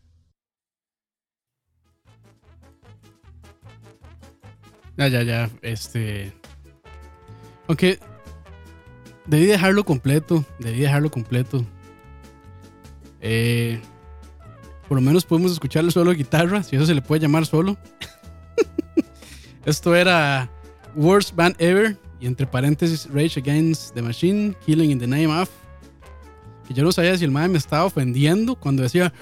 Ya, 4.97 5.07
ya, 5.07 5.23
ya. 5.23 5.49
Este. 5.61 6.33
Aunque. 7.67 7.99
Debí 9.25 9.45
dejarlo 9.45 9.83
completo. 9.83 10.45
Debí 10.59 10.79
dejarlo 10.79 11.11
completo. 11.11 11.65
Eh 13.21 13.81
por 14.87 14.97
lo 14.97 15.01
menos 15.01 15.25
podemos 15.25 15.51
escucharle 15.51 15.91
solo 15.91 16.13
guitarra. 16.13 16.63
Si 16.63 16.75
eso 16.75 16.85
se 16.85 16.95
le 16.95 17.01
puede 17.01 17.21
llamar 17.21 17.45
solo. 17.45 17.77
Esto 19.65 19.95
era 19.95 20.49
Worst 20.95 21.35
Band 21.35 21.55
Ever. 21.59 21.97
Y 22.19 22.25
entre 22.25 22.47
paréntesis, 22.47 23.07
Rage 23.11 23.39
Against 23.39 23.93
the 23.93 24.01
Machine, 24.01 24.55
Killing 24.65 24.91
in 24.91 24.99
the 24.99 25.07
Name 25.07 25.27
of. 25.27 25.49
Que 26.67 26.73
yo 26.73 26.83
no 26.83 26.91
sabía 26.91 27.17
si 27.17 27.23
el 27.25 27.31
madre 27.31 27.49
me 27.49 27.57
estaba 27.57 27.85
ofendiendo 27.85 28.55
cuando 28.55 28.83
decía. 28.83 29.13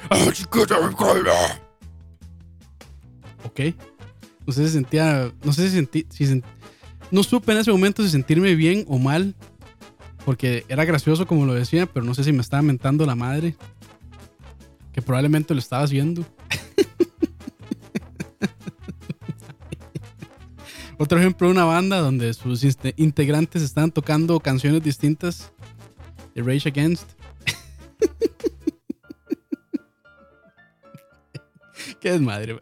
Ok. 3.43 3.75
No 4.45 4.53
sé 4.53 4.67
si 4.67 4.73
sentía. 4.73 5.31
No 5.43 5.51
sé 5.51 5.69
si 5.69 5.75
sentí. 5.75 6.07
No 7.11 7.23
supe 7.23 7.51
en 7.51 7.59
ese 7.59 7.71
momento 7.71 8.03
si 8.03 8.09
sentirme 8.09 8.55
bien 8.55 8.85
o 8.87 8.97
mal. 8.97 9.35
Porque 10.25 10.65
era 10.69 10.85
gracioso 10.85 11.27
como 11.27 11.45
lo 11.45 11.53
decía, 11.53 11.85
pero 11.85 12.03
no 12.03 12.15
sé 12.15 12.23
si 12.23 12.31
me 12.31 12.41
estaba 12.41 12.63
mentando 12.63 13.05
la 13.05 13.15
madre. 13.15 13.55
Que 14.95 15.01
probablemente 15.01 15.53
lo 15.53 15.59
estaba 15.59 15.83
haciendo. 15.83 16.25
Otro 20.97 21.19
ejemplo 21.19 21.47
de 21.47 21.51
una 21.51 21.65
banda 21.65 21.99
donde 21.99 22.33
sus 22.33 22.63
integrantes 22.95 23.61
están 23.61 23.91
tocando 23.91 24.39
canciones 24.39 24.81
distintas 24.81 25.51
de 26.33 26.41
Rage 26.41 26.69
Against. 26.69 27.05
Qué 31.99 32.11
desmadre. 32.11 32.57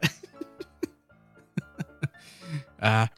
ah, 2.82 3.12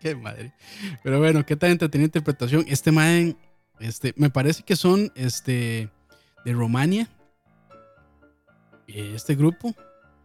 qué 0.00 0.14
madre. 0.14 0.53
Pero 1.02 1.18
bueno, 1.18 1.44
qué 1.44 1.56
talento 1.56 1.90
tenía 1.90 2.06
interpretación. 2.06 2.64
Este 2.68 2.92
man, 2.92 3.36
este, 3.80 4.14
me 4.16 4.30
parece 4.30 4.62
que 4.62 4.76
son 4.76 5.12
este 5.14 5.90
de 6.44 6.52
Romania. 6.52 7.08
Este 8.86 9.34
grupo, 9.34 9.74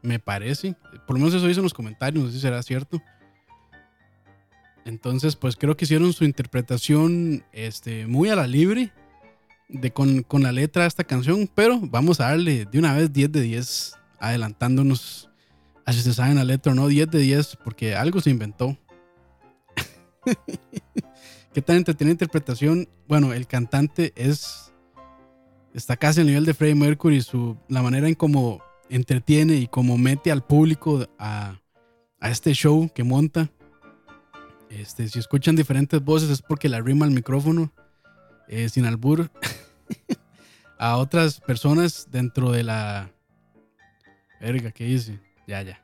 me 0.01 0.19
parece. 0.19 0.75
Por 1.07 1.15
lo 1.15 1.25
menos 1.25 1.33
eso 1.33 1.49
hizo 1.49 1.59
en 1.59 1.65
los 1.65 1.73
comentarios, 1.73 2.23
no 2.23 2.29
sé 2.29 2.35
si 2.35 2.41
será 2.41 2.61
cierto. 2.61 3.01
Entonces, 4.85 5.35
pues 5.35 5.55
creo 5.55 5.77
que 5.77 5.85
hicieron 5.85 6.13
su 6.13 6.23
interpretación 6.23 7.43
este, 7.51 8.07
muy 8.07 8.29
a 8.29 8.35
la 8.35 8.47
libre 8.47 8.91
de 9.67 9.91
con, 9.91 10.23
con 10.23 10.41
la 10.41 10.51
letra 10.51 10.83
de 10.83 10.87
esta 10.87 11.03
canción, 11.03 11.49
pero 11.53 11.79
vamos 11.81 12.19
a 12.19 12.29
darle 12.29 12.65
de 12.65 12.79
una 12.79 12.95
vez 12.95 13.13
10 13.13 13.31
de 13.31 13.41
10, 13.41 13.95
adelantándonos 14.19 15.29
a 15.85 15.93
si 15.93 16.01
se 16.01 16.13
saben 16.13 16.35
la 16.35 16.43
letra 16.43 16.71
o 16.71 16.75
no, 16.75 16.87
10 16.87 17.09
de 17.09 17.19
10, 17.19 17.57
porque 17.63 17.95
algo 17.95 18.19
se 18.19 18.29
inventó. 18.29 18.77
¿Qué 21.53 21.61
tan 21.61 21.77
entretenida 21.77 22.13
interpretación? 22.13 22.87
Bueno, 23.07 23.33
el 23.33 23.47
cantante 23.47 24.13
es. 24.15 24.73
Está 25.73 25.97
casi 25.97 26.21
al 26.21 26.27
nivel 26.27 26.45
de 26.45 26.53
Freddie 26.53 26.75
Mercury. 26.75 27.21
Su, 27.21 27.57
la 27.67 27.81
manera 27.81 28.07
en 28.07 28.15
cómo 28.15 28.61
entretiene 28.89 29.55
y 29.55 29.67
cómo 29.67 29.97
mete 29.97 30.31
al 30.31 30.43
público 30.43 31.07
a, 31.17 31.59
a 32.19 32.29
este 32.29 32.53
show 32.53 32.89
que 32.93 33.03
monta. 33.03 33.49
Este, 34.69 35.07
si 35.07 35.17
escuchan 35.19 35.55
diferentes 35.55 36.03
voces 36.03 36.29
es 36.29 36.41
porque 36.41 36.69
la 36.69 36.79
rima 36.79 37.05
al 37.05 37.11
micrófono, 37.11 37.73
eh, 38.47 38.69
sin 38.69 38.85
albur, 38.85 39.31
a 40.77 40.97
otras 40.97 41.39
personas 41.39 42.07
dentro 42.11 42.51
de 42.51 42.63
la. 42.63 43.11
Verga, 44.39 44.71
¿qué 44.71 44.85
dice? 44.85 45.19
Ya, 45.47 45.61
ya. 45.63 45.83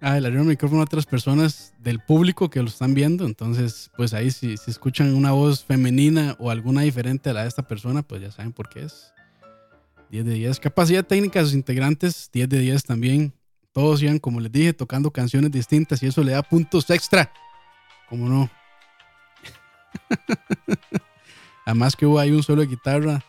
Ah, 0.00 0.20
le 0.20 0.26
abrió 0.26 0.42
el 0.42 0.48
micrófono 0.48 0.82
a 0.82 0.84
otras 0.84 1.06
personas 1.06 1.72
del 1.78 2.00
público 2.00 2.50
que 2.50 2.60
lo 2.60 2.68
están 2.68 2.94
viendo. 2.94 3.24
Entonces, 3.24 3.90
pues 3.96 4.12
ahí 4.12 4.30
si, 4.30 4.54
escuchan 4.66 5.14
una 5.14 5.32
voz 5.32 5.64
femenina 5.64 6.36
o 6.38 6.50
alguna 6.50 6.82
diferente 6.82 7.30
a 7.30 7.32
la 7.32 7.42
de 7.42 7.48
esta 7.48 7.62
persona, 7.62 8.02
pues 8.02 8.20
ya 8.20 8.30
saben 8.30 8.52
por 8.52 8.68
qué 8.68 8.82
es. 8.82 9.12
10 10.10 10.26
de 10.26 10.34
10. 10.34 10.60
Capacidad 10.60 11.04
técnica 11.04 11.38
de 11.38 11.46
sus 11.46 11.54
integrantes, 11.54 12.28
10 12.32 12.48
de 12.48 12.58
10 12.58 12.84
también. 12.84 13.32
Todos 13.72 14.02
iban, 14.02 14.18
como 14.18 14.40
les 14.40 14.52
dije, 14.52 14.72
tocando 14.72 15.10
canciones 15.10 15.50
distintas 15.50 16.02
y 16.02 16.06
eso 16.06 16.22
le 16.22 16.32
da 16.32 16.42
puntos 16.42 16.88
extra. 16.90 17.32
¿Cómo 18.08 18.28
no? 18.28 18.50
Además 21.64 21.96
que 21.96 22.04
hubo 22.04 22.18
ahí 22.18 22.30
un 22.30 22.42
solo 22.42 22.60
de 22.60 22.68
guitarra 22.68 23.24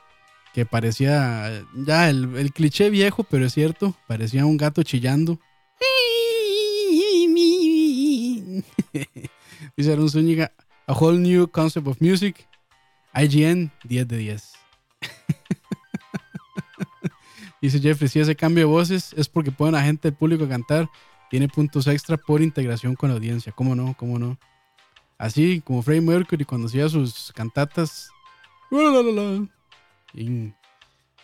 que 0.53 0.65
parecía 0.65 1.63
ya 1.73 2.09
el 2.09 2.51
cliché 2.53 2.89
viejo, 2.89 3.23
pero 3.23 3.45
es 3.45 3.53
cierto, 3.53 3.95
parecía 4.07 4.45
un 4.45 4.57
gato 4.57 4.83
chillando. 4.83 5.39
Dice 9.77 9.91
Aaron 9.91 10.09
Zúñiga, 10.09 10.51
A 10.87 10.93
Whole 10.93 11.19
New 11.19 11.49
Concept 11.49 11.87
of 11.87 12.01
Music. 12.01 12.47
IGN, 13.13 13.71
10 13.85 14.07
de 14.07 14.17
10. 14.17 14.53
Dice 17.61 17.79
Jeffrey, 17.79 18.09
si 18.09 18.19
ese 18.19 18.35
cambio 18.35 18.67
de 18.67 18.71
voces 18.71 19.13
es 19.17 19.29
porque 19.29 19.51
ponen 19.51 19.75
a 19.75 19.83
gente 19.83 20.09
del 20.09 20.17
público 20.17 20.47
cantar, 20.47 20.89
tiene 21.29 21.47
puntos 21.47 21.87
extra 21.87 22.17
por 22.17 22.41
integración 22.41 22.95
con 22.95 23.09
la 23.09 23.15
audiencia. 23.15 23.53
¿Cómo 23.53 23.75
no? 23.75 23.95
¿Cómo 23.97 24.19
no? 24.19 24.37
Así 25.17 25.61
como 25.61 25.81
Freddie 25.81 26.01
Mercury 26.01 26.43
cuando 26.43 26.67
hacía 26.67 26.89
sus 26.89 27.31
cantatas. 27.33 28.09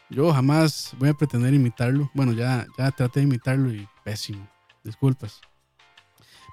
Yo 0.09 0.32
jamás 0.32 0.93
voy 0.97 1.09
a 1.09 1.13
pretender 1.13 1.53
imitarlo. 1.53 2.09
Bueno, 2.13 2.34
ya, 2.34 2.65
ya 2.78 2.91
traté 2.91 3.19
de 3.19 3.26
imitarlo 3.26 3.74
y 3.74 3.88
pésimo. 4.03 4.47
Disculpas. 4.84 5.41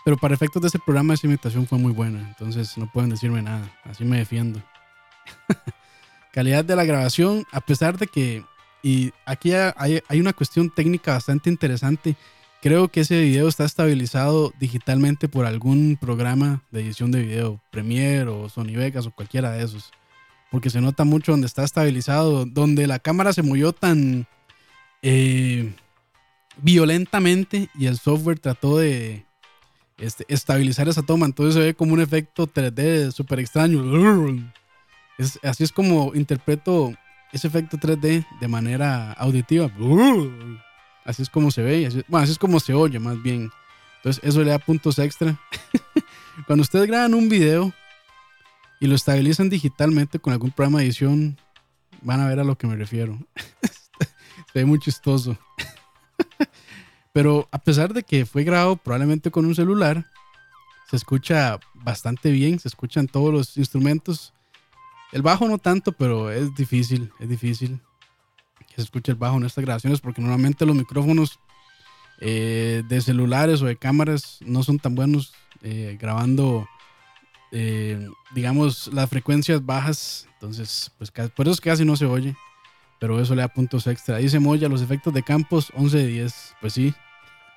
Pero 0.05 0.17
para 0.17 0.35
efectos 0.35 0.63
de 0.63 0.69
ese 0.69 0.79
programa, 0.79 1.15
esa 1.15 1.27
imitación 1.27 1.67
fue 1.67 1.79
muy 1.79 1.93
buena. 1.93 2.21
Entonces 2.21 2.77
no 2.79 2.91
pueden 2.91 3.11
decirme 3.11 3.43
nada. 3.43 3.71
Así 3.85 4.05
me 4.05 4.19
defiendo. 4.19 4.63
Calidad 6.33 6.65
de 6.65 6.77
la 6.77 6.85
grabación, 6.85 7.45
a 7.53 7.61
pesar 7.61 7.99
de 7.99 8.07
que. 8.07 8.45
Y 8.83 9.13
aquí 9.27 9.53
hay, 9.53 10.03
hay 10.07 10.21
una 10.21 10.33
cuestión 10.33 10.71
técnica 10.71 11.13
bastante 11.13 11.51
interesante. 11.51 12.17
Creo 12.61 12.89
que 12.89 13.01
ese 13.01 13.21
video 13.21 13.49
está 13.49 13.65
estabilizado 13.65 14.53
digitalmente 14.59 15.29
por 15.29 15.47
algún 15.47 15.97
programa 16.01 16.63
de 16.71 16.81
edición 16.81 17.11
de 17.11 17.23
video, 17.23 17.61
Premiere 17.71 18.29
o 18.31 18.49
Sony 18.49 18.75
Vegas 18.77 19.07
o 19.07 19.11
cualquiera 19.11 19.53
de 19.53 19.65
esos. 19.65 19.91
Porque 20.51 20.71
se 20.71 20.81
nota 20.81 21.05
mucho 21.05 21.33
donde 21.33 21.47
está 21.47 21.63
estabilizado, 21.65 22.47
donde 22.47 22.87
la 22.87 22.99
cámara 22.99 23.33
se 23.33 23.43
movió 23.43 23.73
tan 23.73 24.27
eh, 25.03 25.73
violentamente 26.57 27.69
y 27.75 27.87
el 27.87 27.99
software 27.99 28.39
trató 28.39 28.79
de 28.79 29.25
este, 29.99 30.25
estabilizar 30.29 30.89
esa 30.89 31.03
toma. 31.03 31.27
Entonces 31.27 31.55
se 31.55 31.61
ve 31.61 31.75
como 31.75 31.93
un 31.95 32.01
efecto 32.01 32.47
3D 32.47 33.11
súper 33.13 33.41
extraño. 33.41 33.83
Es- 35.19 35.39
así 35.43 35.65
es 35.65 35.73
como 35.73 36.15
interpreto 36.15 36.93
ese 37.33 37.49
efecto 37.49 37.77
3D 37.77 38.25
de 38.41 38.49
manera 38.49 39.13
auditiva. 39.13 39.71
Así 41.05 41.23
es 41.23 41.31
como 41.31 41.51
se 41.51 41.63
ve. 41.63 41.87
Así, 41.87 42.03
bueno, 42.09 42.25
así 42.25 42.33
es 42.33 42.39
como 42.39 42.61
se 42.61 42.75
oye 42.75 42.99
más 42.99 43.21
bien. 43.23 43.51
Entonces 43.97 44.23
eso 44.25 44.43
le 44.43 44.51
da 44.51 44.59
puntos 44.59 44.99
extra. 44.99 45.39
Cuando 46.47 46.63
ustedes 46.63 46.87
graban 46.87 47.15
un 47.15 47.29
video 47.29 47.73
y 48.81 48.87
lo 48.87 48.95
estabilizan 48.95 49.49
digitalmente 49.51 50.21
con 50.21 50.33
algún 50.33 50.53
programa 50.53 50.79
de 50.79 50.85
edición, 50.87 51.37
van 52.03 52.21
a 52.21 52.29
ver 52.29 52.39
a 52.39 52.45
lo 52.45 52.57
que 52.57 52.69
me 52.69 52.77
refiero. 52.77 53.19
se 54.53 54.61
ve 54.61 54.65
muy 54.65 54.79
chistoso. 54.79 55.37
Pero 57.19 57.49
a 57.51 57.59
pesar 57.59 57.95
de 57.95 58.05
que 58.05 58.27
fue 58.27 58.45
grabado 58.45 58.77
probablemente 58.77 59.33
con 59.33 59.45
un 59.45 59.53
celular, 59.53 60.07
se 60.89 60.95
escucha 60.95 61.59
bastante 61.75 62.31
bien, 62.31 62.61
se 62.61 62.69
escuchan 62.69 63.09
todos 63.09 63.35
los 63.35 63.57
instrumentos. 63.57 64.33
El 65.11 65.23
bajo 65.23 65.49
no 65.49 65.59
tanto, 65.59 65.91
pero 65.91 66.31
es 66.31 66.55
difícil, 66.55 67.11
es 67.19 67.29
difícil 67.29 67.81
que 68.69 68.77
se 68.77 68.83
escuche 68.83 69.11
el 69.11 69.19
bajo 69.19 69.37
en 69.37 69.47
estas 69.47 69.65
grabaciones 69.65 70.01
porque 70.01 70.21
normalmente 70.21 70.65
los 70.65 70.77
micrófonos 70.77 71.41
eh, 72.21 72.85
de 72.89 73.01
celulares 73.01 73.63
o 73.63 73.67
de 73.67 73.75
cámaras 73.75 74.39
no 74.43 74.63
son 74.63 74.79
tan 74.79 74.95
buenos 74.95 75.35
eh, 75.65 75.99
grabando, 76.01 76.69
eh, 77.51 78.09
digamos, 78.33 78.93
las 78.93 79.11
frecuencias 79.11 79.67
bajas. 79.67 80.29
Entonces, 80.35 80.93
pues 80.97 81.11
por 81.11 81.49
eso 81.49 81.55
es 81.55 81.61
que 81.61 81.71
casi 81.71 81.85
no 81.85 81.97
se 81.97 82.07
oye. 82.07 82.37
Pero 83.01 83.21
eso 83.21 83.35
le 83.35 83.43
da 83.43 83.49
puntos 83.49 83.89
extra. 83.89 84.19
Dice 84.19 84.39
Moya, 84.39 84.69
los 84.69 84.83
efectos 84.83 85.13
de 85.13 85.25
campos, 85.25 85.73
11 85.75 85.97
de 85.99 86.07
10. 86.07 86.55
Pues 86.61 86.73
sí. 86.75 86.95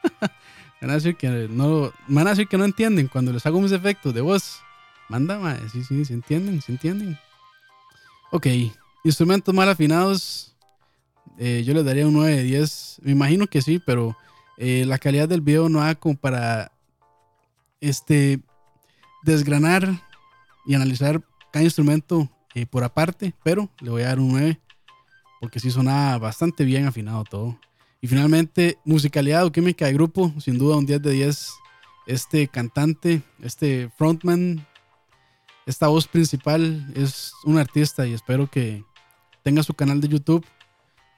van, 0.82 0.90
a 0.90 0.94
decir 0.94 1.16
que 1.16 1.48
no, 1.50 1.92
decir 2.08 2.48
que 2.48 2.58
no 2.58 2.66
entienden 2.66 3.08
cuando 3.08 3.32
les 3.32 3.46
hago 3.46 3.62
mis 3.62 3.72
efectos 3.72 4.14
de 4.14 4.22
voz. 4.22 4.62
Manda, 5.10 5.38
mae. 5.40 5.58
Sí, 5.70 5.84
sí, 5.84 6.06
se 6.06 6.14
entienden, 6.14 6.62
se 6.62 6.72
entienden. 6.72 7.18
Ok. 8.32 8.48
Instrumentos 9.04 9.54
mal 9.54 9.70
afinados. 9.70 10.56
eh, 11.38 11.64
yo 11.66 11.74
les 11.74 11.86
daría 11.86 12.08
un 12.08 12.14
9 12.14 12.38
de 12.38 12.44
10. 12.44 13.02
Me 13.04 13.12
imagino 13.12 13.48
que 13.48 13.62
sí, 13.62 13.80
pero 13.80 14.16
eh, 14.58 14.86
la 14.86 15.00
calidad 15.00 15.28
del 15.28 15.42
video 15.42 15.70
no 15.70 15.80
da 15.80 15.96
como 15.96 16.16
para 16.16 16.72
este 17.80 18.40
desgranar 19.24 20.02
y 20.66 20.76
analizar 20.76 21.22
cada 21.52 21.66
instrumento 21.66 22.30
eh, 22.54 22.66
por 22.66 22.84
aparte, 22.84 23.34
pero 23.44 23.70
le 23.80 23.90
voy 23.90 24.04
a 24.04 24.08
dar 24.08 24.20
un 24.20 24.30
9 24.30 24.60
porque 25.42 25.60
sí 25.60 25.72
sonaba 25.72 26.20
bastante 26.20 26.64
bien 26.64 26.86
afinado 26.86 27.24
todo. 27.24 27.60
Y 28.02 28.08
finalmente, 28.08 28.80
musicalidad 28.84 29.46
o 29.46 29.52
química 29.52 29.86
de 29.86 29.94
grupo, 29.94 30.34
sin 30.40 30.58
duda 30.58 30.76
un 30.76 30.88
10 30.88 31.02
de 31.04 31.12
10. 31.12 31.54
Este 32.08 32.48
cantante, 32.48 33.22
este 33.44 33.92
frontman, 33.96 34.66
esta 35.68 35.88
voz 35.88 36.08
principal 36.08 36.92
es 36.96 37.32
un 37.46 37.60
artista 37.60 38.08
y 38.08 38.14
espero 38.14 38.50
que 38.50 38.84
tenga 39.44 39.62
su 39.62 39.76
canal 39.76 40.02
de 40.02 40.08
YouTube, 40.08 40.44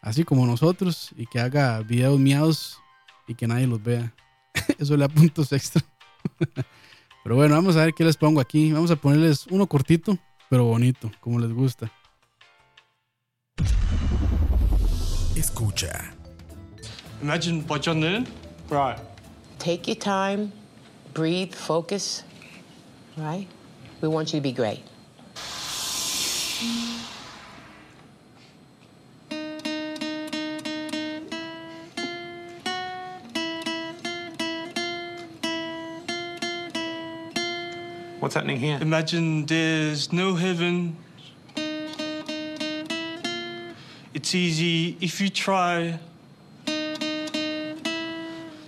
así 0.01 0.25
como 0.25 0.45
nosotros, 0.45 1.11
y 1.15 1.25
que 1.25 1.39
haga 1.39 1.79
videos 1.81 2.19
miados 2.19 2.79
y 3.27 3.35
que 3.35 3.47
nadie 3.47 3.65
los 3.65 3.81
vea. 3.81 4.13
Eso 4.77 4.97
le 4.97 5.07
da 5.07 5.09
puntos 5.09 5.53
extra. 5.53 5.81
Pero 7.23 7.37
bueno, 7.37 7.55
vamos 7.55 7.77
a 7.77 7.85
ver 7.85 7.93
qué 7.93 8.03
les 8.03 8.17
pongo 8.17 8.41
aquí. 8.41 8.73
Vamos 8.73 8.91
a 8.91 8.97
ponerles 8.97 9.47
uno 9.47 9.65
cortito, 9.67 10.17
pero 10.49 10.65
bonito, 10.65 11.09
como 11.21 11.39
les 11.39 11.53
gusta. 11.53 11.89
Escucha. 15.33 16.13
Imagine 17.22 17.64
버전은 17.66 18.26
Right. 18.70 19.00
Take 19.58 19.88
your 19.88 19.96
time, 19.96 20.52
breathe, 21.14 21.54
focus. 21.54 22.22
Right? 23.16 23.48
We 24.00 24.08
want 24.08 24.32
you 24.32 24.38
to 24.38 24.42
be 24.42 24.52
great. 24.52 24.82
What's 38.20 38.34
happening 38.34 38.58
here? 38.58 38.78
Imagine 38.80 39.46
there's 39.46 40.12
no 40.12 40.34
heaven. 40.34 40.96
It's 44.12 44.34
easy 44.34 44.96
if 45.00 45.20
you 45.20 45.30
try. 45.30 45.98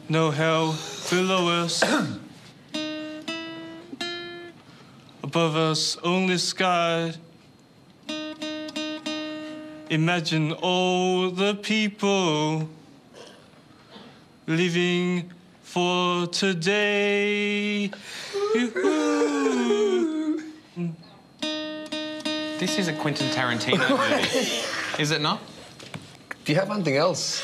No 0.08 0.30
hell 0.30 0.78
below 1.10 1.64
us. 1.64 1.84
Above 5.24 5.56
us, 5.56 5.98
only 6.04 6.38
sky. 6.38 7.12
Imagine 9.90 10.52
all 10.52 11.32
the 11.32 11.56
people 11.56 12.70
living 14.46 15.32
for 15.64 16.28
today. 16.28 17.88
This 22.60 22.78
is 22.78 22.88
a 22.88 22.94
Quentin 22.94 23.28
Tarantino 23.32 23.90
movie. 23.90 25.02
Is 25.02 25.10
it 25.10 25.22
not? 25.22 25.42
Do 26.46 26.54
you 26.54 26.60
have 26.60 26.70
anything 26.70 26.98
else? 26.98 27.44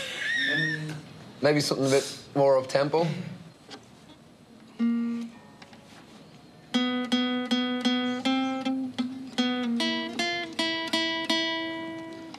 Maybe 1.42 1.60
something 1.60 1.88
a 1.88 1.90
bit 1.90 2.21
more 2.36 2.58
up 2.58 2.68
tempo? 2.68 3.08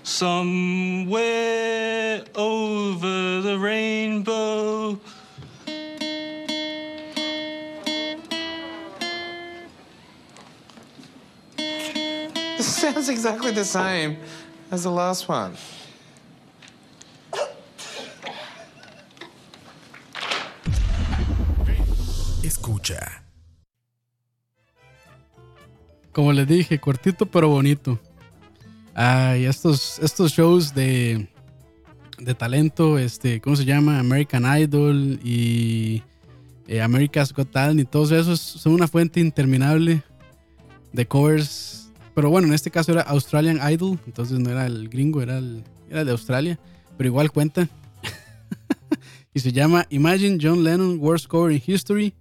Somewhere 0.02 1.42
over 2.34 3.40
the 3.40 3.58
rainbow. 3.58 4.98
This 12.56 12.76
sounds 12.76 13.08
exactly 13.08 13.50
the 13.50 13.64
same 13.64 14.18
as 14.70 14.84
the 14.84 14.90
last 14.90 15.28
one. 15.28 15.56
Escucha. 22.82 23.22
Como 26.10 26.32
les 26.32 26.48
dije, 26.48 26.80
cortito 26.80 27.26
pero 27.26 27.48
bonito. 27.48 28.00
Ay, 28.94 29.44
estos, 29.44 30.00
estos 30.00 30.32
shows 30.32 30.74
de, 30.74 31.28
de 32.18 32.34
talento, 32.34 32.98
este, 32.98 33.40
¿cómo 33.40 33.54
se 33.54 33.64
llama? 33.64 34.00
American 34.00 34.44
Idol 34.58 35.20
y 35.22 36.02
eh, 36.66 36.82
America's 36.82 37.32
Got 37.32 37.52
Talent 37.52 37.80
y 37.80 37.84
todos 37.84 38.10
esos 38.10 38.40
son 38.40 38.72
una 38.72 38.88
fuente 38.88 39.20
interminable 39.20 40.02
de 40.92 41.06
covers. 41.06 41.92
Pero 42.14 42.30
bueno, 42.30 42.48
en 42.48 42.54
este 42.54 42.70
caso 42.72 42.92
era 42.92 43.02
Australian 43.02 43.60
Idol, 43.72 43.98
entonces 44.06 44.40
no 44.40 44.50
era 44.50 44.66
el 44.66 44.88
gringo, 44.88 45.22
era 45.22 45.38
el, 45.38 45.62
era 45.88 46.04
de 46.04 46.10
Australia, 46.10 46.58
pero 46.98 47.06
igual 47.06 47.30
cuenta. 47.30 47.68
y 49.34 49.38
se 49.38 49.52
llama 49.52 49.86
Imagine 49.88 50.38
John 50.42 50.64
Lennon 50.64 50.98
Worst 51.00 51.28
Cover 51.28 51.52
in 51.52 51.62
History. 51.64 52.12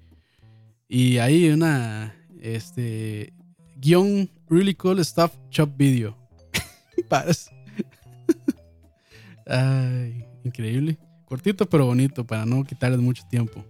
Y 0.94 1.20
ahí 1.20 1.48
una, 1.48 2.14
este, 2.42 3.32
guion 3.78 4.30
Really 4.50 4.76
Cool 4.76 5.00
Stuff 5.06 5.32
Chop 5.50 5.78
Video. 5.78 6.18
Paras. 7.08 7.50
Ay, 9.48 10.26
increíble. 10.44 10.98
Cortito 11.24 11.66
pero 11.70 11.86
bonito 11.86 12.28
para 12.28 12.46
no 12.46 12.66
quitarles 12.66 13.00
mucho 13.00 13.24
tiempo. 13.30 13.64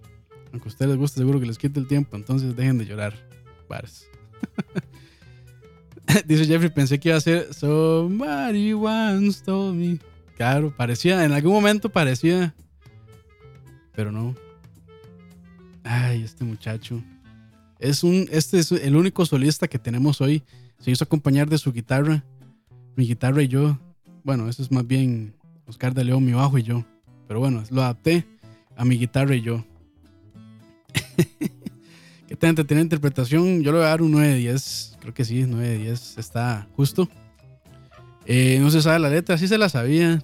Aunque 0.51 0.67
a 0.67 0.71
ustedes 0.71 0.89
les 0.89 0.97
gusta, 0.97 1.19
seguro 1.19 1.39
que 1.39 1.45
les 1.45 1.59
quite 1.59 1.79
el 1.79 1.87
tiempo. 1.87 2.17
Entonces 2.17 2.55
dejen 2.55 2.79
de 2.79 2.85
llorar. 2.85 3.13
Paras. 3.67 4.07
Dice 6.25 6.47
Jeffrey, 6.47 6.71
pensé 6.71 6.99
que 6.99 7.09
iba 7.09 7.19
a 7.19 7.21
ser 7.21 7.53
Somebody 7.53 8.73
once 8.73 9.43
told 9.43 9.75
me. 9.75 9.99
Claro, 10.37 10.75
parecía, 10.75 11.23
en 11.23 11.33
algún 11.33 11.53
momento 11.53 11.87
parecía. 11.87 12.55
Pero 13.93 14.11
no. 14.11 14.35
Ay, 15.83 16.23
este 16.23 16.43
muchacho. 16.43 17.01
Es 17.79 18.03
un, 18.03 18.27
este 18.31 18.59
es 18.59 18.71
el 18.71 18.95
único 18.95 19.25
solista 19.25 19.67
que 19.67 19.79
tenemos 19.79 20.21
hoy. 20.21 20.43
Se 20.79 20.91
hizo 20.91 21.03
acompañar 21.03 21.49
de 21.49 21.57
su 21.57 21.71
guitarra. 21.71 22.23
Mi 22.95 23.07
guitarra 23.07 23.41
y 23.41 23.47
yo. 23.47 23.79
Bueno, 24.23 24.47
eso 24.49 24.61
es 24.61 24.71
más 24.71 24.85
bien 24.85 25.33
Oscar 25.65 25.93
de 25.93 26.03
León, 26.03 26.23
mi 26.25 26.33
bajo 26.33 26.57
y 26.57 26.63
yo. 26.63 26.85
Pero 27.27 27.39
bueno, 27.39 27.63
lo 27.71 27.81
adapté 27.81 28.27
a 28.75 28.85
mi 28.85 28.97
guitarra 28.97 29.35
y 29.35 29.41
yo. 29.41 29.63
¿Qué 32.27 32.35
tal 32.35 32.51
entretenida 32.51 32.83
interpretación? 32.83 33.61
Yo 33.61 33.71
le 33.71 33.79
voy 33.79 33.87
a 33.87 33.89
dar 33.89 34.01
un 34.01 34.11
9 34.11 34.27
de 34.27 34.35
10. 34.35 34.97
Creo 35.01 35.13
que 35.13 35.25
sí, 35.25 35.43
9 35.47 35.67
de 35.67 35.77
10. 35.79 36.17
Está 36.17 36.67
justo. 36.75 37.09
Eh, 38.25 38.59
no 38.61 38.69
se 38.69 38.81
sabe 38.81 38.99
la 38.99 39.09
letra, 39.09 39.37
sí 39.37 39.47
se 39.47 39.57
la 39.57 39.69
sabía. 39.69 40.21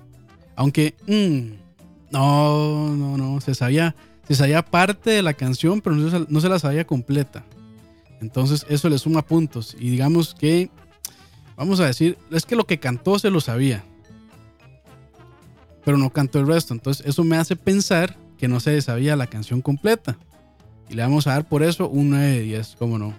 Aunque, 0.56 0.96
mm, 1.08 2.12
no, 2.12 2.96
no, 2.96 3.18
no. 3.18 3.42
Se 3.42 3.56
sabía, 3.56 3.96
se 4.28 4.36
sabía 4.36 4.64
parte 4.64 5.12
de 5.12 5.22
la 5.22 5.34
canción, 5.34 5.80
pero 5.80 5.96
no 5.96 6.42
se, 6.42 6.50
la 6.50 6.60
sabía 6.60 6.86
completa. 6.86 7.46
Entonces, 8.20 8.66
eso 8.68 8.90
le 8.90 8.98
suma 8.98 9.22
puntos. 9.22 9.74
Y 9.80 9.90
digamos 9.90 10.36
que, 10.36 10.70
vamos 11.56 11.80
a 11.80 11.86
decir, 11.86 12.18
es 12.32 12.46
que 12.46 12.58
lo 12.58 12.66
que 12.66 12.78
cantó 12.78 13.18
se 13.20 13.30
lo 13.30 13.40
sabía. 13.40 13.86
Pero 15.86 15.98
no 15.98 16.10
cantó 16.10 16.40
el 16.40 16.48
resto. 16.48 16.74
Entonces, 16.74 17.06
eso 17.06 17.24
me 17.24 17.38
hace 17.38 17.56
pensar 17.56 18.18
que 18.38 18.50
no 18.50 18.60
se 18.60 18.82
sabía 18.82 19.16
la 19.16 19.28
canción 19.28 19.62
completa. 19.62 20.18
Y 20.90 20.96
le 20.96 21.04
vamos 21.04 21.26
a 21.28 21.32
dar 21.32 21.48
por 21.48 21.64
eso 21.64 21.88
un 21.88 22.10
9 22.10 22.26
de 22.26 22.42
10, 22.42 22.76
cómo 22.78 23.00
no. 23.00 23.14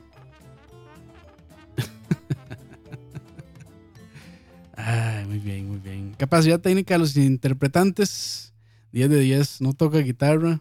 Ay, 4.76 5.24
muy 5.24 5.38
bien, 5.38 5.68
muy 5.68 5.78
bien. 5.78 6.14
Capacidad 6.18 6.60
técnica 6.60 6.94
de 6.94 6.98
los 6.98 7.16
interpretantes, 7.16 8.52
10 8.92 9.08
de 9.08 9.20
10. 9.20 9.62
No 9.62 9.72
toca 9.72 9.98
guitarra 9.98 10.60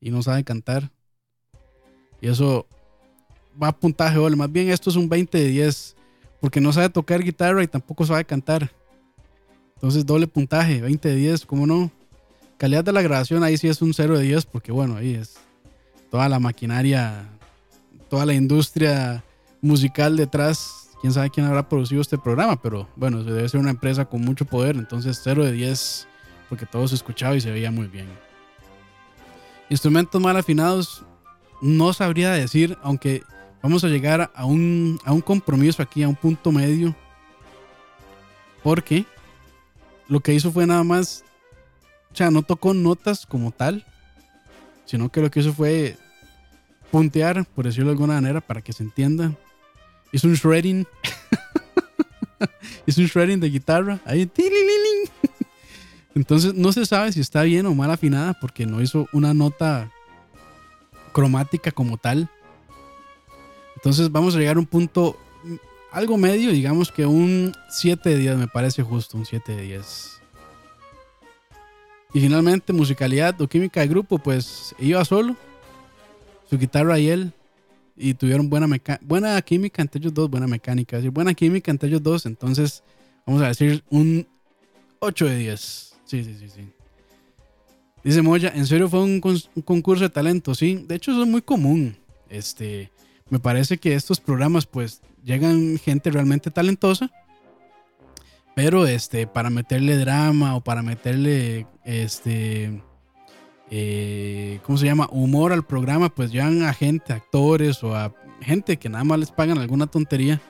y 0.00 0.10
no 0.10 0.22
sabe 0.22 0.44
cantar. 0.44 0.90
Y 2.20 2.28
eso 2.28 2.66
va 3.60 3.68
a 3.68 3.76
puntaje 3.76 4.16
doble. 4.16 4.36
Más 4.36 4.50
bien 4.50 4.68
esto 4.70 4.90
es 4.90 4.96
un 4.96 5.08
20 5.08 5.38
de 5.38 5.48
10. 5.48 5.96
Porque 6.40 6.60
no 6.60 6.72
sabe 6.72 6.90
tocar 6.90 7.22
guitarra 7.22 7.62
y 7.62 7.66
tampoco 7.66 8.04
sabe 8.04 8.24
cantar. 8.24 8.70
Entonces 9.76 10.06
doble 10.06 10.26
puntaje, 10.26 10.80
20 10.80 11.08
de 11.08 11.16
10, 11.16 11.46
¿cómo 11.46 11.66
no? 11.66 11.90
Calidad 12.56 12.84
de 12.84 12.92
la 12.92 13.02
grabación 13.02 13.42
ahí 13.42 13.58
sí 13.58 13.68
es 13.68 13.82
un 13.82 13.92
0 13.92 14.18
de 14.18 14.24
10 14.24 14.46
porque 14.46 14.72
bueno, 14.72 14.96
ahí 14.96 15.14
es 15.14 15.36
toda 16.10 16.28
la 16.30 16.38
maquinaria, 16.38 17.28
toda 18.08 18.24
la 18.24 18.32
industria 18.32 19.22
musical 19.60 20.16
detrás. 20.16 20.90
Quién 21.02 21.12
sabe 21.12 21.28
quién 21.28 21.44
habrá 21.44 21.68
producido 21.68 22.00
este 22.00 22.16
programa, 22.16 22.60
pero 22.60 22.88
bueno, 22.96 23.22
debe 23.22 23.46
ser 23.50 23.60
una 23.60 23.70
empresa 23.70 24.06
con 24.06 24.22
mucho 24.22 24.46
poder, 24.46 24.76
entonces 24.76 25.20
0 25.22 25.44
de 25.44 25.52
10 25.52 26.08
porque 26.48 26.64
todo 26.64 26.88
se 26.88 26.94
escuchaba 26.94 27.36
y 27.36 27.40
se 27.42 27.50
veía 27.50 27.70
muy 27.70 27.86
bien. 27.86 28.06
Instrumentos 29.68 30.20
mal 30.20 30.36
afinados, 30.36 31.04
no 31.60 31.92
sabría 31.92 32.32
decir, 32.32 32.76
aunque 32.82 33.22
vamos 33.62 33.82
a 33.84 33.88
llegar 33.88 34.30
a 34.34 34.44
un, 34.44 34.98
a 35.04 35.12
un 35.12 35.20
compromiso 35.20 35.82
aquí, 35.82 36.02
a 36.02 36.08
un 36.08 36.14
punto 36.14 36.52
medio. 36.52 36.94
Porque 38.62 39.04
lo 40.08 40.20
que 40.20 40.34
hizo 40.34 40.52
fue 40.52 40.66
nada 40.66 40.84
más, 40.84 41.24
o 42.12 42.16
sea, 42.16 42.30
no 42.30 42.42
tocó 42.42 42.74
notas 42.74 43.26
como 43.26 43.50
tal, 43.50 43.84
sino 44.84 45.08
que 45.08 45.20
lo 45.20 45.30
que 45.30 45.40
hizo 45.40 45.52
fue 45.52 45.96
puntear, 46.90 47.44
por 47.44 47.64
decirlo 47.64 47.88
de 47.88 47.94
alguna 47.94 48.14
manera, 48.14 48.40
para 48.40 48.62
que 48.62 48.72
se 48.72 48.82
entienda. 48.82 49.32
Hizo 50.12 50.28
un 50.28 50.34
shredding. 50.34 50.86
Hizo 52.86 53.00
un 53.00 53.06
shredding 53.08 53.40
de 53.40 53.50
guitarra. 53.50 54.00
Ahí. 54.04 54.26
tilililin. 54.26 55.10
Entonces 56.16 56.54
no 56.54 56.72
se 56.72 56.86
sabe 56.86 57.12
si 57.12 57.20
está 57.20 57.42
bien 57.42 57.66
o 57.66 57.74
mal 57.74 57.90
afinada 57.90 58.32
porque 58.40 58.64
no 58.64 58.80
hizo 58.80 59.06
una 59.12 59.34
nota 59.34 59.92
cromática 61.12 61.70
como 61.70 61.98
tal. 61.98 62.30
Entonces 63.76 64.10
vamos 64.10 64.34
a 64.34 64.38
llegar 64.38 64.56
a 64.56 64.60
un 64.60 64.64
punto 64.64 65.18
mm, 65.44 65.54
algo 65.92 66.16
medio, 66.16 66.52
digamos 66.52 66.90
que 66.90 67.04
un 67.04 67.52
7 67.68 68.08
de 68.08 68.16
10 68.16 68.36
me 68.38 68.48
parece 68.48 68.82
justo, 68.82 69.18
un 69.18 69.26
7 69.26 69.56
de 69.56 69.62
10. 69.62 70.22
Y 72.14 72.20
finalmente 72.20 72.72
musicalidad 72.72 73.38
o 73.42 73.46
química 73.46 73.80
de 73.80 73.88
grupo, 73.88 74.16
pues 74.18 74.74
iba 74.78 75.04
solo, 75.04 75.36
su 76.48 76.56
guitarra 76.56 76.98
y 76.98 77.10
él, 77.10 77.34
y 77.94 78.14
tuvieron 78.14 78.48
buena, 78.48 78.66
buena 79.02 79.42
química 79.42 79.82
entre 79.82 79.98
ellos 79.98 80.14
dos, 80.14 80.30
buena 80.30 80.46
mecánica, 80.46 80.96
es 80.96 81.02
decir, 81.02 81.12
buena 81.12 81.34
química 81.34 81.70
entre 81.70 81.90
ellos 81.90 82.02
dos, 82.02 82.24
entonces 82.24 82.82
vamos 83.26 83.42
a 83.42 83.48
decir 83.48 83.84
un 83.90 84.26
8 85.00 85.26
de 85.26 85.36
10. 85.36 85.95
Sí, 86.06 86.24
sí, 86.24 86.36
sí, 86.38 86.48
sí. 86.48 86.68
Dice 88.02 88.22
Moya, 88.22 88.52
¿en 88.54 88.66
serio 88.66 88.88
fue 88.88 89.02
un, 89.02 89.20
concurso 89.64 90.04
de 90.04 90.10
talento? 90.10 90.54
Sí, 90.54 90.84
de 90.86 90.94
hecho 90.94 91.10
eso 91.10 91.24
es 91.24 91.28
muy 91.28 91.42
común. 91.42 91.96
Este, 92.30 92.92
me 93.28 93.40
parece 93.40 93.78
que 93.78 93.94
estos 93.94 94.20
programas 94.20 94.64
pues 94.64 95.02
llegan 95.24 95.76
gente 95.78 96.10
realmente 96.10 96.52
talentosa, 96.52 97.10
pero 98.54 98.86
este, 98.86 99.26
para 99.26 99.50
meterle 99.50 99.96
drama 99.96 100.54
o 100.54 100.60
para 100.60 100.82
meterle 100.82 101.66
este, 101.84 102.80
eh, 103.72 104.60
¿cómo 104.62 104.78
se 104.78 104.86
llama? 104.86 105.08
Humor 105.10 105.52
al 105.52 105.66
programa, 105.66 106.08
pues 106.08 106.30
llevan 106.30 106.62
a 106.62 106.72
gente, 106.72 107.12
actores 107.12 107.82
o 107.82 107.96
a 107.96 108.14
gente 108.40 108.76
que 108.76 108.88
nada 108.88 109.02
más 109.02 109.18
les 109.18 109.32
pagan 109.32 109.58
alguna 109.58 109.88
tontería 109.88 110.40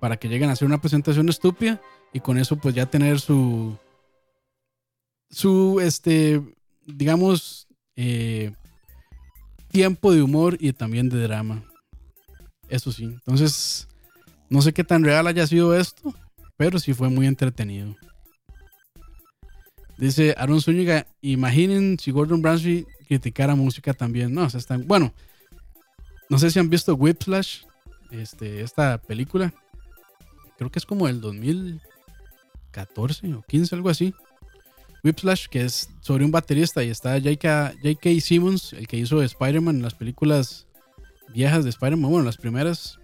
para 0.00 0.16
que 0.16 0.28
lleguen 0.28 0.50
a 0.50 0.54
hacer 0.54 0.66
una 0.66 0.80
presentación 0.80 1.28
estúpida 1.28 1.80
y 2.12 2.18
con 2.18 2.36
eso 2.36 2.56
pues 2.56 2.74
ya 2.74 2.86
tener 2.86 3.20
su, 3.20 3.76
su, 5.30 5.80
este, 5.80 6.42
digamos, 6.86 7.68
eh, 7.96 8.52
tiempo 9.68 10.12
de 10.12 10.22
humor 10.22 10.56
y 10.60 10.72
también 10.72 11.08
de 11.08 11.22
drama. 11.22 11.64
Eso 12.68 12.92
sí. 12.92 13.04
Entonces, 13.04 13.88
no 14.48 14.62
sé 14.62 14.72
qué 14.72 14.84
tan 14.84 15.04
real 15.04 15.26
haya 15.26 15.46
sido 15.46 15.76
esto, 15.76 16.14
pero 16.56 16.78
sí 16.78 16.94
fue 16.94 17.08
muy 17.08 17.26
entretenido. 17.26 17.96
Dice 19.96 20.34
Aaron 20.38 20.60
Zúñiga, 20.60 21.06
imaginen 21.20 21.98
si 21.98 22.10
Gordon 22.10 22.42
Ramsay 22.42 22.86
criticara 23.06 23.54
música 23.54 23.92
también. 23.92 24.32
No, 24.32 24.44
o 24.44 24.50
sea, 24.50 24.58
están, 24.58 24.86
bueno, 24.86 25.12
no 26.28 26.38
sé 26.38 26.50
si 26.50 26.58
han 26.58 26.70
visto 26.70 26.94
Whiplash, 26.94 27.64
este, 28.10 28.62
esta 28.62 28.98
película. 28.98 29.52
Creo 30.56 30.70
que 30.70 30.78
es 30.78 30.86
como 30.86 31.08
el 31.08 31.20
2014 31.20 33.34
o 33.34 33.42
15, 33.42 33.74
algo 33.74 33.90
así. 33.90 34.14
Whiplash, 35.02 35.46
que 35.48 35.64
es 35.64 35.90
sobre 36.00 36.24
un 36.24 36.30
baterista 36.30 36.82
y 36.84 36.90
está 36.90 37.20
J.K. 37.20 38.20
Simmons, 38.20 38.72
el 38.72 38.86
que 38.86 38.96
hizo 38.96 39.22
Spider-Man 39.22 39.76
en 39.76 39.82
las 39.82 39.94
películas 39.94 40.66
viejas 41.32 41.64
de 41.64 41.70
Spider-Man, 41.70 42.10
bueno, 42.10 42.26
las 42.26 42.36
primeras. 42.36 42.98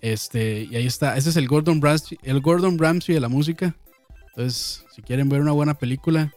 Este, 0.00 0.68
y 0.70 0.76
ahí 0.76 0.86
está, 0.86 1.16
ese 1.16 1.30
es 1.30 1.36
el 1.36 1.48
Gordon 1.48 1.80
Ramsay, 1.80 2.18
el 2.22 2.40
Gordon 2.40 2.78
Ramsay 2.78 3.14
de 3.14 3.20
la 3.20 3.28
música. 3.28 3.74
Entonces, 4.28 4.84
si 4.94 5.02
quieren 5.02 5.28
ver 5.28 5.40
una 5.40 5.52
buena 5.52 5.74
película, 5.74 6.32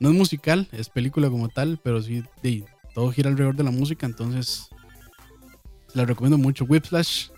no 0.00 0.10
es 0.10 0.14
musical, 0.14 0.68
es 0.72 0.88
película 0.88 1.30
como 1.30 1.48
tal, 1.48 1.78
pero 1.82 2.02
sí, 2.02 2.22
de, 2.42 2.64
todo 2.94 3.10
gira 3.10 3.30
alrededor 3.30 3.56
de 3.56 3.64
la 3.64 3.70
música, 3.70 4.06
entonces 4.06 4.68
la 5.94 6.04
recomiendo 6.04 6.38
mucho. 6.38 6.64
Whiplash. 6.64 7.28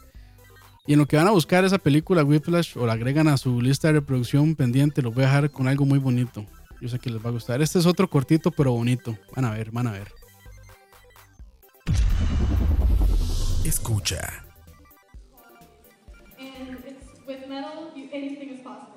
Y 0.87 0.93
en 0.93 0.99
lo 0.99 1.07
que 1.07 1.17
van 1.17 1.27
a 1.27 1.33
buscar 1.33 1.65
esa 1.65 1.79
película, 1.79 2.23
Whiplash, 2.23 2.77
o 2.79 2.87
la 2.87 2.93
agregan 2.93 3.29
a 3.29 3.37
su 3.37 3.61
lista 3.61 3.89
de 3.89 3.95
reproducción 3.95 4.55
pendiente, 4.55 5.03
los 5.03 5.15
voy 5.15 5.25
a 5.25 5.27
dejar 5.27 5.51
con 5.51 5.67
algo 5.67 5.85
muy 5.85 5.99
bonito. 5.99 6.47
Yo 6.81 6.89
sé 6.89 6.99
que 6.99 7.11
les 7.11 7.25
va 7.25 7.31
a 7.31 7.33
gustar. 7.33 7.61
Este 7.61 7.79
es 7.79 7.87
otro 7.87 8.09
cortito, 8.09 8.51
pero 8.51 8.73
bonito. 8.73 9.17
Van 9.35 9.45
a 9.45 9.51
ver, 9.51 9.71
van 9.71 9.89
a 9.89 9.93
ver. 9.93 10.13
Escucha. 13.65 14.47
and 16.59 16.85
it's 16.87 17.27
with 17.27 17.49
metal, 17.49 17.91
you, 17.95 18.09
anything 18.13 18.51
is 18.51 18.61
possible. 18.61 18.96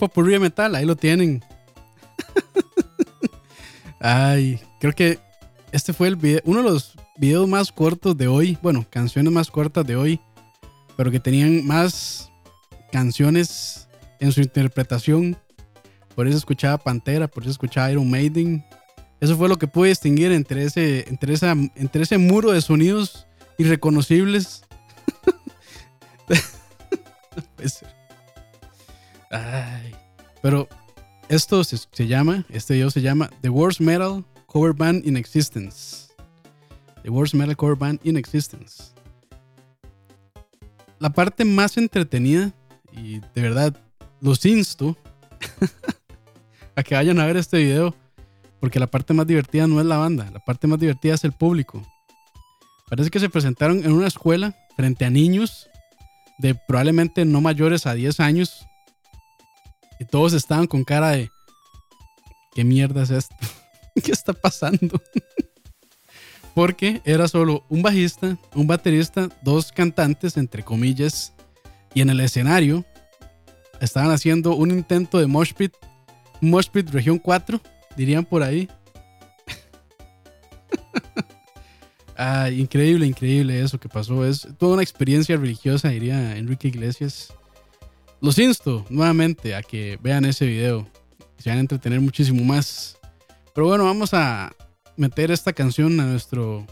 Un 0.00 0.30
de 0.30 0.38
metal, 0.38 0.74
ahí 0.74 0.84
lo 0.84 0.96
tienen. 0.96 1.44
Ay, 4.00 4.60
creo 4.80 4.92
que 4.92 5.18
este 5.72 5.92
fue 5.92 6.08
el 6.08 6.16
video, 6.16 6.40
uno 6.44 6.62
de 6.62 6.70
los 6.70 6.94
videos 7.16 7.48
más 7.48 7.72
cortos 7.72 8.16
de 8.16 8.28
hoy. 8.28 8.58
Bueno, 8.62 8.86
canciones 8.90 9.32
más 9.32 9.50
cortas 9.50 9.86
de 9.86 9.96
hoy, 9.96 10.20
pero 10.96 11.10
que 11.10 11.20
tenían 11.20 11.66
más 11.66 12.30
canciones 12.92 13.88
en 14.20 14.32
su 14.32 14.40
interpretación. 14.40 15.36
Por 16.14 16.26
eso 16.26 16.38
escuchaba 16.38 16.78
Pantera, 16.78 17.28
por 17.28 17.42
eso 17.42 17.50
escuchaba 17.52 17.90
Iron 17.90 18.10
Maiden. 18.10 18.64
Eso 19.20 19.36
fue 19.36 19.48
lo 19.48 19.58
que 19.58 19.66
pude 19.66 19.88
distinguir 19.88 20.32
entre 20.32 20.64
ese, 20.64 21.08
entre 21.08 21.34
esa, 21.34 21.52
entre 21.52 22.02
ese 22.02 22.18
muro 22.18 22.52
de 22.52 22.60
sonidos 22.60 23.26
irreconocibles. 23.58 24.62
Ser. 27.64 27.95
Ay, 29.30 29.94
pero 30.42 30.68
esto 31.28 31.64
se, 31.64 31.76
se 31.76 32.06
llama, 32.06 32.44
este 32.48 32.74
video 32.74 32.90
se 32.90 33.02
llama 33.02 33.30
The 33.40 33.48
Worst 33.48 33.80
Metal 33.80 34.24
Cover 34.46 34.72
Band 34.72 35.06
in 35.06 35.16
Existence. 35.16 36.08
The 37.02 37.10
Worst 37.10 37.34
Metal 37.34 37.56
Cover 37.56 37.76
Band 37.76 38.00
in 38.04 38.16
Existence. 38.16 38.92
La 40.98 41.10
parte 41.10 41.44
más 41.44 41.76
entretenida, 41.76 42.52
y 42.92 43.20
de 43.20 43.42
verdad 43.42 43.76
los 44.20 44.44
insto 44.46 44.96
a 46.76 46.82
que 46.82 46.94
vayan 46.94 47.20
a 47.20 47.26
ver 47.26 47.36
este 47.36 47.58
video, 47.58 47.94
porque 48.60 48.80
la 48.80 48.86
parte 48.86 49.12
más 49.12 49.26
divertida 49.26 49.66
no 49.66 49.80
es 49.80 49.86
la 49.86 49.98
banda, 49.98 50.30
la 50.32 50.40
parte 50.40 50.66
más 50.66 50.78
divertida 50.78 51.14
es 51.14 51.24
el 51.24 51.32
público. 51.32 51.82
Parece 52.88 53.10
que 53.10 53.20
se 53.20 53.28
presentaron 53.28 53.84
en 53.84 53.92
una 53.92 54.06
escuela 54.06 54.54
frente 54.76 55.04
a 55.04 55.10
niños 55.10 55.68
de 56.38 56.54
probablemente 56.54 57.24
no 57.24 57.40
mayores 57.40 57.86
a 57.86 57.94
10 57.94 58.20
años. 58.20 58.66
Y 59.98 60.04
todos 60.04 60.32
estaban 60.32 60.66
con 60.66 60.84
cara 60.84 61.10
de, 61.10 61.30
¿qué 62.54 62.64
mierda 62.64 63.02
es 63.02 63.10
esto? 63.10 63.34
¿Qué 64.04 64.12
está 64.12 64.32
pasando? 64.32 65.00
Porque 66.54 67.02
era 67.04 67.28
solo 67.28 67.64
un 67.68 67.82
bajista, 67.82 68.38
un 68.54 68.66
baterista, 68.66 69.28
dos 69.42 69.72
cantantes, 69.72 70.36
entre 70.36 70.62
comillas, 70.62 71.34
y 71.92 72.00
en 72.00 72.10
el 72.10 72.20
escenario 72.20 72.84
estaban 73.80 74.10
haciendo 74.10 74.54
un 74.54 74.70
intento 74.70 75.18
de 75.18 75.26
mosh 75.26 75.52
pit, 75.52 76.90
región 76.90 77.18
4, 77.18 77.60
dirían 77.96 78.24
por 78.24 78.42
ahí. 78.42 78.68
Ah, 82.18 82.48
increíble, 82.48 83.06
increíble 83.06 83.60
eso 83.60 83.78
que 83.78 83.90
pasó. 83.90 84.24
Es 84.24 84.48
toda 84.56 84.72
una 84.72 84.82
experiencia 84.82 85.36
religiosa, 85.36 85.90
diría 85.90 86.38
Enrique 86.38 86.68
Iglesias. 86.68 87.30
Los 88.26 88.40
insto 88.40 88.84
nuevamente 88.90 89.54
a 89.54 89.62
que 89.62 90.00
vean 90.02 90.24
ese 90.24 90.46
video. 90.46 90.84
Se 91.38 91.48
van 91.48 91.58
a 91.58 91.60
entretener 91.60 92.00
muchísimo 92.00 92.42
más. 92.42 92.98
Pero 93.54 93.68
bueno, 93.68 93.84
vamos 93.84 94.14
a 94.14 94.52
meter 94.96 95.30
esta 95.30 95.52
canción 95.52 96.00
a 96.00 96.06
nuestro 96.06 96.66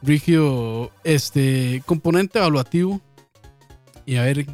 rígido 0.00 0.90
este, 1.04 1.82
componente 1.84 2.38
evaluativo. 2.38 2.98
Y 4.06 4.16
a 4.16 4.22
ver 4.22 4.46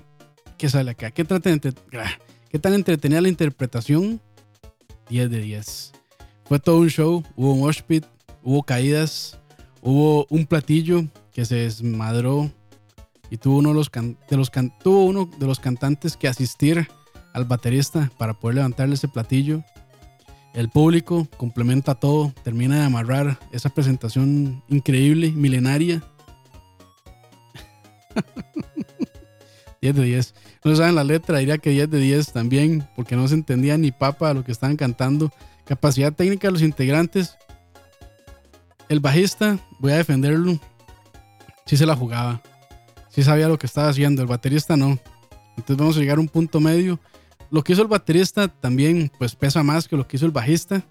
qué 0.57 0.69
sale 0.69 0.91
acá. 0.91 1.13
¿Qué, 1.13 1.23
entre- 1.23 1.75
ah, 1.93 2.11
¿Qué 2.51 2.59
tan 2.59 2.75
entretenida 2.75 3.21
la 3.21 3.29
interpretación? 3.29 4.21
10 5.11 5.31
de 5.31 5.41
10. 5.43 5.93
Fue 6.47 6.59
todo 6.59 6.79
un 6.79 6.89
show. 6.91 7.23
Hubo 7.37 7.55
mosh 7.55 7.83
pit, 7.83 8.05
hubo 8.43 8.65
caídas, 8.65 9.39
hubo 9.81 10.27
un 10.29 10.45
platillo 10.45 11.05
que 11.33 11.45
se 11.45 11.55
desmadró 11.55 12.51
y 13.31 13.37
tuvo 13.37 13.59
uno 13.59 13.71
de 13.71 13.75
los, 13.75 13.91
tuvo 14.83 15.05
uno 15.05 15.29
de 15.39 15.47
los 15.47 15.61
cantantes 15.61 16.17
que 16.17 16.29
asistir 16.29 16.89
al 17.33 17.45
baterista 17.45 18.11
para 18.19 18.35
poder 18.35 18.57
levantarle 18.57 18.95
ese 18.95 19.09
platillo. 19.09 19.63
El 20.55 20.69
público 20.71 21.29
complementa 21.37 21.95
todo, 21.95 22.33
termina 22.43 22.77
de 22.77 22.85
amarrar 22.85 23.39
esa 23.53 23.69
presentación 23.69 24.63
increíble, 24.69 25.31
milenaria. 25.31 26.03
10 29.81 29.95
de 29.95 30.03
10. 30.03 30.35
No 30.65 30.75
saben 30.75 30.95
la 30.97 31.05
letra, 31.05 31.39
diría 31.39 31.59
que 31.59 31.71
10 31.71 31.91
de 31.91 31.99
10 31.99 32.33
también, 32.33 32.89
porque 32.97 33.15
no 33.15 33.29
se 33.29 33.35
entendía 33.35 33.79
ni 33.79 33.93
papa 33.93 34.35
lo 34.35 34.43
que 34.43 34.53
estaban 34.53 34.77
cantando. 34.77 35.31
Capacidad 35.65 36.13
técnica 36.13 36.49
de 36.49 36.53
los 36.53 36.63
integrantes. 36.63 37.37
El 38.89 39.01
bajista, 39.01 39.59
voy 39.79 39.93
a 39.93 39.97
defenderlo, 39.97 40.59
sí 41.67 41.77
se 41.77 41.87
la 41.87 41.95
jugaba. 41.95 42.41
Sí 43.19 43.25
sabía 43.25 43.49
lo 43.49 43.59
que 43.59 43.67
estaba 43.67 43.89
haciendo. 43.89 44.23
El 44.23 44.29
baterista 44.29 44.77
no. 44.77 44.97
Entonces 45.57 45.77
vamos 45.77 45.97
a 45.97 45.99
llegar 45.99 46.19
a 46.19 46.21
un 46.21 46.29
punto 46.29 46.61
medio. 46.61 47.01
Lo 47.51 47.65
que 47.65 47.73
hizo 47.73 47.83
el 47.83 47.89
baterista 47.89 48.47
también 48.47 49.11
pues 49.19 49.35
pesa 49.35 49.65
más 49.65 49.89
que 49.89 49.97
lo 49.97 50.07
que 50.07 50.17
hizo 50.17 50.27
el 50.27 50.31
bajista. 50.31 50.85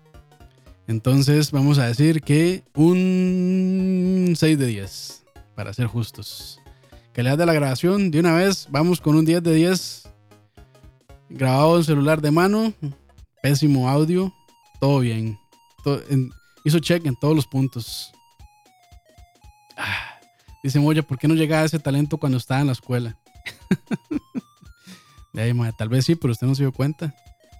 Entonces 0.89 1.53
vamos 1.53 1.77
a 1.77 1.87
decir 1.87 2.21
que 2.21 2.65
un 2.75 4.33
6 4.35 4.59
de 4.59 4.67
10, 4.67 5.23
para 5.55 5.71
ser 5.71 5.87
justos. 5.87 6.59
Calidad 7.13 7.37
de 7.37 7.45
la 7.45 7.53
grabación, 7.53 8.11
de 8.11 8.19
una 8.19 8.33
vez, 8.33 8.67
vamos 8.71 8.99
con 8.99 9.15
un 9.15 9.23
10 9.23 9.41
de 9.43 9.53
10. 9.53 10.09
Grabado 11.29 11.77
en 11.77 11.85
celular 11.85 12.19
de 12.19 12.31
mano, 12.31 12.73
pésimo 13.41 13.87
audio, 13.87 14.33
todo 14.81 14.99
bien. 14.99 15.39
Hizo 16.65 16.79
check 16.79 17.05
en 17.05 17.15
todos 17.15 17.37
los 17.37 17.47
puntos. 17.47 18.11
Ah, 19.77 20.16
dice 20.63 20.79
Moya, 20.79 21.03
¿por 21.03 21.17
qué 21.17 21.27
no 21.27 21.35
llegaba 21.35 21.65
ese 21.65 21.79
talento 21.79 22.17
cuando 22.17 22.37
estaba 22.37 22.61
en 22.61 22.67
la 22.67 22.73
escuela? 22.73 23.17
De 25.33 25.41
ahí, 25.43 25.53
tal 25.77 25.89
vez 25.89 26.05
sí, 26.05 26.15
pero 26.15 26.31
usted 26.31 26.47
no 26.47 26.55
se 26.55 26.63
dio 26.63 26.71
cuenta. 26.71 27.13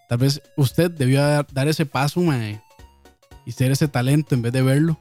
Tal 0.10 0.18
vez 0.18 0.42
usted 0.56 0.90
debió 0.90 1.22
dar, 1.22 1.68
ese 1.68 1.86
paso, 1.86 2.22
mae, 2.22 2.62
y 3.46 3.52
ser 3.52 3.72
ese 3.72 3.88
talento 3.88 4.34
en 4.34 4.42
vez 4.42 4.54
de 4.54 4.62
verlo. 4.62 4.98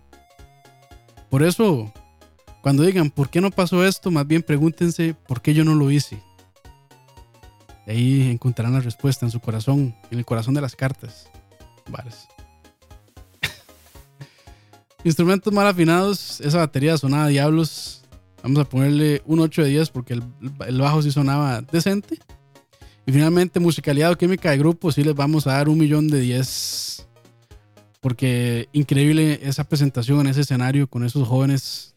Por 1.31 1.43
eso, 1.43 1.93
cuando 2.61 2.83
digan, 2.83 3.11
¿por 3.11 3.31
qué 3.31 3.41
no 3.41 3.51
pasó 3.51 3.85
esto? 3.85 4.11
Más 4.11 4.27
bien 4.27 4.43
pregúntense, 4.43 5.15
¿por 5.15 5.41
qué 5.41 5.55
yo 5.55 5.65
no 5.65 5.75
lo 5.75 5.91
hice? 5.91 6.23
De 7.87 7.93
ahí 7.93 8.31
encontrarán 8.31 8.75
la 8.75 8.81
respuesta 8.81 9.25
en 9.25 9.31
su 9.31 9.41
corazón, 9.41 9.95
en 10.11 10.19
el 10.19 10.25
corazón 10.25 10.55
de 10.55 10.61
las 10.61 10.77
cartas. 10.77 11.31
Varas. 11.89 12.29
Instrumentos 15.07 15.53
mal 15.53 15.69
afinados, 15.69 16.41
esa 16.41 16.59
batería 16.59 16.99
sonaba 16.99 17.29
diablos. 17.29 18.03
Vamos 18.43 18.59
a 18.59 18.69
ponerle 18.69 19.23
un 19.25 19.39
8 19.39 19.63
de 19.63 19.69
10 19.69 19.91
porque 19.91 20.15
el, 20.15 20.25
el 20.67 20.81
bajo 20.81 21.01
sí 21.01 21.13
sonaba 21.13 21.63
decente. 21.63 22.19
Y 23.07 23.13
finalmente, 23.13 23.61
musicalidad 23.61 24.11
o 24.11 24.19
química 24.19 24.51
de 24.51 24.59
grupo, 24.59 24.91
sí 24.91 25.05
les 25.05 25.15
vamos 25.15 25.47
a 25.47 25.53
dar 25.53 25.69
un 25.69 25.79
millón 25.79 26.09
de 26.09 26.19
10. 26.19 27.07
Porque 28.01 28.69
increíble 28.73 29.39
esa 29.45 29.63
presentación 29.63 30.19
en 30.23 30.27
ese 30.27 30.41
escenario 30.41 30.91
con 30.91 31.05
esos 31.05 31.29
jóvenes 31.29 31.95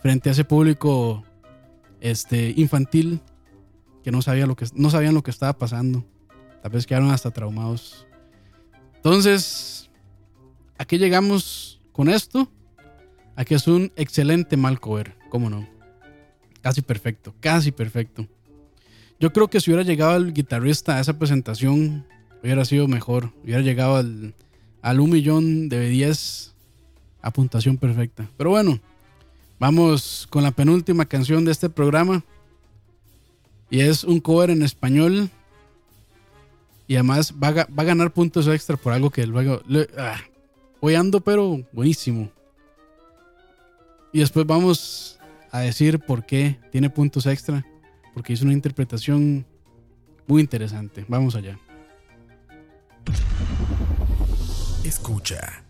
frente 0.00 0.30
a 0.30 0.32
ese 0.32 0.44
público 0.44 1.22
este, 2.00 2.54
infantil 2.56 3.20
que 4.02 4.10
no, 4.10 4.22
sabía 4.22 4.46
lo 4.46 4.56
que 4.56 4.64
no 4.72 4.88
sabían 4.88 5.12
lo 5.12 5.22
que 5.22 5.30
estaba 5.30 5.52
pasando. 5.52 6.06
Tal 6.62 6.72
vez 6.72 6.86
quedaron 6.86 7.10
hasta 7.10 7.30
traumados. 7.32 8.06
Entonces, 8.96 9.90
aquí 10.78 10.96
llegamos 10.96 11.79
con 12.00 12.08
esto. 12.08 12.48
Aquí 13.36 13.52
es 13.54 13.66
un 13.68 13.92
excelente 13.94 14.56
mal 14.56 14.80
cover, 14.80 15.18
cómo 15.28 15.50
no. 15.50 15.68
Casi 16.62 16.80
perfecto, 16.80 17.34
casi 17.40 17.72
perfecto. 17.72 18.26
Yo 19.18 19.34
creo 19.34 19.48
que 19.48 19.60
si 19.60 19.70
hubiera 19.70 19.82
llegado 19.86 20.16
el 20.16 20.32
guitarrista 20.32 20.96
a 20.96 21.00
esa 21.00 21.18
presentación, 21.18 22.06
hubiera 22.42 22.64
sido 22.64 22.88
mejor. 22.88 23.34
Hubiera 23.44 23.60
llegado 23.60 23.96
al, 23.96 24.34
al 24.80 24.98
1 25.00 25.12
millón 25.12 25.68
de 25.68 25.90
10 25.90 26.54
a 27.20 27.30
puntuación 27.34 27.76
perfecta. 27.76 28.30
Pero 28.38 28.48
bueno, 28.48 28.80
vamos 29.58 30.26
con 30.30 30.42
la 30.42 30.52
penúltima 30.52 31.04
canción 31.04 31.44
de 31.44 31.52
este 31.52 31.68
programa. 31.68 32.24
Y 33.68 33.80
es 33.80 34.04
un 34.04 34.20
cover 34.20 34.48
en 34.48 34.62
español. 34.62 35.28
Y 36.88 36.94
además 36.94 37.34
va 37.34 37.48
a, 37.48 37.52
va 37.66 37.82
a 37.82 37.84
ganar 37.84 38.10
puntos 38.10 38.48
extra 38.48 38.78
por 38.78 38.94
algo 38.94 39.10
que 39.10 39.26
luego... 39.26 39.60
le- 39.68 39.90
ah, 39.98 40.16
hoy 40.80 40.94
ando, 40.94 41.20
pero 41.20 41.66
buenísimo. 41.72 42.30
Y 44.12 44.20
después 44.20 44.46
vamos 44.46 45.18
a 45.50 45.60
decir 45.60 45.98
por 46.00 46.24
qué 46.24 46.58
tiene 46.70 46.90
puntos 46.90 47.26
extra. 47.26 47.64
Porque 48.14 48.32
hizo 48.32 48.44
una 48.44 48.54
interpretación 48.54 49.46
muy 50.26 50.40
interesante. 50.42 51.04
Vamos 51.08 51.34
allá. 51.36 51.58
Escucha. 54.84 55.64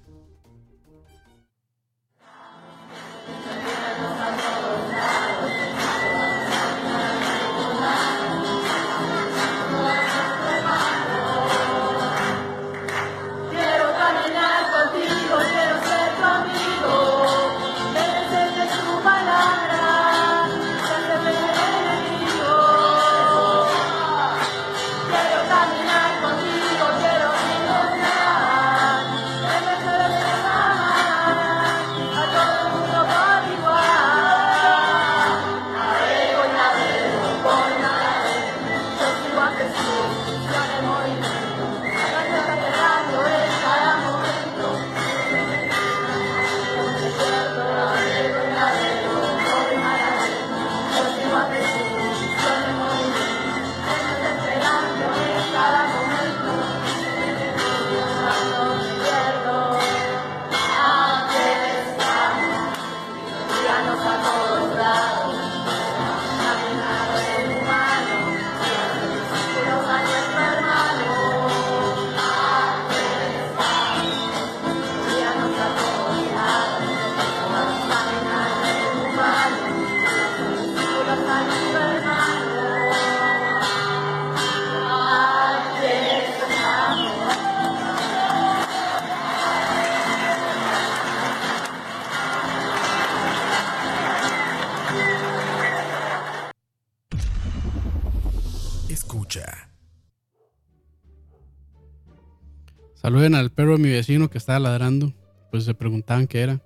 Que 104.30 104.38
estaba 104.38 104.58
ladrando. 104.58 105.12
Pues 105.50 105.64
se 105.64 105.74
preguntaban 105.74 106.26
qué 106.26 106.40
era. 106.40 106.62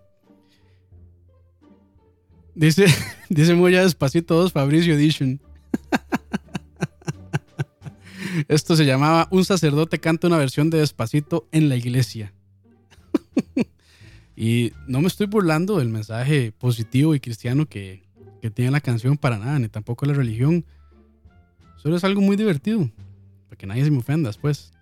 Dice, 2.55 2.87
dice 3.29 3.55
muy 3.55 3.73
ya 3.73 3.83
despacito 3.83 4.35
2 4.35 4.53
Fabricio 4.53 4.95
Edition. 4.95 5.41
Esto 8.49 8.77
se 8.77 8.87
llamaba 8.87 9.29
Un 9.31 9.45
sacerdote 9.45 10.01
canta 10.01 10.27
una 10.27 10.39
versión 10.39 10.71
de 10.71 10.79
Despacito 10.79 11.47
en 11.53 11.69
la 11.69 11.77
iglesia. 11.77 12.33
y 14.37 14.73
no 14.89 15.01
me 15.01 15.07
estoy 15.07 15.27
burlando 15.27 15.79
del 15.79 15.89
mensaje 15.89 16.53
positivo 16.53 17.15
y 17.15 17.21
cristiano 17.21 17.67
que, 17.67 18.03
que 18.41 18.51
tiene 18.51 18.71
la 18.71 18.81
canción 18.81 19.17
para 19.17 19.39
nada, 19.39 19.59
ni 19.59 19.69
tampoco 19.69 20.07
la 20.07 20.15
religión. 20.15 20.65
Solo 21.77 21.97
es 21.97 22.05
algo 22.05 22.23
muy 22.23 22.37
divertido. 22.37 22.91
Para 23.49 23.59
que 23.59 23.67
nadie 23.67 23.85
se 23.85 23.91
me 23.91 23.99
ofenda 23.99 24.31
después. 24.31 24.73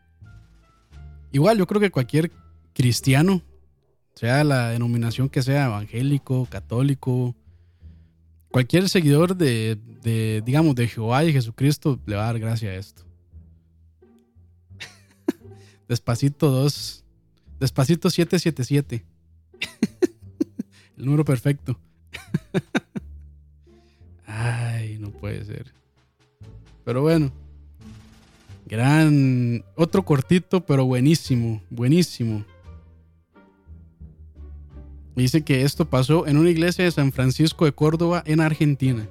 Igual, 1.33 1.59
yo 1.59 1.67
creo 1.67 1.81
que 1.81 1.91
cualquier 1.91 2.31
cristiano, 2.75 3.43
sea 4.15 4.45
la 4.45 4.71
denominación 4.71 5.29
que 5.29 5.43
sea, 5.43 5.67
evangélico, 5.67 6.47
católico, 6.47 7.35
cualquier 8.51 8.89
seguidor 8.89 9.37
de, 9.37 9.79
de, 10.03 10.43
digamos, 10.45 10.75
de 10.75 10.89
Jehová 10.89 11.25
y 11.25 11.33
Jesucristo 11.33 11.99
le 12.07 12.17
va 12.17 12.23
a 12.23 12.27
dar 12.27 12.39
gracia 12.39 12.71
a 12.71 12.75
esto. 12.75 13.03
Despacito 15.89 16.51
2. 16.51 17.05
Despacito 17.59 18.11
777. 18.11 19.05
El 20.99 21.05
número 21.05 21.25
perfecto. 21.25 21.79
Ay, 24.27 24.99
no 24.99 25.11
puede 25.11 25.45
ser. 25.45 25.73
Pero 26.85 27.03
bueno. 27.03 27.33
Gran. 28.67 29.65
Otro 29.77 30.05
cortito, 30.05 30.65
pero 30.65 30.85
buenísimo. 30.85 31.63
Buenísimo. 31.71 32.45
Dice 35.15 35.43
que 35.43 35.63
esto 35.63 35.89
pasó 35.89 36.27
en 36.27 36.39
una 36.39 36.51
iglesia 36.51 36.85
de 36.85 36.91
San 36.91 37.13
Francisco 37.13 37.65
de 37.65 37.73
Córdoba, 37.73 38.23
en 38.27 38.41
Argentina. 38.41 39.07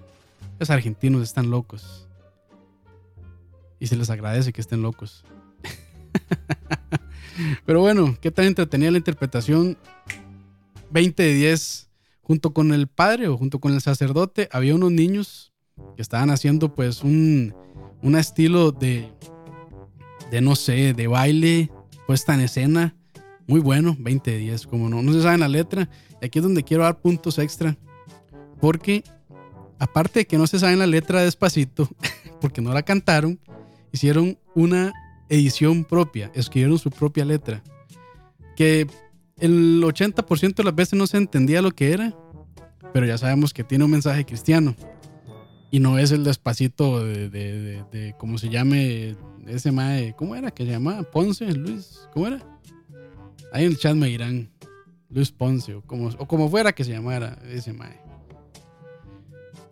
Los 0.59 0.69
argentinos 0.69 1.21
están 1.21 1.51
locos. 1.51 2.07
Y 3.79 3.87
se 3.87 3.95
les 3.95 4.09
agradece 4.09 4.51
que 4.51 4.61
estén 4.61 4.81
locos. 4.81 5.23
Pero 7.65 7.81
bueno, 7.81 8.17
qué 8.19 8.31
tan 8.31 8.45
entretenida 8.45 8.91
la 8.91 8.97
interpretación. 8.97 9.77
20 10.91 11.23
de 11.23 11.33
10. 11.33 11.89
Junto 12.21 12.53
con 12.53 12.73
el 12.73 12.87
padre 12.87 13.27
o 13.27 13.37
junto 13.37 13.59
con 13.59 13.73
el 13.73 13.81
sacerdote, 13.81 14.47
había 14.51 14.75
unos 14.75 14.91
niños 14.91 15.51
que 15.95 16.01
estaban 16.01 16.29
haciendo 16.29 16.73
pues 16.73 17.03
un, 17.03 17.53
un 18.01 18.15
estilo 18.15 18.71
de, 18.71 19.11
de, 20.29 20.41
no 20.41 20.55
sé, 20.55 20.93
de 20.93 21.07
baile, 21.07 21.71
puesta 22.07 22.33
en 22.33 22.41
escena. 22.41 22.95
Muy 23.47 23.59
bueno, 23.59 23.95
20 23.99 24.31
de 24.31 24.37
10, 24.37 24.67
como 24.67 24.89
no, 24.89 25.01
no 25.01 25.13
se 25.13 25.21
sabe 25.21 25.37
la 25.37 25.47
letra. 25.47 25.89
Y 26.21 26.25
aquí 26.25 26.39
es 26.39 26.43
donde 26.43 26.63
quiero 26.63 26.83
dar 26.83 26.99
puntos 27.01 27.37
extra. 27.39 27.77
Porque, 28.59 29.03
aparte 29.79 30.19
de 30.19 30.25
que 30.25 30.37
no 30.37 30.47
se 30.47 30.59
sabe 30.59 30.75
la 30.75 30.87
letra 30.87 31.21
despacito, 31.21 31.89
porque 32.41 32.61
no 32.61 32.73
la 32.73 32.83
cantaron, 32.83 33.39
hicieron 33.91 34.37
una 34.55 34.93
edición 35.29 35.83
propia, 35.83 36.31
escribieron 36.33 36.77
su 36.77 36.91
propia 36.91 37.25
letra. 37.25 37.63
Que 38.55 38.87
el 39.37 39.81
80% 39.81 40.55
de 40.55 40.63
las 40.63 40.75
veces 40.75 40.93
no 40.93 41.07
se 41.07 41.17
entendía 41.17 41.61
lo 41.61 41.71
que 41.71 41.91
era, 41.91 42.15
pero 42.93 43.05
ya 43.05 43.17
sabemos 43.17 43.53
que 43.53 43.63
tiene 43.63 43.85
un 43.85 43.91
mensaje 43.91 44.25
cristiano. 44.25 44.75
Y 45.71 45.79
no 45.79 45.97
es 45.97 46.11
el 46.11 46.25
despacito 46.25 47.03
de, 47.03 47.29
de, 47.29 47.61
de, 47.61 47.83
de 47.91 48.15
¿cómo 48.17 48.37
se 48.37 48.49
llame? 48.49 49.15
Ese 49.47 49.71
mae, 49.71 50.13
¿cómo 50.17 50.35
era 50.35 50.51
que 50.51 50.65
se 50.65 50.71
llamaba? 50.71 51.03
Ponce, 51.03 51.51
Luis, 51.53 52.07
¿cómo 52.13 52.27
era? 52.27 52.50
Ahí 53.51 53.65
en 53.65 53.71
el 53.71 53.77
chat 53.77 53.95
me 53.95 54.07
dirán 54.07 54.49
Luis 55.09 55.31
Ponce 55.31 55.75
o 55.75 55.81
como, 55.81 56.49
fuera 56.49 56.71
que 56.71 56.83
se 56.83 56.91
llamara 56.91 57.37
ese 57.49 57.73
mae. 57.73 57.99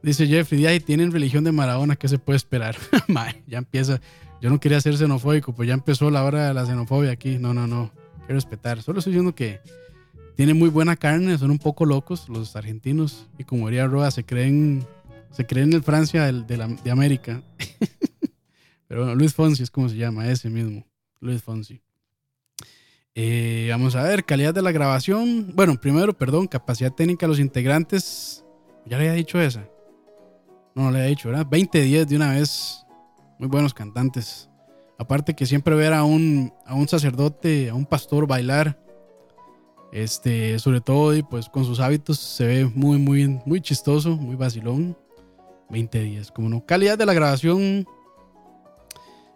Dice 0.01 0.27
Jeffrey, 0.27 0.79
tienen 0.79 1.11
religión 1.11 1.43
de 1.43 1.51
Maradona, 1.51 1.95
¿qué 1.95 2.07
se 2.07 2.19
puede 2.19 2.37
esperar? 2.37 2.75
mae, 3.07 3.43
ya 3.47 3.57
empieza. 3.57 3.99
Yo 4.41 4.49
no 4.49 4.59
quería 4.59 4.79
ser 4.79 4.95
xenofóbico, 4.97 5.53
pues 5.53 5.67
ya 5.67 5.73
empezó 5.73 6.09
la 6.09 6.23
hora 6.23 6.47
de 6.47 6.53
la 6.53 6.65
xenofobia 6.65 7.11
aquí. 7.11 7.37
No, 7.37 7.53
no, 7.53 7.67
no. 7.67 7.91
Quiero 8.19 8.35
respetar. 8.35 8.81
Solo 8.81 8.99
estoy 8.99 9.13
diciendo 9.13 9.35
que 9.35 9.59
tienen 10.35 10.57
muy 10.57 10.69
buena 10.69 10.95
carne, 10.95 11.37
son 11.37 11.51
un 11.51 11.59
poco 11.59 11.85
locos 11.85 12.29
los 12.29 12.55
argentinos. 12.55 13.27
Y 13.37 13.43
como 13.43 13.67
diría 13.67 13.87
Roa, 13.87 14.11
se 14.11 14.23
creen, 14.23 14.85
se 15.31 15.45
creen 15.45 15.73
el 15.73 15.83
Francia 15.83 16.31
de 16.31 16.91
América. 16.91 17.41
Pero 18.87 19.01
bueno, 19.01 19.15
Luis 19.15 19.33
Fonsi 19.33 19.63
es 19.63 19.71
como 19.71 19.89
se 19.89 19.97
llama, 19.97 20.29
ese 20.29 20.49
mismo. 20.49 20.85
Luis 21.19 21.43
Fonsi. 21.43 21.81
Eh, 23.15 23.67
vamos 23.71 23.95
a 23.95 24.03
ver, 24.03 24.23
calidad 24.23 24.53
de 24.53 24.61
la 24.61 24.71
grabación. 24.71 25.51
Bueno, 25.55 25.79
primero, 25.79 26.13
perdón, 26.13 26.47
capacidad 26.47 26.93
técnica 26.93 27.25
de 27.25 27.29
los 27.29 27.39
integrantes. 27.39 28.45
Ya 28.85 28.97
le 28.97 29.09
había 29.09 29.13
dicho 29.13 29.39
esa. 29.41 29.67
No, 30.75 30.83
no 30.83 30.91
le 30.91 30.99
había 30.99 31.09
dicho, 31.09 31.29
¿verdad? 31.29 31.45
20-10 31.47 32.05
de 32.05 32.15
una 32.15 32.33
vez. 32.33 32.85
Muy 33.37 33.47
buenos 33.47 33.73
cantantes. 33.73 34.49
Aparte 34.97 35.33
que 35.33 35.45
siempre 35.45 35.75
ver 35.75 35.93
a 35.93 36.03
un, 36.03 36.53
a 36.65 36.75
un 36.75 36.87
sacerdote, 36.87 37.69
a 37.69 37.73
un 37.73 37.85
pastor 37.85 38.27
bailar. 38.27 38.79
Este, 39.91 40.59
sobre 40.59 40.81
todo, 40.81 41.15
y 41.15 41.23
pues 41.23 41.49
con 41.49 41.65
sus 41.65 41.79
hábitos 41.79 42.19
se 42.19 42.45
ve 42.45 42.65
muy, 42.65 42.99
muy, 42.99 43.27
muy 43.45 43.61
chistoso, 43.61 44.15
muy 44.15 44.35
vacilón. 44.35 44.97
20-10, 45.69 46.31
como 46.31 46.49
no. 46.49 46.65
Calidad 46.65 46.97
de 46.97 47.05
la 47.05 47.13
grabación. 47.13 47.87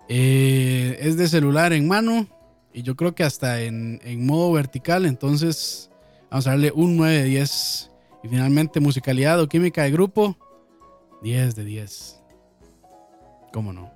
Eh, 0.10 0.98
es 1.00 1.18
de 1.18 1.28
celular 1.28 1.74
en 1.74 1.88
mano. 1.88 2.28
Y 2.74 2.82
yo 2.82 2.96
creo 2.96 3.14
que 3.14 3.24
hasta 3.24 3.62
en, 3.62 4.00
en, 4.04 4.26
modo 4.26 4.52
vertical. 4.52 5.06
Entonces, 5.06 5.92
vamos 6.30 6.48
a 6.48 6.52
darle 6.52 6.72
un 6.74 6.98
9 6.98 7.14
de 7.14 7.24
10. 7.26 7.92
Y 8.24 8.28
finalmente, 8.28 8.80
musicalidad 8.80 9.40
o 9.40 9.48
química 9.48 9.84
de 9.84 9.92
grupo, 9.92 10.38
10 11.22 11.56
de 11.56 11.66
10. 11.66 12.22
¿Cómo 13.52 13.72
no? 13.74 13.92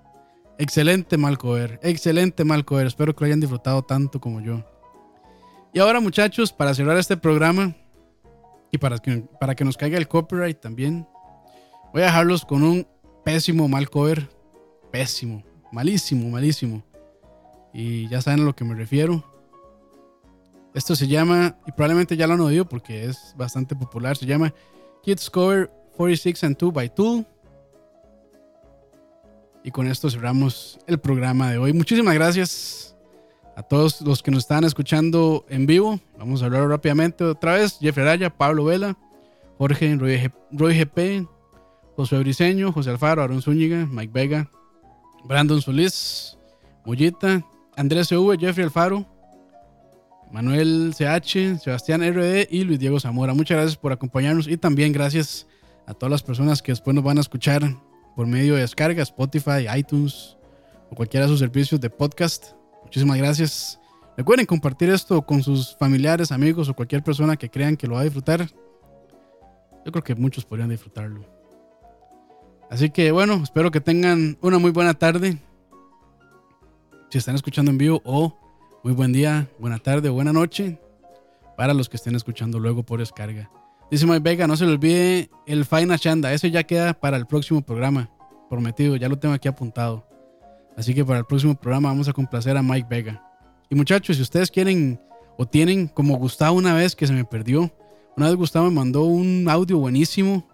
Excelente 0.59 1.17
Malcover. 1.17 1.79
Excelente 1.81 2.43
Malcover. 2.43 2.87
Espero 2.87 3.15
que 3.15 3.21
lo 3.21 3.25
hayan 3.27 3.39
disfrutado 3.39 3.83
tanto 3.83 4.19
como 4.19 4.41
yo. 4.41 4.63
Y 5.73 5.79
ahora, 5.79 5.99
muchachos, 5.99 6.53
para 6.53 6.73
cerrar 6.73 6.97
este 6.97 7.17
programa 7.17 7.75
y 8.71 8.77
para 8.77 8.99
que, 8.99 9.23
para 9.39 9.55
que 9.55 9.65
nos 9.65 9.77
caiga 9.77 9.97
el 9.97 10.07
copyright 10.07 10.59
también, 10.59 11.07
voy 11.93 12.03
a 12.03 12.05
dejarlos 12.05 12.45
con 12.45 12.63
un 12.63 12.87
pésimo 13.23 13.67
Malcover. 13.67 14.29
Pésimo. 14.91 15.43
Malísimo, 15.71 16.29
malísimo. 16.29 16.83
Y 17.77 18.07
ya 18.07 18.21
saben 18.21 18.39
a 18.39 18.43
lo 18.43 18.55
que 18.55 18.65
me 18.65 18.73
refiero. 18.73 19.23
Esto 20.73 20.95
se 20.95 21.07
llama, 21.07 21.59
y 21.67 21.71
probablemente 21.71 22.17
ya 22.17 22.25
lo 22.25 22.33
han 22.33 22.41
oído 22.41 22.67
porque 22.67 23.05
es 23.05 23.35
bastante 23.37 23.75
popular, 23.75 24.17
se 24.17 24.25
llama 24.25 24.51
Kids 25.03 25.29
Cover 25.29 25.69
46 25.95 26.43
and 26.43 26.57
2 26.57 26.73
by 26.73 26.95
Tool. 26.95 27.23
Y 29.63 29.69
con 29.69 29.85
esto 29.85 30.09
cerramos 30.09 30.79
el 30.87 30.97
programa 30.97 31.51
de 31.51 31.59
hoy. 31.59 31.71
Muchísimas 31.71 32.15
gracias 32.15 32.95
a 33.55 33.61
todos 33.61 34.01
los 34.01 34.23
que 34.23 34.31
nos 34.31 34.39
están 34.39 34.63
escuchando 34.63 35.45
en 35.47 35.67
vivo. 35.67 35.99
Vamos 36.17 36.41
a 36.41 36.45
hablar 36.45 36.67
rápidamente 36.67 37.23
otra 37.25 37.53
vez. 37.53 37.77
Jeffrey 37.79 38.07
Araya, 38.07 38.35
Pablo 38.35 38.65
Vela, 38.65 38.97
Jorge 39.59 39.95
Roy, 39.97 40.31
Roy 40.51 40.79
GP, 40.79 41.27
José 41.95 42.17
Briseño, 42.17 42.71
José 42.71 42.89
Alfaro, 42.89 43.21
Aaron 43.21 43.43
Zúñiga, 43.43 43.85
Mike 43.85 44.11
Vega, 44.11 44.49
Brandon 45.25 45.61
Solís, 45.61 46.39
Mollita, 46.83 47.45
Andrés 47.77 48.07
CV, 48.07 48.39
Jeffrey 48.39 48.65
Alfaro, 48.65 49.05
Manuel 50.31 50.95
CH, 50.97 51.59
Sebastián 51.59 52.01
RD 52.01 52.47
y 52.49 52.63
Luis 52.63 52.79
Diego 52.79 52.99
Zamora. 52.99 53.35
Muchas 53.35 53.55
gracias 53.55 53.77
por 53.77 53.91
acompañarnos 53.91 54.47
y 54.47 54.57
también 54.57 54.91
gracias 54.91 55.45
a 55.85 55.93
todas 55.93 56.09
las 56.09 56.23
personas 56.23 56.63
que 56.63 56.71
después 56.71 56.95
nos 56.95 57.03
van 57.03 57.19
a 57.19 57.21
escuchar 57.21 57.61
por 58.15 58.25
medio 58.25 58.55
de 58.55 58.61
descarga, 58.61 59.03
Spotify, 59.03 59.67
iTunes 59.77 60.37
o 60.89 60.95
cualquiera 60.95 61.27
de 61.27 61.31
sus 61.31 61.39
servicios 61.39 61.79
de 61.79 61.91
podcast. 61.91 62.53
Muchísimas 62.83 63.17
gracias. 63.19 63.79
Recuerden 64.17 64.47
compartir 64.47 64.89
esto 64.89 65.21
con 65.21 65.43
sus 65.43 65.77
familiares, 65.77 66.31
amigos 66.31 66.69
o 66.69 66.73
cualquier 66.73 67.03
persona 67.03 67.37
que 67.37 67.51
crean 67.51 67.77
que 67.77 67.85
lo 67.85 67.93
va 67.93 68.01
a 68.01 68.05
disfrutar. 68.05 68.49
Yo 69.85 69.91
creo 69.91 70.03
que 70.03 70.15
muchos 70.15 70.45
podrían 70.45 70.69
disfrutarlo. 70.69 71.23
Así 72.71 72.89
que 72.89 73.11
bueno, 73.11 73.35
espero 73.43 73.69
que 73.69 73.81
tengan 73.81 74.35
una 74.41 74.57
muy 74.57 74.71
buena 74.71 74.95
tarde 74.95 75.37
si 77.09 77.17
están 77.17 77.35
escuchando 77.35 77.71
en 77.71 77.77
vivo 77.77 78.01
o 78.03 78.37
muy 78.83 78.93
buen 78.93 79.13
día, 79.13 79.47
buena 79.59 79.79
tarde 79.79 80.09
buena 80.09 80.33
noche 80.33 80.79
para 81.55 81.73
los 81.73 81.89
que 81.89 81.97
estén 81.97 82.15
escuchando 82.15 82.59
luego 82.59 82.83
por 82.83 82.99
descarga. 82.99 83.49
Dice 83.89 84.05
Mike 84.05 84.19
Vega, 84.19 84.47
no 84.47 84.57
se 84.57 84.65
le 84.65 84.73
olvide 84.73 85.29
el 85.45 85.65
Faina 85.65 85.97
Chanda, 85.97 86.33
eso 86.33 86.47
ya 86.47 86.63
queda 86.63 86.93
para 86.93 87.17
el 87.17 87.25
próximo 87.25 87.61
programa, 87.61 88.09
prometido, 88.49 88.95
ya 88.97 89.07
lo 89.07 89.17
tengo 89.17 89.33
aquí 89.33 89.47
apuntado. 89.47 90.05
Así 90.75 90.93
que 90.93 91.03
para 91.03 91.19
el 91.19 91.25
próximo 91.25 91.55
programa 91.55 91.89
vamos 91.89 92.07
a 92.07 92.13
complacer 92.13 92.57
a 92.57 92.61
Mike 92.61 92.87
Vega. 92.89 93.23
Y 93.69 93.75
muchachos, 93.75 94.17
si 94.17 94.21
ustedes 94.21 94.51
quieren 94.51 94.99
o 95.37 95.47
tienen 95.47 95.87
como 95.87 96.17
Gustavo 96.17 96.57
una 96.57 96.73
vez 96.75 96.95
que 96.95 97.07
se 97.07 97.13
me 97.13 97.23
perdió, 97.23 97.71
una 98.15 98.27
vez 98.27 98.35
Gustavo 98.35 98.65
me 98.65 98.75
mandó 98.75 99.03
un 99.05 99.47
audio 99.49 99.77
buenísimo 99.79 100.47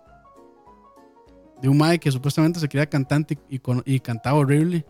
de 1.61 1.69
un 1.69 1.77
Mike 1.77 1.99
que 1.99 2.11
supuestamente 2.11 2.59
se 2.59 2.69
quería 2.69 2.85
cantante 2.85 3.37
y, 3.49 3.59
y 3.85 3.99
cantaba 3.99 4.37
horrible. 4.37 4.85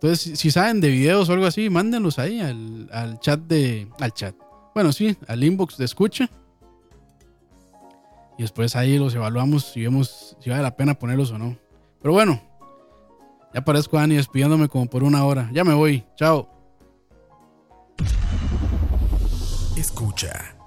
Entonces, 0.00 0.38
si, 0.38 0.50
saben 0.52 0.80
de 0.80 0.90
videos 0.90 1.28
o 1.28 1.32
algo 1.32 1.46
así, 1.46 1.68
mándenlos 1.70 2.20
ahí 2.20 2.40
al, 2.40 2.88
al 2.92 3.18
chat 3.18 3.40
de. 3.40 3.88
Al 3.98 4.12
chat. 4.12 4.34
Bueno, 4.72 4.92
sí, 4.92 5.16
al 5.26 5.42
inbox 5.42 5.76
de 5.76 5.84
escucha. 5.84 6.30
Y 8.38 8.42
después 8.42 8.76
ahí 8.76 8.96
los 8.96 9.12
evaluamos 9.16 9.64
si 9.64 9.82
vemos 9.82 10.36
si 10.38 10.50
vale 10.50 10.62
la 10.62 10.76
pena 10.76 10.94
ponerlos 10.94 11.32
o 11.32 11.38
no. 11.38 11.58
Pero 12.00 12.14
bueno, 12.14 12.40
ya 13.52 13.64
parezco 13.64 13.98
Ani 13.98 14.14
despidiéndome 14.14 14.68
como 14.68 14.86
por 14.86 15.02
una 15.02 15.24
hora. 15.24 15.50
Ya 15.52 15.64
me 15.64 15.74
voy. 15.74 16.04
Chao. 16.14 16.48
Escucha. 19.76 20.57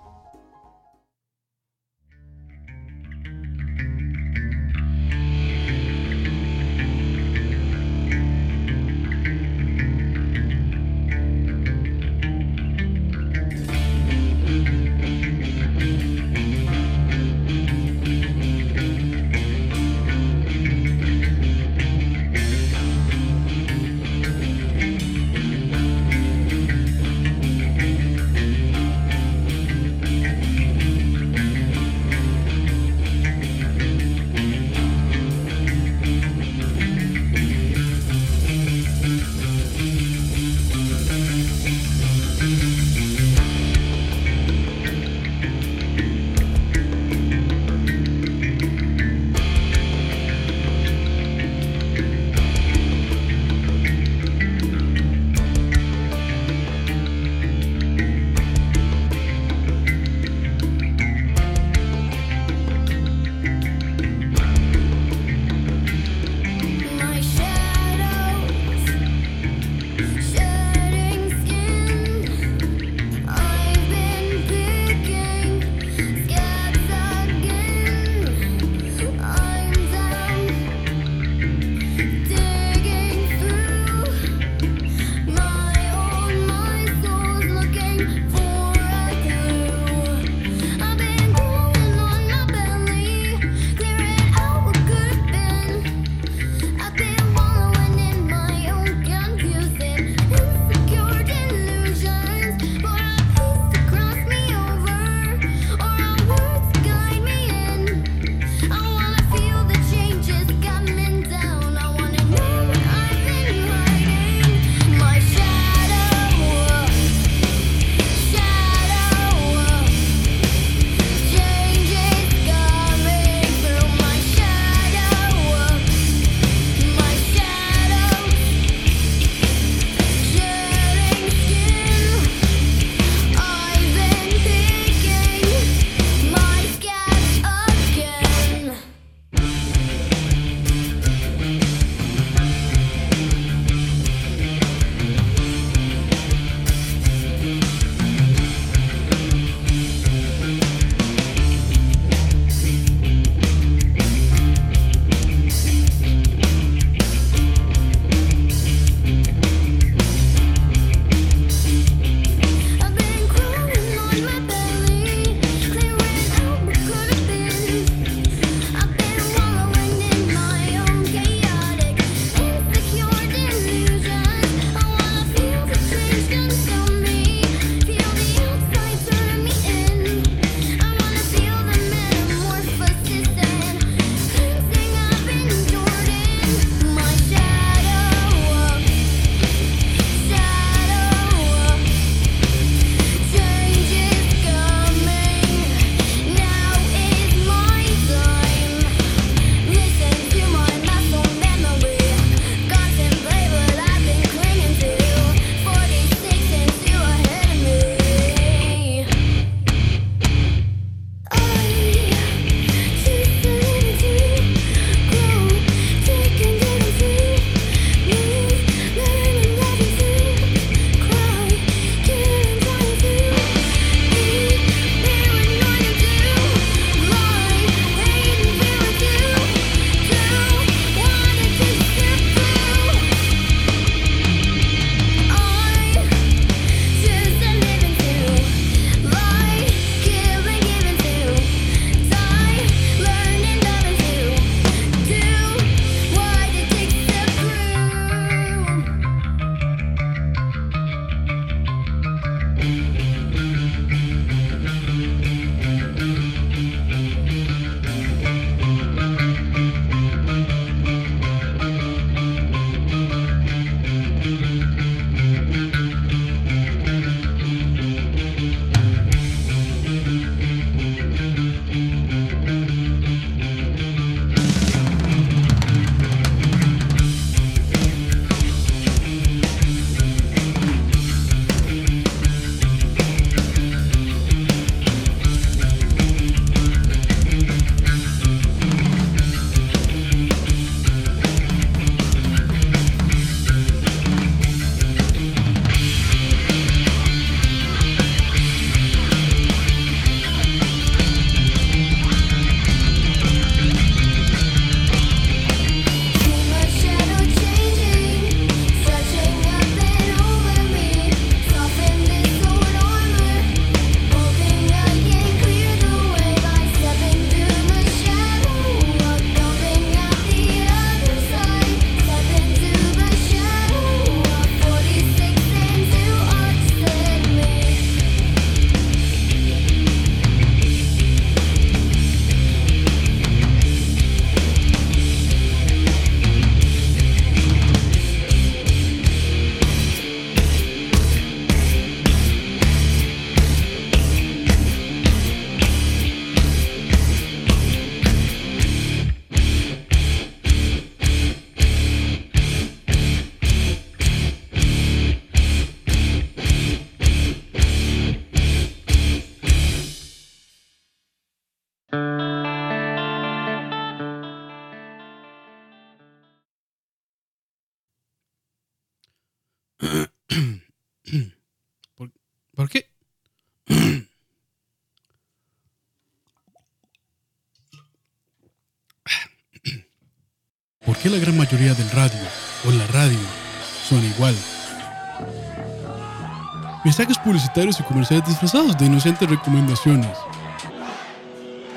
Publicitarios 387.41 387.79
y 387.79 387.83
comerciales 387.83 388.27
disfrazados 388.27 388.77
de 388.77 388.85
inocentes 388.85 389.27
recomendaciones 389.27 390.15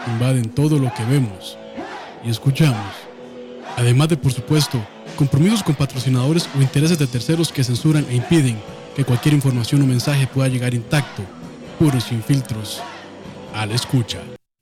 invaden 0.06 0.50
todo 0.50 0.78
lo 0.78 0.92
que 0.92 1.02
vemos 1.06 1.56
y 2.22 2.28
escuchamos. 2.28 2.94
Además 3.76 4.08
de, 4.10 4.18
por 4.18 4.30
supuesto, 4.30 4.86
compromisos 5.16 5.62
con 5.62 5.74
patrocinadores 5.74 6.50
o 6.54 6.60
intereses 6.60 6.98
de 6.98 7.06
terceros 7.06 7.50
que 7.50 7.64
censuran 7.64 8.04
e 8.10 8.16
impiden 8.16 8.60
que 8.94 9.06
cualquier 9.06 9.34
información 9.34 9.80
o 9.80 9.86
mensaje 9.86 10.26
pueda 10.26 10.48
llegar 10.48 10.74
intacto, 10.74 11.22
puros 11.78 12.04
sin 12.04 12.22
filtros, 12.22 12.82
a 13.54 13.64
la 13.64 13.74
escucha. 13.74 14.20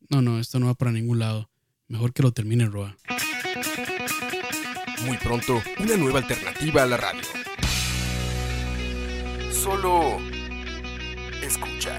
No, 0.08 0.22
no, 0.22 0.38
esto 0.38 0.60
no 0.60 0.66
va 0.66 0.74
para 0.74 0.92
ningún 0.92 1.18
lado. 1.18 1.50
Mejor 1.88 2.12
que 2.12 2.22
lo 2.22 2.30
termine 2.30 2.66
Roa. 2.66 2.96
Muy 5.04 5.16
pronto, 5.16 5.60
una 5.80 5.96
nueva 5.96 6.20
alternativa 6.20 6.84
a 6.84 6.86
la 6.86 6.96
radio. 6.96 7.22
Solo 9.50 10.18
escucha. 11.42 11.98